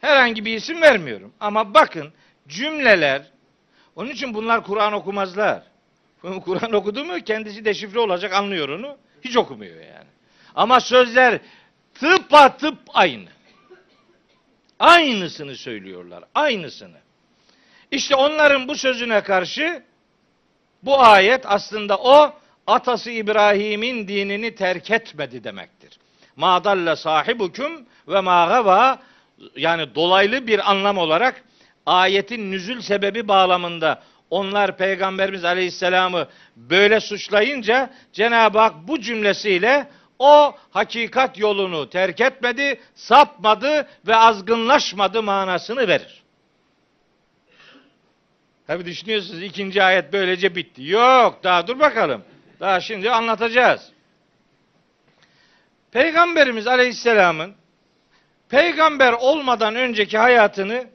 [0.00, 1.32] Herhangi bir isim vermiyorum.
[1.40, 2.12] Ama bakın
[2.48, 3.22] cümleler,
[3.96, 5.62] onun için bunlar Kur'an okumazlar.
[6.44, 8.96] Kur'an okudu mu kendisi deşifre olacak anlıyor onu.
[9.24, 10.08] Hiç okumuyor yani.
[10.54, 11.40] Ama sözler
[11.94, 13.28] tıpa tıp aynı.
[14.78, 16.24] Aynısını söylüyorlar.
[16.34, 16.98] Aynısını.
[17.90, 19.82] İşte onların bu sözüne karşı
[20.82, 22.34] bu ayet aslında o
[22.66, 25.98] atası İbrahim'in dinini terk etmedi demektir.
[26.36, 28.98] Madalle sahibukum ve ma
[29.56, 31.44] yani dolaylı bir anlam olarak
[31.86, 39.88] ayetin nüzül sebebi bağlamında onlar Peygamberimiz Aleyhisselam'ı böyle suçlayınca Cenab-ı Hak bu cümlesiyle
[40.18, 46.22] o hakikat yolunu terk etmedi, sapmadı ve azgınlaşmadı manasını verir.
[48.66, 50.82] Tabi düşünüyorsunuz ikinci ayet böylece bitti.
[50.84, 52.24] Yok daha dur bakalım.
[52.60, 53.90] Daha şimdi anlatacağız.
[55.92, 57.54] Peygamberimiz Aleyhisselam'ın
[58.48, 60.86] peygamber olmadan önceki hayatını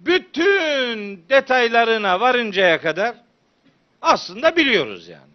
[0.00, 3.14] bütün detaylarına varıncaya kadar
[4.02, 5.32] aslında biliyoruz yani.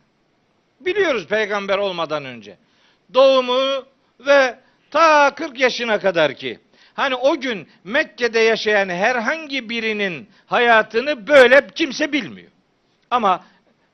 [0.80, 2.58] Biliyoruz peygamber olmadan önce.
[3.14, 3.86] Doğumu
[4.20, 4.60] ve
[4.92, 6.60] ta 40 yaşına kadar ki
[6.94, 12.52] hani o gün Mekke'de yaşayan herhangi birinin hayatını böyle kimse bilmiyor.
[13.12, 13.44] Ama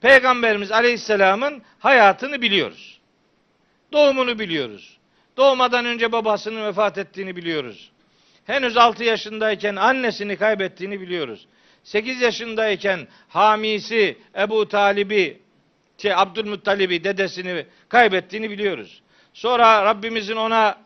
[0.01, 2.99] Peygamberimiz Aleyhisselam'ın hayatını biliyoruz.
[3.91, 4.96] Doğumunu biliyoruz.
[5.37, 7.91] Doğmadan önce babasının vefat ettiğini biliyoruz.
[8.45, 11.47] Henüz 6 yaşındayken annesini kaybettiğini biliyoruz.
[11.83, 15.41] 8 yaşındayken hamisi Ebu Talib'i,
[15.97, 19.01] şey Abdülmuttalib'i, dedesini kaybettiğini biliyoruz.
[19.33, 20.77] Sonra Rabbimizin ona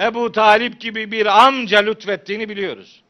[0.00, 3.02] Ebu Talip gibi bir amca lütfettiğini biliyoruz.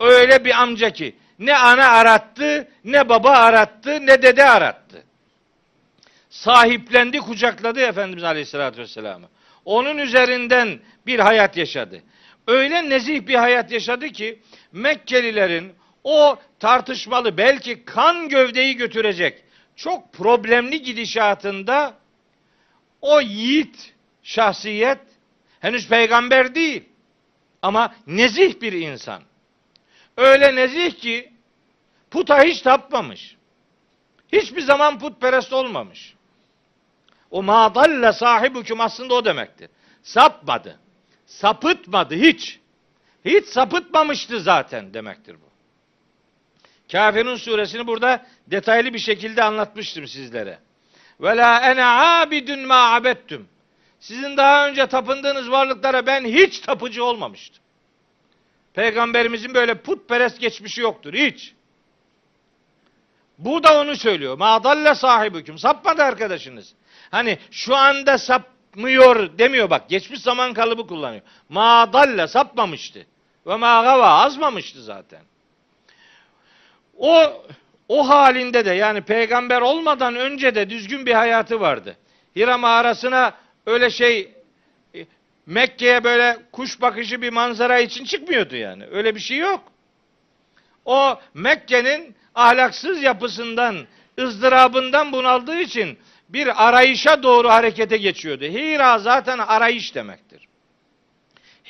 [0.00, 5.02] Öyle bir amca ki ne ana arattı, ne baba arattı, ne dede arattı.
[6.30, 9.28] Sahiplendi, kucakladı Efendimiz Aleyhisselatü Vesselam'ı.
[9.66, 12.02] Onun üzerinden bir hayat yaşadı.
[12.46, 14.38] Öyle nezih bir hayat yaşadı ki
[14.72, 15.72] Mekkelilerin
[16.04, 19.44] o tartışmalı belki kan gövdeyi götürecek
[19.76, 21.94] çok problemli gidişatında
[23.00, 24.98] o yiğit şahsiyet
[25.60, 26.84] henüz peygamber değil
[27.62, 29.22] ama nezih bir insan.
[30.16, 31.32] Öyle nezih ki
[32.10, 33.36] puta hiç tapmamış.
[34.32, 36.15] Hiçbir zaman putperest olmamış.
[37.36, 39.70] O madalle sahibukum aslında o demektir.
[40.02, 40.80] Sapmadı.
[41.26, 42.60] Sapıtmadı hiç.
[43.24, 45.50] Hiç sapıtmamıştı zaten demektir bu.
[46.92, 50.58] Kafirun suresini burada detaylı bir şekilde anlatmıştım sizlere.
[51.20, 53.48] Ve la ene abidun ma abettüm.
[54.00, 57.62] Sizin daha önce tapındığınız varlıklara ben hiç tapıcı olmamıştım.
[58.74, 61.54] Peygamberimizin böyle putperest geçmişi yoktur hiç.
[63.38, 64.38] Bu da onu söylüyor.
[64.38, 65.58] Madalle sahibüküm.
[65.58, 66.74] Sapmadı arkadaşınız.
[67.10, 69.88] Hani şu anda sapmıyor demiyor bak.
[69.88, 71.22] Geçmiş zaman kalıbı kullanıyor.
[71.48, 73.06] Madalle sapmamıştı.
[73.46, 75.20] Ve ma gava azmamıştı zaten.
[76.98, 77.42] O
[77.88, 81.96] o halinde de yani peygamber olmadan önce de düzgün bir hayatı vardı.
[82.36, 83.34] Hira mağarasına
[83.66, 84.32] öyle şey
[84.94, 85.06] e,
[85.46, 88.84] Mekke'ye böyle kuş bakışı bir manzara için çıkmıyordu yani.
[88.90, 89.60] Öyle bir şey yok.
[90.84, 93.76] O Mekke'nin ahlaksız yapısından,
[94.18, 95.98] ızdırabından bunaldığı için
[96.28, 98.44] bir arayışa doğru harekete geçiyordu.
[98.44, 100.48] Hira zaten arayış demektir.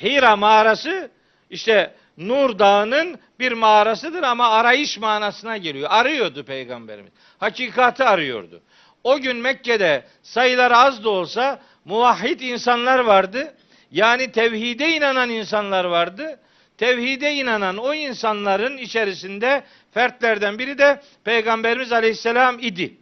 [0.01, 1.11] Hira mağarası
[1.49, 5.89] işte Nur Dağı'nın bir mağarasıdır ama arayış manasına geliyor.
[5.91, 7.11] Arıyordu peygamberimiz.
[7.37, 8.61] Hakikati arıyordu.
[9.03, 13.55] O gün Mekke'de sayılar az da olsa muvahhid insanlar vardı.
[13.91, 16.39] Yani tevhide inanan insanlar vardı.
[16.77, 19.63] Tevhide inanan o insanların içerisinde
[19.93, 22.97] fertlerden biri de Peygamberimiz Aleyhisselam idi.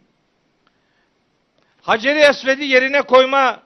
[1.86, 3.62] Hacer-i Esved'i yerine koyma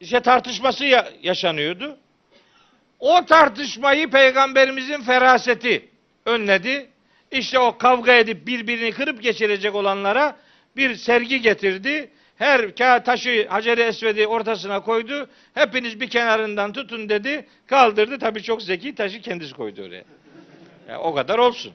[0.00, 1.96] işte tartışması ya- yaşanıyordu.
[3.00, 5.88] O tartışmayı peygamberimizin feraseti
[6.26, 6.90] önledi.
[7.30, 10.36] İşte o kavga edip birbirini kırıp geçirecek olanlara
[10.76, 12.10] bir sergi getirdi.
[12.36, 15.28] Her ka- taşı Hacer-i Esved'i ortasına koydu.
[15.54, 17.46] Hepiniz bir kenarından tutun dedi.
[17.66, 18.18] Kaldırdı.
[18.18, 20.04] Tabii çok zeki taşı kendisi koydu oraya.
[20.88, 21.72] Ya o kadar olsun.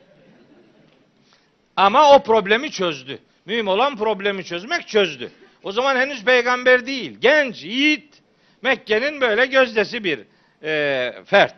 [1.76, 3.20] Ama o problemi çözdü.
[3.50, 5.32] Mühim olan problemi çözmek çözdü.
[5.64, 7.18] O zaman henüz peygamber değil.
[7.20, 8.22] Genç, yiğit.
[8.62, 10.20] Mekke'nin böyle gözdesi bir
[10.64, 11.56] e, fert.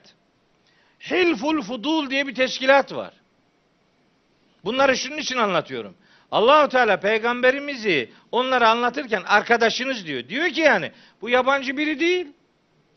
[1.12, 3.14] Hilful Fudul diye bir teşkilat var.
[4.66, 5.96] Bunları şunun için anlatıyorum.
[6.32, 10.28] Allahu Teala peygamberimizi onlara anlatırken arkadaşınız diyor.
[10.28, 10.92] Diyor ki yani
[11.22, 12.28] bu yabancı biri değil.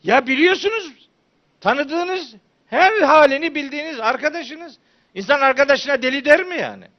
[0.03, 1.09] Ya biliyorsunuz
[1.61, 2.35] tanıdığınız
[2.67, 4.77] her halini bildiğiniz arkadaşınız.
[5.15, 6.94] İnsan arkadaşına deli der mi yani?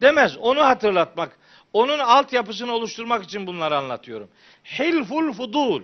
[0.00, 0.36] Demez.
[0.36, 1.38] Onu hatırlatmak,
[1.72, 4.28] onun altyapısını oluşturmak için bunları anlatıyorum.
[4.78, 5.82] Hilful Fudul.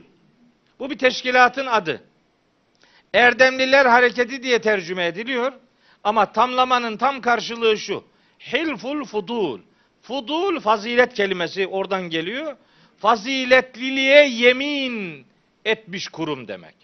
[0.79, 2.03] Bu bir teşkilatın adı.
[3.15, 5.53] Erdemliler Hareketi diye tercüme ediliyor.
[6.05, 8.05] Ama tamlamanın tam karşılığı şu.
[8.53, 9.61] Hilful Fudul.
[10.03, 12.57] Fudul fazilet kelimesi oradan geliyor.
[12.99, 15.27] Faziletliliğe yemin
[15.65, 16.75] etmiş kurum demek.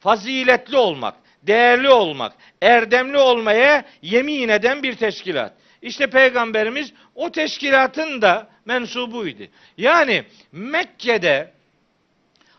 [0.00, 2.32] Faziletli olmak, değerli olmak,
[2.62, 5.52] erdemli olmaya yemin eden bir teşkilat.
[5.82, 9.42] İşte peygamberimiz o teşkilatın da mensubuydu.
[9.76, 11.52] Yani Mekke'de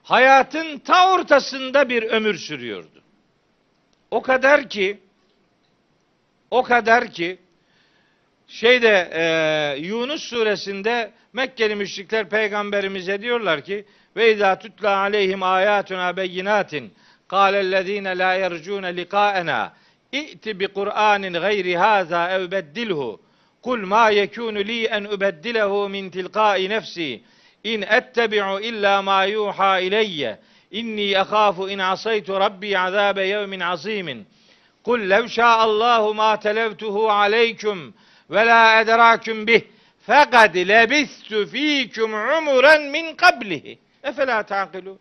[0.04, 3.04] hayatın ta ortasında bir ömür sürüyordu.
[4.12, 5.00] O kadar ki
[6.52, 7.38] o kadar ki
[8.48, 9.24] şeyde e,
[9.80, 13.86] Yunus suresinde Mekkeli müşrikler peygamberimize diyorlar ki
[14.16, 16.94] ve izâ tutla aleyhim âyâtuna beyinatin
[17.28, 19.74] kâlellezîne lâ yercûne liqâena
[20.14, 23.22] i'ti bi Kur'anin gayri hâzâ ev beddilhu
[23.62, 27.24] kul ma yekûnu li en ubeddilehu min tilqâi nefsi.
[27.64, 30.40] İn ettebi'u illa ma yuha ileyye.
[30.72, 34.28] İnni akhafu in asaytu rabbi azabe yevmin azimin
[34.84, 37.94] kul lev şa'allahu ma televtuhu aleyküm
[38.30, 39.62] ve la edraküm bih.
[40.06, 43.80] Fekad lebistu fîküm umuren min kablihi.
[44.04, 44.98] Efela ta'kilûn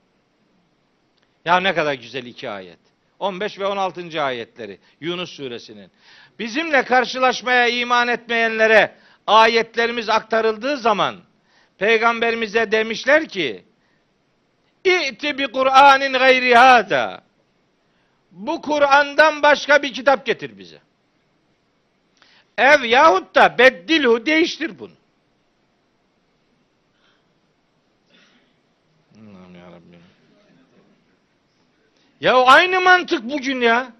[1.45, 2.82] ya ne kadar güzel iki ayet.
[3.23, 4.23] 15 ve 16.
[4.23, 5.91] ayetleri Yunus suresinin.
[6.39, 8.95] Bizimle karşılaşmaya iman etmeyenlere
[9.27, 11.17] ayetlerimiz aktarıldığı zaman
[11.79, 13.65] peygamberimize demişler ki
[14.85, 17.25] İ'ti bi Kur'anin gayri hada.
[18.31, 20.79] Bu Kur'an'dan başka bir kitap getir bize.
[22.59, 24.93] Ev yahut da beddilhu değiştir bunu.
[29.17, 30.03] Allah'ım ya Rabbim.
[32.23, 33.93] Ya aynı mantık bugün ya.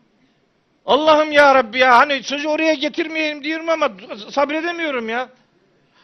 [0.87, 3.91] Allah'ım ya Rabbi ya hani sözü oraya getirmeyelim diyorum ama
[4.31, 5.29] sabredemiyorum ya.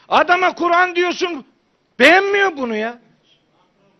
[0.09, 1.47] Adama Kur'an diyorsun
[1.99, 2.99] beğenmiyor bunu ya.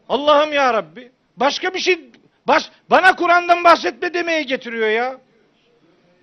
[0.09, 1.12] Allah'ım ya Rabbi.
[1.36, 2.01] Başka bir şey
[2.47, 5.20] baş, bana Kur'an'dan bahsetme demeye getiriyor ya.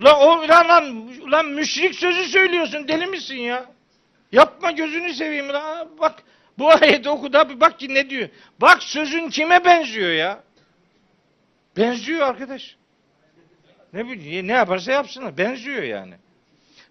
[0.03, 3.65] Lan, o, lan, lan, lan müşrik sözü söylüyorsun deli misin ya?
[4.31, 5.49] Yapma gözünü seveyim.
[5.49, 6.23] Lan, bak
[6.57, 8.29] bu ayeti oku da bak ki ne diyor.
[8.61, 10.44] Bak sözün kime benziyor ya?
[11.77, 12.77] Benziyor arkadaş.
[13.93, 14.03] Ne
[14.47, 15.37] ne yaparsa yapsınlar.
[15.37, 16.13] Benziyor yani.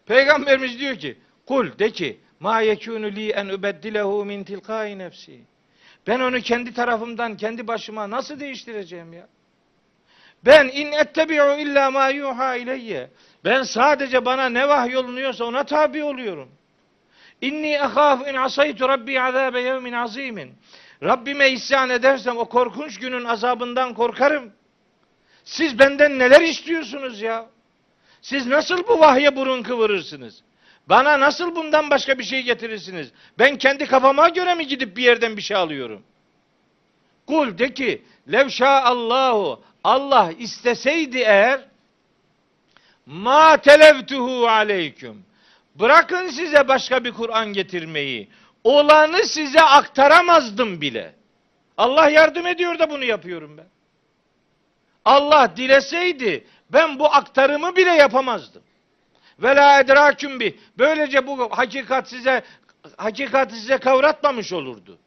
[0.07, 5.41] Peygamberimiz diyor ki kul de ki Ma yekunu li en ubeddilehu min tilkai nefsi.
[6.07, 9.27] Ben onu kendi tarafımdan, kendi başıma nasıl değiştireceğim ya?
[10.45, 13.11] Ben in ettebi'u illa ma yuha ileyye.
[13.45, 16.49] Ben sadece bana ne vahyolunuyorsa ona tabi oluyorum.
[17.41, 20.55] İnni ahaf in asaytu rabbi azabe yevmin azimin.
[21.03, 24.53] Rabbime isyan edersem o korkunç günün azabından korkarım.
[25.45, 27.47] Siz benden neler istiyorsunuz ya?
[28.23, 30.43] Siz nasıl bu vahye burun kıvırırsınız?
[30.87, 33.13] Bana nasıl bundan başka bir şey getirirsiniz?
[33.39, 36.03] Ben kendi kafama göre mi gidip bir yerden bir şey alıyorum?
[37.27, 38.03] Kul de ki
[38.33, 41.61] lev Allahu Allah isteseydi eğer
[43.07, 45.25] ma televtuhu aleyküm.
[45.75, 48.29] Bırakın size başka bir Kur'an getirmeyi.
[48.65, 51.15] Olanı size aktaramazdım bile.
[51.77, 53.74] Allah yardım ediyor da bunu yapıyorum ben.
[55.05, 58.63] Allah dileseydi ben bu aktarımı bile yapamazdım.
[59.39, 60.59] Ve la edraküm bi.
[60.79, 62.43] Böylece bu hakikat size
[62.97, 64.99] hakikati size kavratmamış olurdu.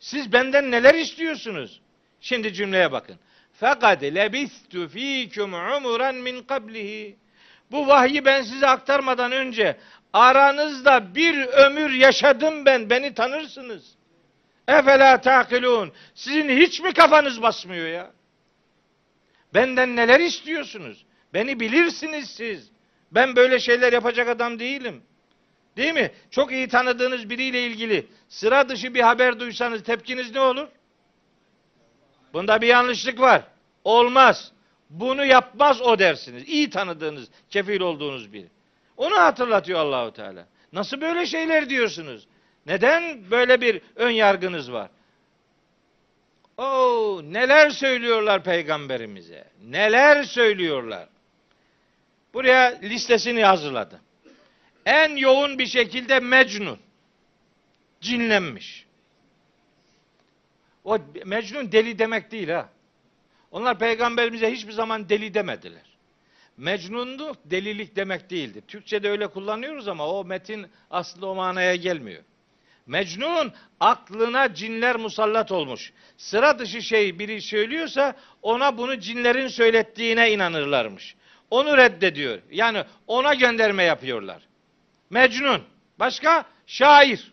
[0.00, 1.80] Siz benden neler istiyorsunuz?
[2.20, 3.16] Şimdi cümleye bakın.
[3.52, 7.16] Fakat lebistu fikum umuran min kablihi.
[7.70, 9.76] Bu vahyi ben size aktarmadan önce
[10.12, 12.90] aranızda bir ömür yaşadım ben.
[12.90, 13.94] Beni tanırsınız.
[14.68, 15.92] Efela takilun.
[16.14, 18.10] Sizin hiç mi kafanız basmıyor ya?
[19.54, 21.06] Benden neler istiyorsunuz?
[21.34, 22.70] Beni bilirsiniz siz.
[23.12, 25.02] Ben böyle şeyler yapacak adam değilim.
[25.76, 26.10] Değil mi?
[26.30, 30.68] Çok iyi tanıdığınız biriyle ilgili sıra dışı bir haber duysanız tepkiniz ne olur?
[32.32, 33.42] Bunda bir yanlışlık var.
[33.84, 34.52] Olmaz.
[34.90, 36.48] Bunu yapmaz o dersiniz.
[36.48, 38.46] İyi tanıdığınız, kefil olduğunuz biri.
[38.96, 40.46] Onu hatırlatıyor Allahu Teala.
[40.72, 42.26] Nasıl böyle şeyler diyorsunuz?
[42.66, 44.90] Neden böyle bir ön yargınız var?
[46.56, 49.44] Oo, neler söylüyorlar peygamberimize?
[49.64, 51.08] Neler söylüyorlar?
[52.34, 54.00] Buraya listesini hazırladım.
[54.86, 56.78] En yoğun bir şekilde Mecnun.
[58.00, 58.86] Cinlenmiş.
[60.84, 62.68] O Mecnun deli demek değil ha.
[63.50, 65.94] Onlar peygamberimize hiçbir zaman deli demediler.
[66.56, 68.62] Mecnunluk delilik demek değildi.
[68.68, 72.22] Türkçe'de öyle kullanıyoruz ama o metin aslında o manaya gelmiyor.
[72.86, 75.92] Mecnun aklına cinler musallat olmuş.
[76.16, 81.16] Sıra dışı şey biri söylüyorsa ona bunu cinlerin söylettiğine inanırlarmış.
[81.50, 82.38] Onu reddediyor.
[82.50, 84.42] Yani ona gönderme yapıyorlar.
[85.10, 85.62] Mecnun.
[85.98, 86.44] Başka?
[86.66, 87.32] Şair.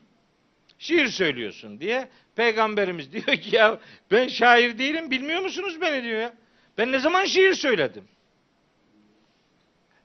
[0.79, 3.79] Şiir söylüyorsun diye peygamberimiz diyor ki ya
[4.11, 6.33] ben şair değilim bilmiyor musunuz beni diyor ya.
[6.77, 8.07] Ben ne zaman şiir söyledim?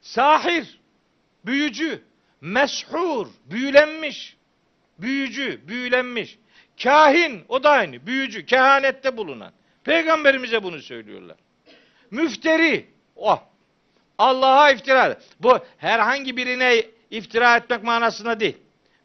[0.00, 0.80] Sahir,
[1.46, 2.02] büyücü,
[2.40, 4.35] meshur, büyülenmiş,
[4.98, 6.38] büyücü, büyülenmiş.
[6.82, 9.52] Kahin, o da aynı, büyücü, kehanette bulunan.
[9.84, 11.36] Peygamberimize bunu söylüyorlar.
[12.10, 12.86] Müfteri,
[13.16, 13.42] oh,
[14.18, 15.18] Allah'a iftira.
[15.40, 18.56] Bu herhangi birine iftira etmek manasına değil.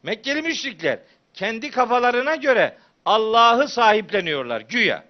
[0.04, 1.00] Mekkeli müşrikler
[1.34, 5.06] kendi kafalarına göre Allah'ı sahipleniyorlar güya.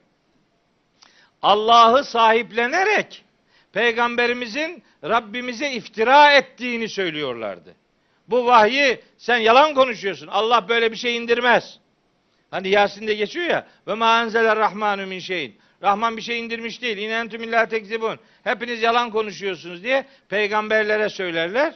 [1.42, 3.26] Allah'ı sahiplenerek
[3.74, 7.76] peygamberimizin Rabbimize iftira ettiğini söylüyorlardı.
[8.32, 10.28] Bu vahyi sen yalan konuşuyorsun.
[10.28, 11.80] Allah böyle bir şey indirmez.
[12.52, 15.60] Hani Yasin'de geçiyor ya ve ma enzeler rahmanu min şeyin.
[15.82, 16.98] Rahman bir şey indirmiş değil.
[16.98, 18.20] İnentüm illa tekzibun.
[18.44, 21.74] Hepiniz yalan konuşuyorsunuz diye peygamberlere söylerler.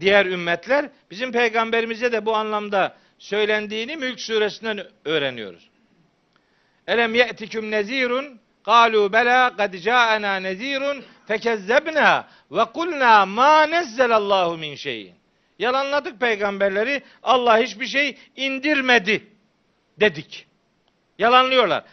[0.00, 5.70] Diğer ümmetler bizim peygamberimize de bu anlamda söylendiğini Mülk suresinden öğreniyoruz.
[6.86, 15.14] Elem ye'tiküm nezirun Kalu bela kad ca'ana nezirun fekezzebna ve kulna ma nezzelallahu min şeyin.
[15.58, 17.02] Yalanladık peygamberleri.
[17.22, 19.26] Allah hiçbir şey indirmedi
[20.00, 20.46] dedik.
[21.18, 21.84] Yalanlıyorlar.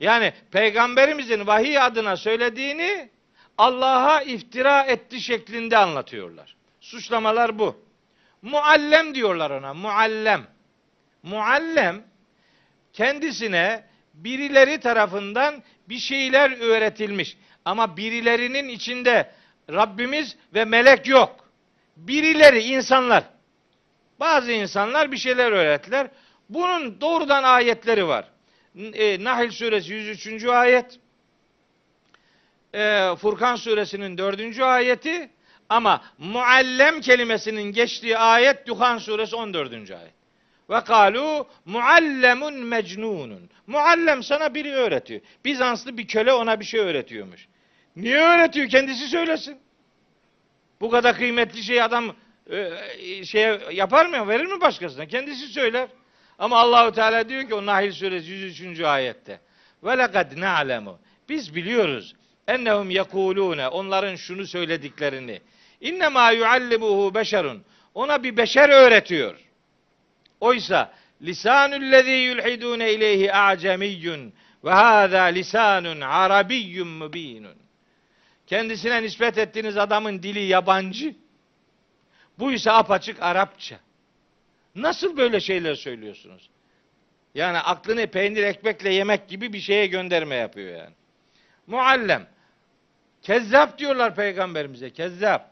[0.00, 3.10] Yani peygamberimizin vahiy adına söylediğini
[3.58, 6.56] Allah'a iftira etti şeklinde anlatıyorlar.
[6.80, 7.84] Suçlamalar bu.
[8.42, 9.74] Muallem diyorlar ona.
[9.74, 10.46] Muallem.
[11.22, 12.02] Muallem
[12.92, 17.36] kendisine birileri tarafından bir şeyler öğretilmiş.
[17.64, 19.30] Ama birilerinin içinde
[19.70, 21.48] Rabbimiz ve melek yok.
[21.96, 23.24] Birileri insanlar.
[24.20, 26.08] Bazı insanlar bir şeyler öğrettiler.
[26.48, 28.28] Bunun doğrudan ayetleri var.
[28.76, 30.44] E, Nahl suresi 103.
[30.44, 30.98] ayet.
[32.74, 34.60] E, Furkan suresinin 4.
[34.60, 35.30] ayeti.
[35.68, 39.72] Ama muallem kelimesinin geçtiği ayet Duhan suresi 14.
[39.72, 40.14] ayet.
[40.70, 43.50] Ve kalu muallemun mecnunun.
[43.66, 45.20] Muallem sana biri öğretiyor.
[45.44, 47.48] Bizanslı bir köle ona bir şey öğretiyormuş.
[47.96, 48.68] Niye öğretiyor?
[48.68, 49.58] Kendisi söylesin.
[50.80, 52.16] Bu kadar kıymetli şey adam
[52.50, 54.28] e, şey yapar mı?
[54.28, 55.06] Verir mi başkasına?
[55.06, 55.88] Kendisi söyler.
[56.38, 58.80] Ama Allahu Teala diyor ki o Nahil suresi 103.
[58.80, 59.40] ayette.
[59.84, 60.98] Ve lekad na'lemu.
[61.28, 62.14] Biz biliyoruz.
[62.48, 63.68] Ennehum yekulune.
[63.68, 65.40] Onların şunu söylediklerini.
[65.80, 67.64] İnne ma yuallimuhu beşerun.
[67.94, 69.38] Ona bir beşer öğretiyor.
[70.40, 70.92] Oysa
[71.22, 74.32] lisanullezî yulhidûne ileyhi a'cemiyyun
[74.64, 77.63] ve hâzâ lisanun arabiyyun mübînun.
[78.46, 81.14] Kendisine nispet ettiğiniz adamın dili yabancı.
[82.38, 83.76] Bu ise apaçık Arapça.
[84.74, 86.50] Nasıl böyle şeyler söylüyorsunuz?
[87.34, 90.94] Yani aklını peynir ekmekle yemek gibi bir şeye gönderme yapıyor yani.
[91.66, 92.26] Muallem.
[93.22, 94.90] Kezzap diyorlar peygamberimize.
[94.90, 95.50] Kezzap.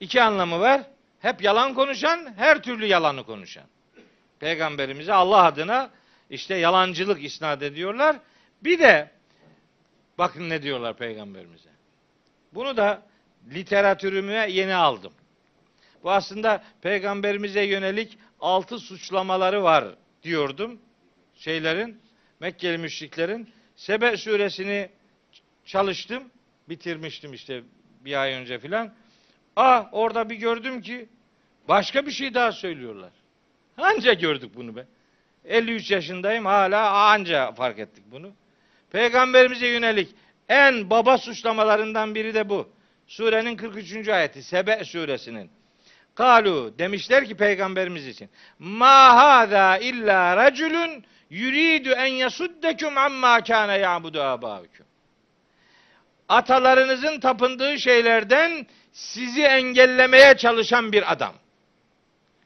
[0.00, 0.82] İki anlamı var.
[1.20, 3.64] Hep yalan konuşan, her türlü yalanı konuşan.
[4.40, 5.90] Peygamberimize Allah adına
[6.30, 8.16] işte yalancılık isnat ediyorlar.
[8.62, 9.10] Bir de
[10.18, 11.70] bakın ne diyorlar peygamberimize.
[12.54, 13.02] Bunu da
[13.54, 15.12] literatürüme yeni aldım.
[16.02, 19.84] Bu aslında peygamberimize yönelik altı suçlamaları var
[20.22, 20.78] diyordum.
[21.34, 22.00] Şeylerin,
[22.40, 23.48] Mekkeli müşriklerin.
[23.76, 24.88] Sebe suresini
[25.64, 26.30] çalıştım.
[26.68, 27.62] Bitirmiştim işte
[28.00, 28.94] bir ay önce filan.
[29.56, 31.08] Ah orada bir gördüm ki
[31.68, 33.10] başka bir şey daha söylüyorlar.
[33.76, 34.86] Anca gördük bunu be.
[35.44, 38.32] 53 yaşındayım hala anca fark ettik bunu.
[38.90, 40.14] Peygamberimize yönelik
[40.48, 42.68] en baba suçlamalarından biri de bu.
[43.06, 44.08] Surenin 43.
[44.08, 45.50] ayeti Sebe suresinin.
[46.14, 48.30] Kalu demişler ki peygamberimiz için.
[48.58, 54.86] Ma hada illa raculun yuridu en yasuddekum amma kana ya'budu abaukum.
[56.28, 61.34] Atalarınızın tapındığı şeylerden sizi engellemeye çalışan bir adam.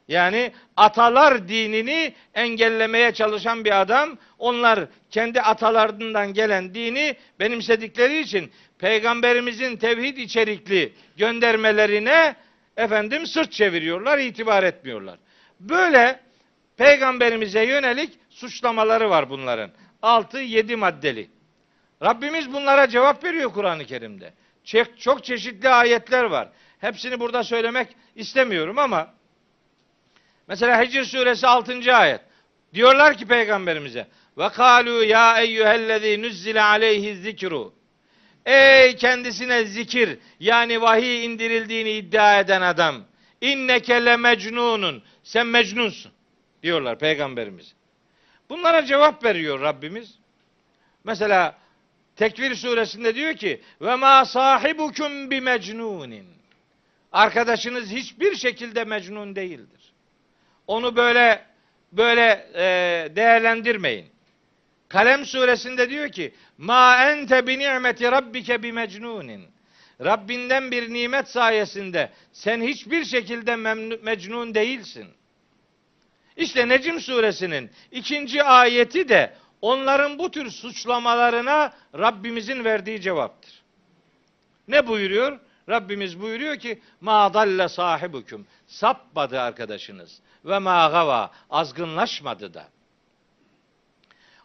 [0.08, 4.18] Yani atalar dinini engellemeye çalışan bir adam.
[4.38, 12.36] Onlar kendi atalarından gelen dini benimsedikleri için peygamberimizin tevhid içerikli göndermelerine
[12.76, 15.18] efendim sırt çeviriyorlar, itibar etmiyorlar.
[15.60, 16.20] Böyle
[16.76, 19.70] peygamberimize yönelik suçlamaları var bunların.
[20.02, 21.30] 6-7 maddeli.
[22.02, 24.32] Rabbimiz bunlara cevap veriyor Kur'an-ı Kerim'de.
[24.64, 26.48] Çok, çok çeşitli ayetler var.
[26.78, 29.17] Hepsini burada söylemek istemiyorum ama
[30.48, 31.96] mesela Hicr suresi 6.
[31.96, 32.20] ayet.
[32.74, 34.06] Diyorlar ki peygamberimize
[34.38, 37.72] ve kalu ya eyyühellezî nuzzile aleyhi zikru
[38.46, 43.04] Ey kendisine zikir yani vahiy indirildiğini iddia eden adam.
[43.40, 45.02] İnneke le mecnunun.
[45.22, 46.12] Sen mecnunsun
[46.62, 47.74] diyorlar peygamberimiz.
[48.50, 50.18] Bunlara cevap veriyor Rabbimiz.
[51.04, 51.58] Mesela
[52.18, 56.26] Tekvir suresinde diyor ki ve ma sahibukum bi mecnunin.
[57.12, 59.77] Arkadaşınız hiçbir şekilde mecnun değildir.
[60.68, 61.44] Onu böyle
[61.92, 64.06] böyle e, değerlendirmeyin.
[64.88, 69.46] Kalem suresinde diyor ki ma ente bi ni'meti rabbike bi mecnunin.
[70.04, 73.56] Rabbinden bir nimet sayesinde sen hiçbir şekilde
[74.02, 75.08] mecnun değilsin.
[76.36, 83.62] İşte Necim suresinin ikinci ayeti de onların bu tür suçlamalarına Rabbimizin verdiği cevaptır.
[84.68, 85.38] Ne buyuruyor?
[85.68, 92.68] Rabbimiz buyuruyor ki ma dalle sahibukum sapmadı arkadaşınız ve ma gava azgınlaşmadı da.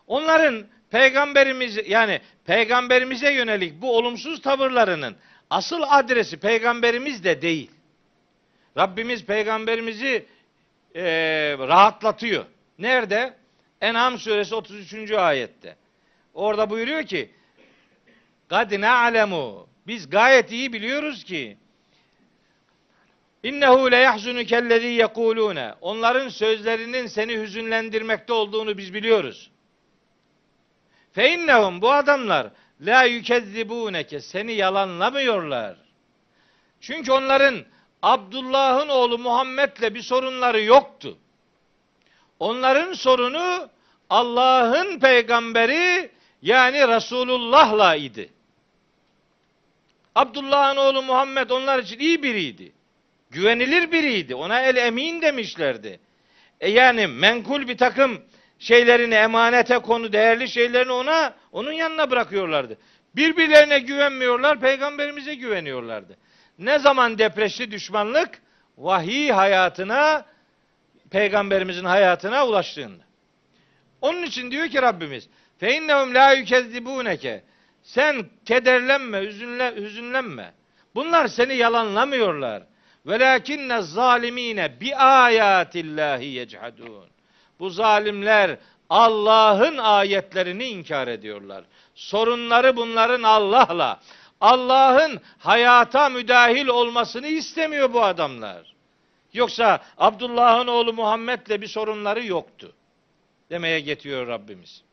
[0.07, 5.15] Onların peygamberimiz yani peygamberimize yönelik bu olumsuz tavırlarının
[5.49, 7.71] asıl adresi peygamberimiz de değil.
[8.77, 10.25] Rabbimiz peygamberimizi
[10.95, 11.03] e,
[11.59, 12.45] rahatlatıyor.
[12.79, 13.33] Nerede?
[13.81, 15.11] En'am suresi 33.
[15.11, 15.75] ayette.
[16.33, 17.31] Orada buyuruyor ki
[18.49, 21.57] Kad alemu biz gayet iyi biliyoruz ki
[23.43, 25.73] İnnehu le yahzunukellezî yekulûne.
[25.81, 29.51] Onların sözlerinin seni hüzünlendirmekte olduğunu biz biliyoruz.
[31.11, 32.47] Fe innehum bu adamlar
[32.81, 35.77] la yükezzibûneke seni yalanlamıyorlar.
[36.81, 37.65] Çünkü onların
[38.01, 41.17] Abdullah'ın oğlu Muhammed'le bir sorunları yoktu.
[42.39, 43.69] Onların sorunu
[44.09, 46.11] Allah'ın peygamberi
[46.41, 48.29] yani Resulullah'la idi.
[50.15, 52.71] Abdullah'ın oğlu Muhammed onlar için iyi biriydi.
[53.34, 54.35] Güvenilir biriydi.
[54.35, 55.99] Ona el emin demişlerdi.
[56.61, 58.22] E yani menkul bir takım
[58.60, 62.77] şeylerini emanete konu değerli şeylerini ona onun yanına bırakıyorlardı.
[63.15, 66.18] Birbirlerine güvenmiyorlar, peygamberimize güveniyorlardı.
[66.60, 68.41] Ne zaman depreşti düşmanlık?
[68.77, 70.26] Vahiy hayatına,
[71.11, 73.03] peygamberimizin hayatına ulaştığında.
[74.01, 75.30] Onun için diyor ki Rabbimiz,
[75.60, 77.43] fe innehum la yukezzibuneke.
[77.84, 80.53] Sen kederlenme, hüzünle, hüzünlenme.
[80.95, 82.64] Bunlar seni yalanlamıyorlar.
[83.05, 87.07] Velakinne zalimine bi ayatillahi yechadun.
[87.59, 88.57] Bu zalimler
[88.89, 91.63] Allah'ın ayetlerini inkar ediyorlar.
[91.95, 93.99] Sorunları bunların Allah'la.
[94.41, 98.73] Allah'ın hayata müdahil olmasını istemiyor bu adamlar.
[99.34, 102.73] Yoksa Abdullah'ın oğlu Muhammed'le bir sorunları yoktu.
[103.49, 104.84] Demeye getiriyor Rabbimiz.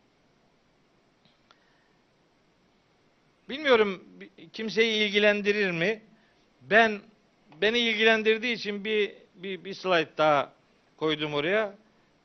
[3.49, 4.05] Bilmiyorum
[4.53, 6.03] kimseyi ilgilendirir mi?
[6.61, 7.01] Ben
[7.61, 10.53] beni ilgilendirdiği için bir bir, bir slide daha
[10.97, 11.75] koydum oraya.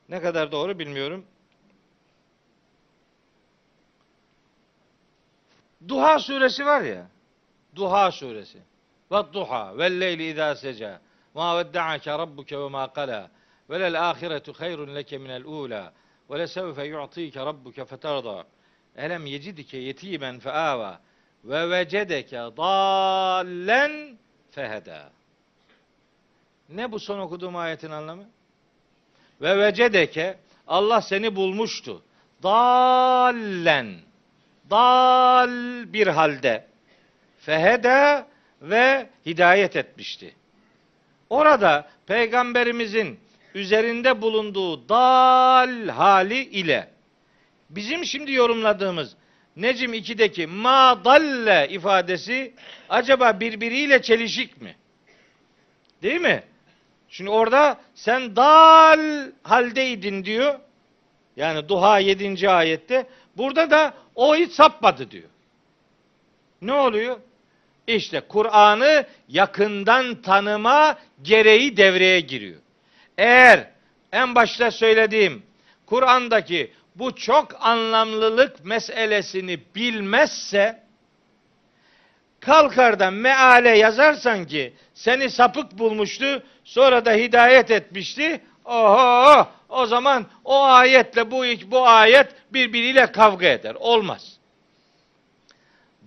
[0.09, 1.25] Ne kadar doğru bilmiyorum.
[5.87, 7.07] Duha suresi var ya.
[7.75, 8.59] Duha suresi.
[9.11, 11.01] Ve duha ve leyli izâ seca.
[11.33, 13.31] Ma vedda'ake rabbuke ve ma kala.
[13.69, 15.93] Ve lel ahiretu hayrun leke minel ula.
[16.29, 18.45] Ve lesevfe yu'tike rabbuke feterda.
[18.97, 20.99] Elem yecidike yetimen feava.
[21.43, 24.17] Ve vecedeke dallen
[24.51, 25.11] feheda.
[26.69, 28.25] Ne bu son okuduğum ayetin anlamı?
[29.41, 30.37] Ve vecedeke
[30.67, 32.01] Allah seni bulmuştu.
[32.43, 33.95] Dallen.
[34.69, 35.49] Dal
[35.93, 36.67] bir halde.
[37.39, 38.27] Feheda
[38.61, 40.35] ve hidayet etmişti.
[41.29, 43.19] Orada peygamberimizin
[43.53, 46.89] üzerinde bulunduğu dal hali ile
[47.69, 49.15] bizim şimdi yorumladığımız
[49.55, 52.53] Necim 2'deki ma dalle ifadesi
[52.89, 54.75] acaba birbiriyle çelişik mi?
[56.03, 56.43] Değil mi?
[57.09, 60.59] Şimdi orada sen dal haldeydin diyor.
[61.35, 62.49] Yani Duha 7.
[62.49, 63.07] ayette.
[63.37, 65.29] Burada da o hiç sapmadı diyor.
[66.61, 67.17] Ne oluyor?
[67.87, 72.59] İşte Kur'an'ı yakından tanıma gereği devreye giriyor.
[73.17, 73.69] Eğer
[74.11, 75.43] en başta söylediğim
[75.85, 80.84] Kur'an'daki bu çok anlamlılık meselesini bilmezse
[82.45, 88.41] kalkar da meale yazarsan ki seni sapık bulmuştu sonra da hidayet etmişti.
[88.65, 93.75] Oho o zaman o ayetle bu bu ayet birbiriyle kavga eder.
[93.79, 94.37] Olmaz.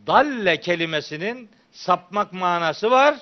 [0.06, 3.14] Dalle kelimesinin sapmak manası var.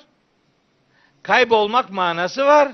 [1.22, 2.72] Kaybolmak manası var.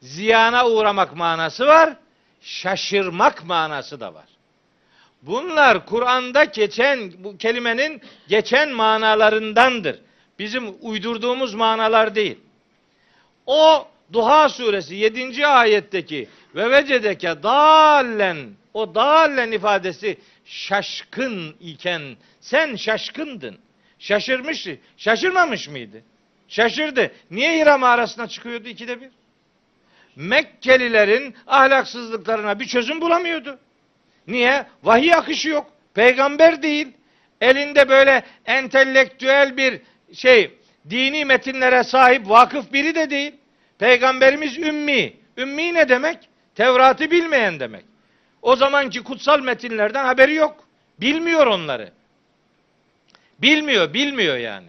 [0.00, 1.96] Ziyana uğramak manası var.
[2.40, 4.31] Şaşırmak manası da var.
[5.22, 9.98] Bunlar Kur'an'da geçen bu kelimenin geçen manalarındandır.
[10.38, 12.38] Bizim uydurduğumuz manalar değil.
[13.46, 15.46] O Duha suresi 7.
[15.46, 18.36] ayetteki ve vecedeke dallen
[18.74, 22.02] o dallen ifadesi şaşkın iken
[22.40, 23.58] sen şaşkındın.
[23.98, 24.78] Şaşırmıştı.
[24.96, 26.02] Şaşırmamış mıydı?
[26.48, 27.12] Şaşırdı.
[27.30, 29.10] Niye Hira mağarasına çıkıyordu ikide bir?
[30.16, 33.58] Mekkelilerin ahlaksızlıklarına bir çözüm bulamıyordu.
[34.26, 34.66] Niye?
[34.82, 35.70] Vahiy akışı yok.
[35.94, 36.88] Peygamber değil.
[37.40, 39.80] Elinde böyle entelektüel bir
[40.14, 40.50] şey,
[40.90, 43.32] dini metinlere sahip vakıf biri de değil.
[43.78, 45.12] Peygamberimiz ümmi.
[45.36, 46.18] Ümmi ne demek?
[46.54, 47.84] Tevrat'ı bilmeyen demek.
[48.42, 50.64] O zamanki kutsal metinlerden haberi yok.
[51.00, 51.90] Bilmiyor onları.
[53.38, 54.68] Bilmiyor, bilmiyor yani.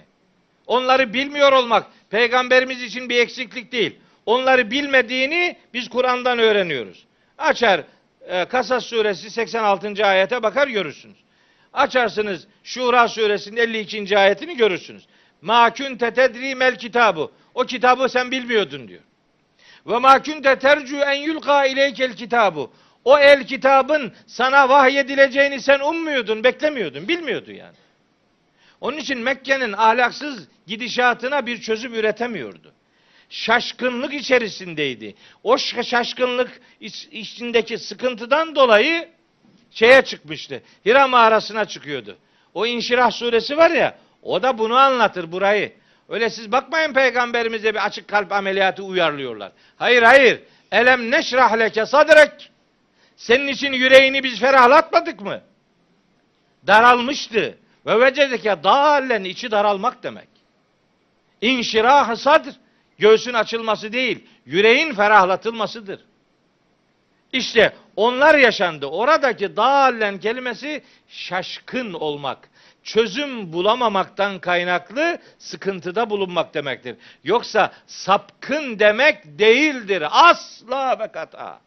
[0.67, 3.99] Onları bilmiyor olmak peygamberimiz için bir eksiklik değil.
[4.25, 7.05] Onları bilmediğini biz Kur'an'dan öğreniyoruz.
[7.37, 7.81] Açar
[8.27, 10.05] e, Kasas suresi 86.
[10.05, 11.17] ayete bakar görürsünüz.
[11.73, 14.17] Açarsınız Şura suresinin 52.
[14.17, 15.07] ayetini görürsünüz.
[15.41, 17.31] Ma kunte tedri mel kitabu.
[17.53, 19.01] O kitabı sen bilmiyordun diyor.
[19.87, 22.71] Ve ma kunte tercu en yulqa ileykel kitabu.
[23.05, 27.75] O el kitabın sana vahyedileceğini sen ummuyordun, beklemiyordun, bilmiyordu yani.
[28.81, 32.73] Onun için Mekke'nin ahlaksız gidişatına bir çözüm üretemiyordu.
[33.33, 35.15] Şaşkınlık içerisindeydi.
[35.43, 36.61] O şaşkınlık
[37.11, 39.09] içindeki sıkıntıdan dolayı
[39.71, 40.63] şeye çıkmıştı.
[40.85, 42.17] Hira mağarasına çıkıyordu.
[42.53, 45.73] O İnşirah suresi var ya, o da bunu anlatır burayı.
[46.09, 49.51] Öyle siz bakmayın peygamberimize bir açık kalp ameliyatı uyarlıyorlar.
[49.77, 50.39] Hayır hayır.
[50.71, 52.51] Elem neşrah leke sadrek.
[53.15, 55.41] Senin için yüreğini biz ferahlatmadık mı?
[56.67, 57.57] Daralmıştı.
[57.85, 60.27] Ve vecedeke dalen içi daralmak demek.
[61.41, 62.62] İnşirah sadr
[62.97, 65.99] göğsün açılması değil, yüreğin ferahlatılmasıdır.
[67.33, 68.85] İşte onlar yaşandı.
[68.85, 72.49] Oradaki dalen kelimesi şaşkın olmak,
[72.83, 76.95] çözüm bulamamaktan kaynaklı sıkıntıda bulunmak demektir.
[77.23, 80.03] Yoksa sapkın demek değildir.
[80.11, 81.59] Asla ve kata.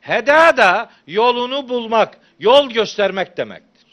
[0.00, 3.86] Heda da yolunu bulmak, yol göstermek demektir.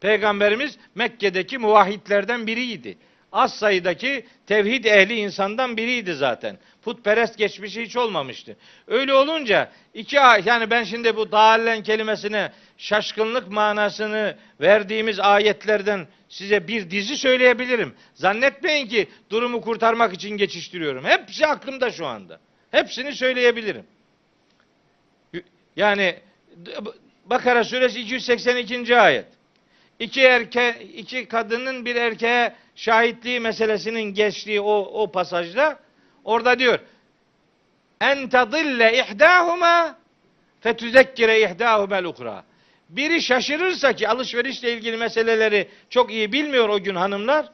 [0.00, 2.98] Peygamberimiz Mekke'deki muvahhidlerden biriydi.
[3.32, 6.58] Az sayıdaki tevhid ehli insandan biriydi zaten.
[6.82, 8.56] Putperest geçmişi hiç olmamıştı.
[8.86, 16.90] Öyle olunca iki yani ben şimdi bu dağallen kelimesine şaşkınlık manasını verdiğimiz ayetlerden size bir
[16.90, 17.94] dizi söyleyebilirim.
[18.14, 21.04] Zannetmeyin ki durumu kurtarmak için geçiştiriyorum.
[21.04, 22.40] Hepsi aklımda şu anda.
[22.70, 23.86] Hepsini söyleyebilirim.
[25.76, 26.16] Yani
[27.30, 28.98] Bakara suresi 282.
[28.98, 29.26] ayet.
[29.98, 35.78] İki erke iki kadının bir erkeğe şahitliği meselesinin geçtiği o o pasajda
[36.24, 36.78] orada diyor
[38.00, 39.98] en tadille ihdahuma
[40.60, 42.44] fetuzekkire ihdahumel ukra.
[42.88, 47.46] Biri şaşırırsa ki alışverişle ilgili meseleleri çok iyi bilmiyor o gün hanımlar.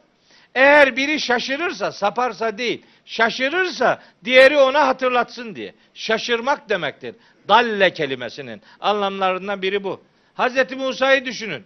[0.55, 5.75] Eğer biri şaşırırsa, saparsa değil, şaşırırsa diğeri ona hatırlatsın diye.
[5.95, 7.15] Şaşırmak demektir.
[7.49, 10.03] Dalle kelimesinin anlamlarından biri bu.
[10.35, 11.65] Hazreti Musa'yı düşünün.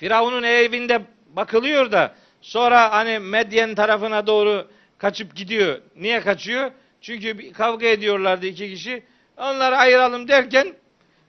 [0.00, 4.68] Firavun'un evinde bakılıyor da sonra hani Medyen tarafına doğru
[4.98, 5.80] kaçıp gidiyor.
[5.96, 6.70] Niye kaçıyor?
[7.00, 9.02] Çünkü kavga ediyorlardı iki kişi.
[9.36, 10.74] Onları ayıralım derken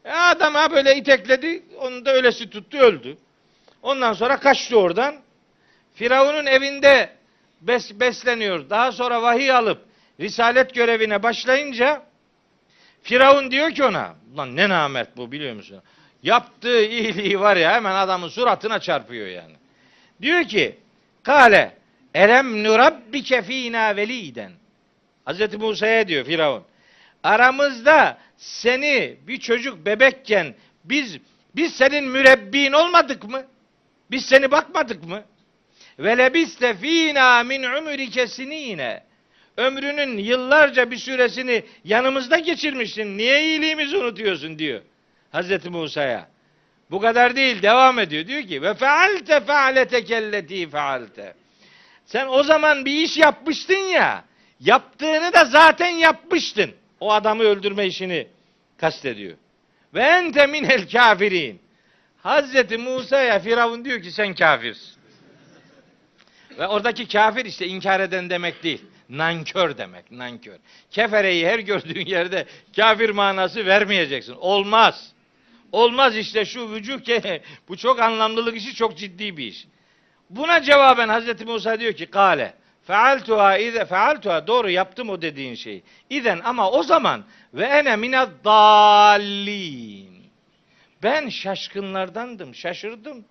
[0.05, 1.63] e, adam ha böyle itekledi.
[1.77, 3.17] Onu da öylesi tuttu öldü.
[3.81, 5.15] Ondan sonra kaçtı oradan.
[5.93, 7.09] Firavun'un evinde
[7.61, 8.69] bes, besleniyor.
[8.69, 9.85] Daha sonra vahiy alıp
[10.19, 12.03] risalet görevine başlayınca
[13.03, 15.81] Firavun diyor ki ona, lan ne namert bu biliyor musun?
[16.23, 19.53] Yaptığı iyiliği var ya hemen adamın suratına çarpıyor yani.
[20.21, 20.75] Diyor ki,
[21.23, 21.77] Kale,
[22.13, 24.51] elem nurabbike fînâ velîden.
[25.25, 26.63] Hazreti Musa'ya diyor Firavun.
[27.23, 31.17] Aramızda seni bir çocuk bebekken biz
[31.55, 33.43] biz senin mürebbin olmadık mı?
[34.11, 35.23] Biz seni bakmadık mı?
[35.99, 39.03] Ve lebiste fînâ min umrike sinîne.
[39.57, 43.17] Ömrünün yıllarca bir süresini yanımızda geçirmiştin.
[43.17, 44.81] Niye iyiliğimizi unutuyorsun diyor.
[45.31, 46.27] Hazreti Musa'ya.
[46.91, 48.27] Bu kadar değil devam ediyor.
[48.27, 51.33] Diyor ki ve fealte fealeteke fealte.
[52.05, 54.23] Sen o zaman bir iş yapmıştın ya.
[54.59, 56.71] Yaptığını da zaten yapmıştın.
[56.99, 58.27] O adamı öldürme işini
[58.77, 59.37] kastediyor.
[59.93, 61.61] Ve ente minel kafirin.
[62.23, 65.01] Hazreti Musa'ya Firavun diyor ki sen kafirsin.
[66.57, 68.81] Ve oradaki kafir işte inkar eden demek değil.
[69.09, 70.57] Nankör demek, nankör.
[70.91, 72.45] Kefereyi her gördüğün yerde
[72.75, 74.35] kafir manası vermeyeceksin.
[74.35, 75.13] Olmaz.
[75.71, 79.67] Olmaz işte şu vücut ke bu çok anlamlılık işi çok ciddi bir iş.
[80.29, 82.53] Buna cevaben Hazreti Musa diyor ki kale
[82.83, 85.83] fealtuha ize fealtuha doğru yaptım o dediğin şeyi.
[86.09, 87.23] İden ama o zaman
[87.53, 90.23] ve ene mined dallin.
[91.03, 93.25] Ben şaşkınlardandım, şaşırdım.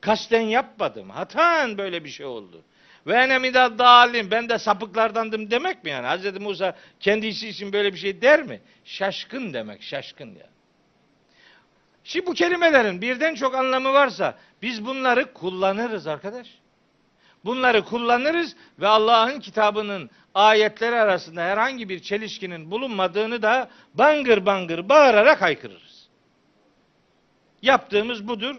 [0.00, 1.10] Kasten yapmadım.
[1.10, 2.62] Hatan böyle bir şey oldu.
[3.06, 4.30] Ve ene mined dallin.
[4.30, 6.06] Ben de sapıklardandım demek mi yani?
[6.06, 8.60] Hazreti Musa kendi işi için böyle bir şey der mi?
[8.84, 10.53] Şaşkın demek, şaşkın ya.
[12.04, 16.48] Şimdi bu kelimelerin birden çok anlamı varsa biz bunları kullanırız arkadaş.
[17.44, 25.42] Bunları kullanırız ve Allah'ın kitabının ayetleri arasında herhangi bir çelişkinin bulunmadığını da bangır bangır bağırarak
[25.42, 26.08] haykırırız.
[27.62, 28.56] Yaptığımız budur.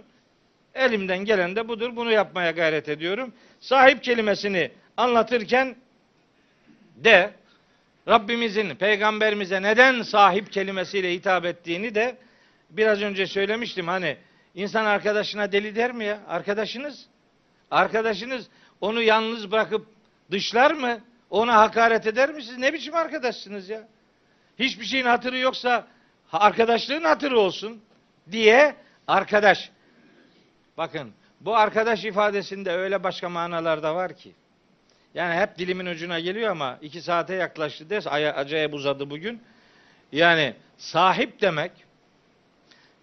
[0.73, 1.95] Elimden gelen de budur.
[1.95, 3.33] Bunu yapmaya gayret ediyorum.
[3.59, 5.75] Sahip kelimesini anlatırken
[6.95, 7.33] de
[8.07, 12.17] Rabbimizin peygamberimize neden sahip kelimesiyle hitap ettiğini de
[12.69, 14.17] biraz önce söylemiştim hani
[14.55, 16.19] insan arkadaşına deli der mi ya?
[16.27, 17.05] Arkadaşınız.
[17.71, 18.47] Arkadaşınız
[18.81, 19.87] onu yalnız bırakıp
[20.31, 20.99] dışlar mı?
[21.29, 22.57] Ona hakaret eder mi siz?
[22.57, 23.87] Ne biçim arkadaşsınız ya?
[24.59, 25.87] Hiçbir şeyin hatırı yoksa
[26.33, 27.81] arkadaşlığın hatırı olsun
[28.31, 28.75] diye
[29.07, 29.71] arkadaş.
[30.77, 34.31] Bakın bu arkadaş ifadesinde öyle başka manalar da var ki.
[35.13, 39.41] Yani hep dilimin ucuna geliyor ama iki saate yaklaştı ders acayip uzadı bugün.
[40.11, 41.71] Yani sahip demek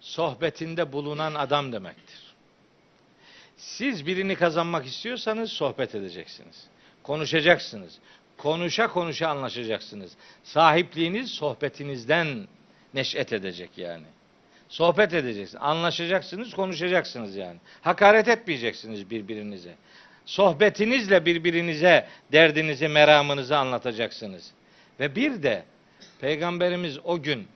[0.03, 2.19] sohbetinde bulunan adam demektir.
[3.57, 6.67] Siz birini kazanmak istiyorsanız sohbet edeceksiniz.
[7.03, 7.99] Konuşacaksınız.
[8.37, 10.11] Konuşa konuşa anlaşacaksınız.
[10.43, 12.47] Sahipliğiniz sohbetinizden
[12.93, 14.05] neşet edecek yani.
[14.69, 15.63] Sohbet edeceksiniz.
[15.63, 17.59] Anlaşacaksınız, konuşacaksınız yani.
[17.81, 19.75] Hakaret etmeyeceksiniz birbirinize.
[20.25, 24.51] Sohbetinizle birbirinize derdinizi, meramınızı anlatacaksınız.
[24.99, 25.63] Ve bir de
[26.21, 27.47] Peygamberimiz o gün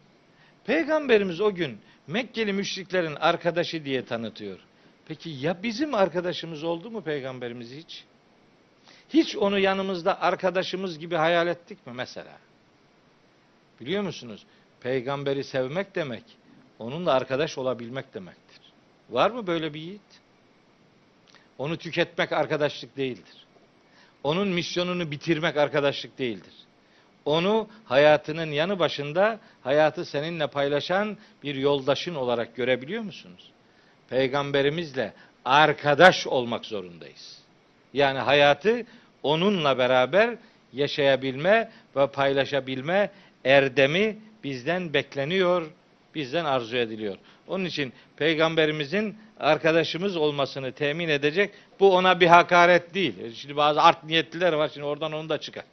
[0.65, 4.59] Peygamberimiz o gün Mekkeli müşriklerin arkadaşı diye tanıtıyor.
[5.07, 8.03] Peki ya bizim arkadaşımız oldu mu peygamberimiz hiç?
[9.09, 12.37] Hiç onu yanımızda arkadaşımız gibi hayal ettik mi mesela?
[13.81, 14.45] Biliyor musunuz?
[14.81, 16.23] Peygamberi sevmek demek,
[16.79, 18.61] onunla arkadaş olabilmek demektir.
[19.09, 20.21] Var mı böyle bir yiğit?
[21.57, 23.45] Onu tüketmek arkadaşlık değildir.
[24.23, 26.53] Onun misyonunu bitirmek arkadaşlık değildir.
[27.27, 33.51] Onu hayatının yanı başında hayatı seninle paylaşan bir yoldaşın olarak görebiliyor musunuz?
[34.09, 35.13] Peygamberimizle
[35.45, 37.39] arkadaş olmak zorundayız.
[37.93, 38.85] Yani hayatı
[39.23, 40.35] onunla beraber
[40.73, 43.11] yaşayabilme ve paylaşabilme
[43.45, 45.71] erdemi bizden bekleniyor,
[46.15, 47.17] bizden arzu ediliyor.
[47.47, 53.33] Onun için peygamberimizin arkadaşımız olmasını temin edecek bu ona bir hakaret değil.
[53.35, 55.63] Şimdi bazı art niyetliler var şimdi oradan onu da çıkar.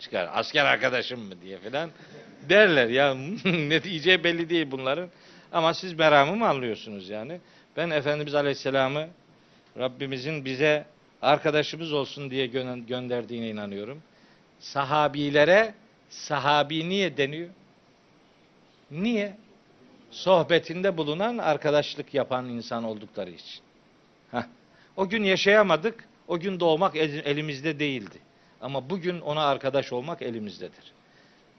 [0.00, 0.30] Çıkar.
[0.32, 1.90] Asker arkadaşım mı diye filan
[2.48, 3.14] derler ya
[3.44, 5.08] netice belli değil bunların.
[5.52, 7.40] Ama siz meramı mı anlıyorsunuz yani?
[7.76, 9.08] Ben Efendimiz Aleyhisselam'ı
[9.78, 10.84] Rabbimizin bize
[11.22, 14.02] arkadaşımız olsun diye gö- gönderdiğine inanıyorum.
[14.60, 15.74] Sahabilere
[16.10, 17.48] sahabi niye deniyor?
[18.90, 19.36] Niye?
[20.10, 23.60] Sohbetinde bulunan arkadaşlık yapan insan oldukları için.
[24.30, 24.42] Heh.
[24.96, 26.04] O gün yaşayamadık.
[26.28, 28.18] O gün doğmak el- elimizde değildi.
[28.60, 30.92] Ama bugün ona arkadaş olmak elimizdedir.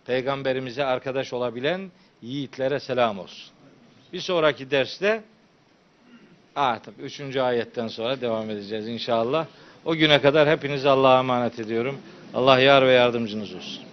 [0.05, 1.91] Peygamberimize arkadaş olabilen
[2.21, 3.53] yiğitlere selam olsun.
[4.13, 5.23] Bir sonraki derste
[6.55, 9.45] artık üçüncü ayetten sonra devam edeceğiz inşallah.
[9.85, 11.97] O güne kadar hepinizi Allah'a emanet ediyorum.
[12.33, 13.83] Allah yar ve yardımcınız olsun.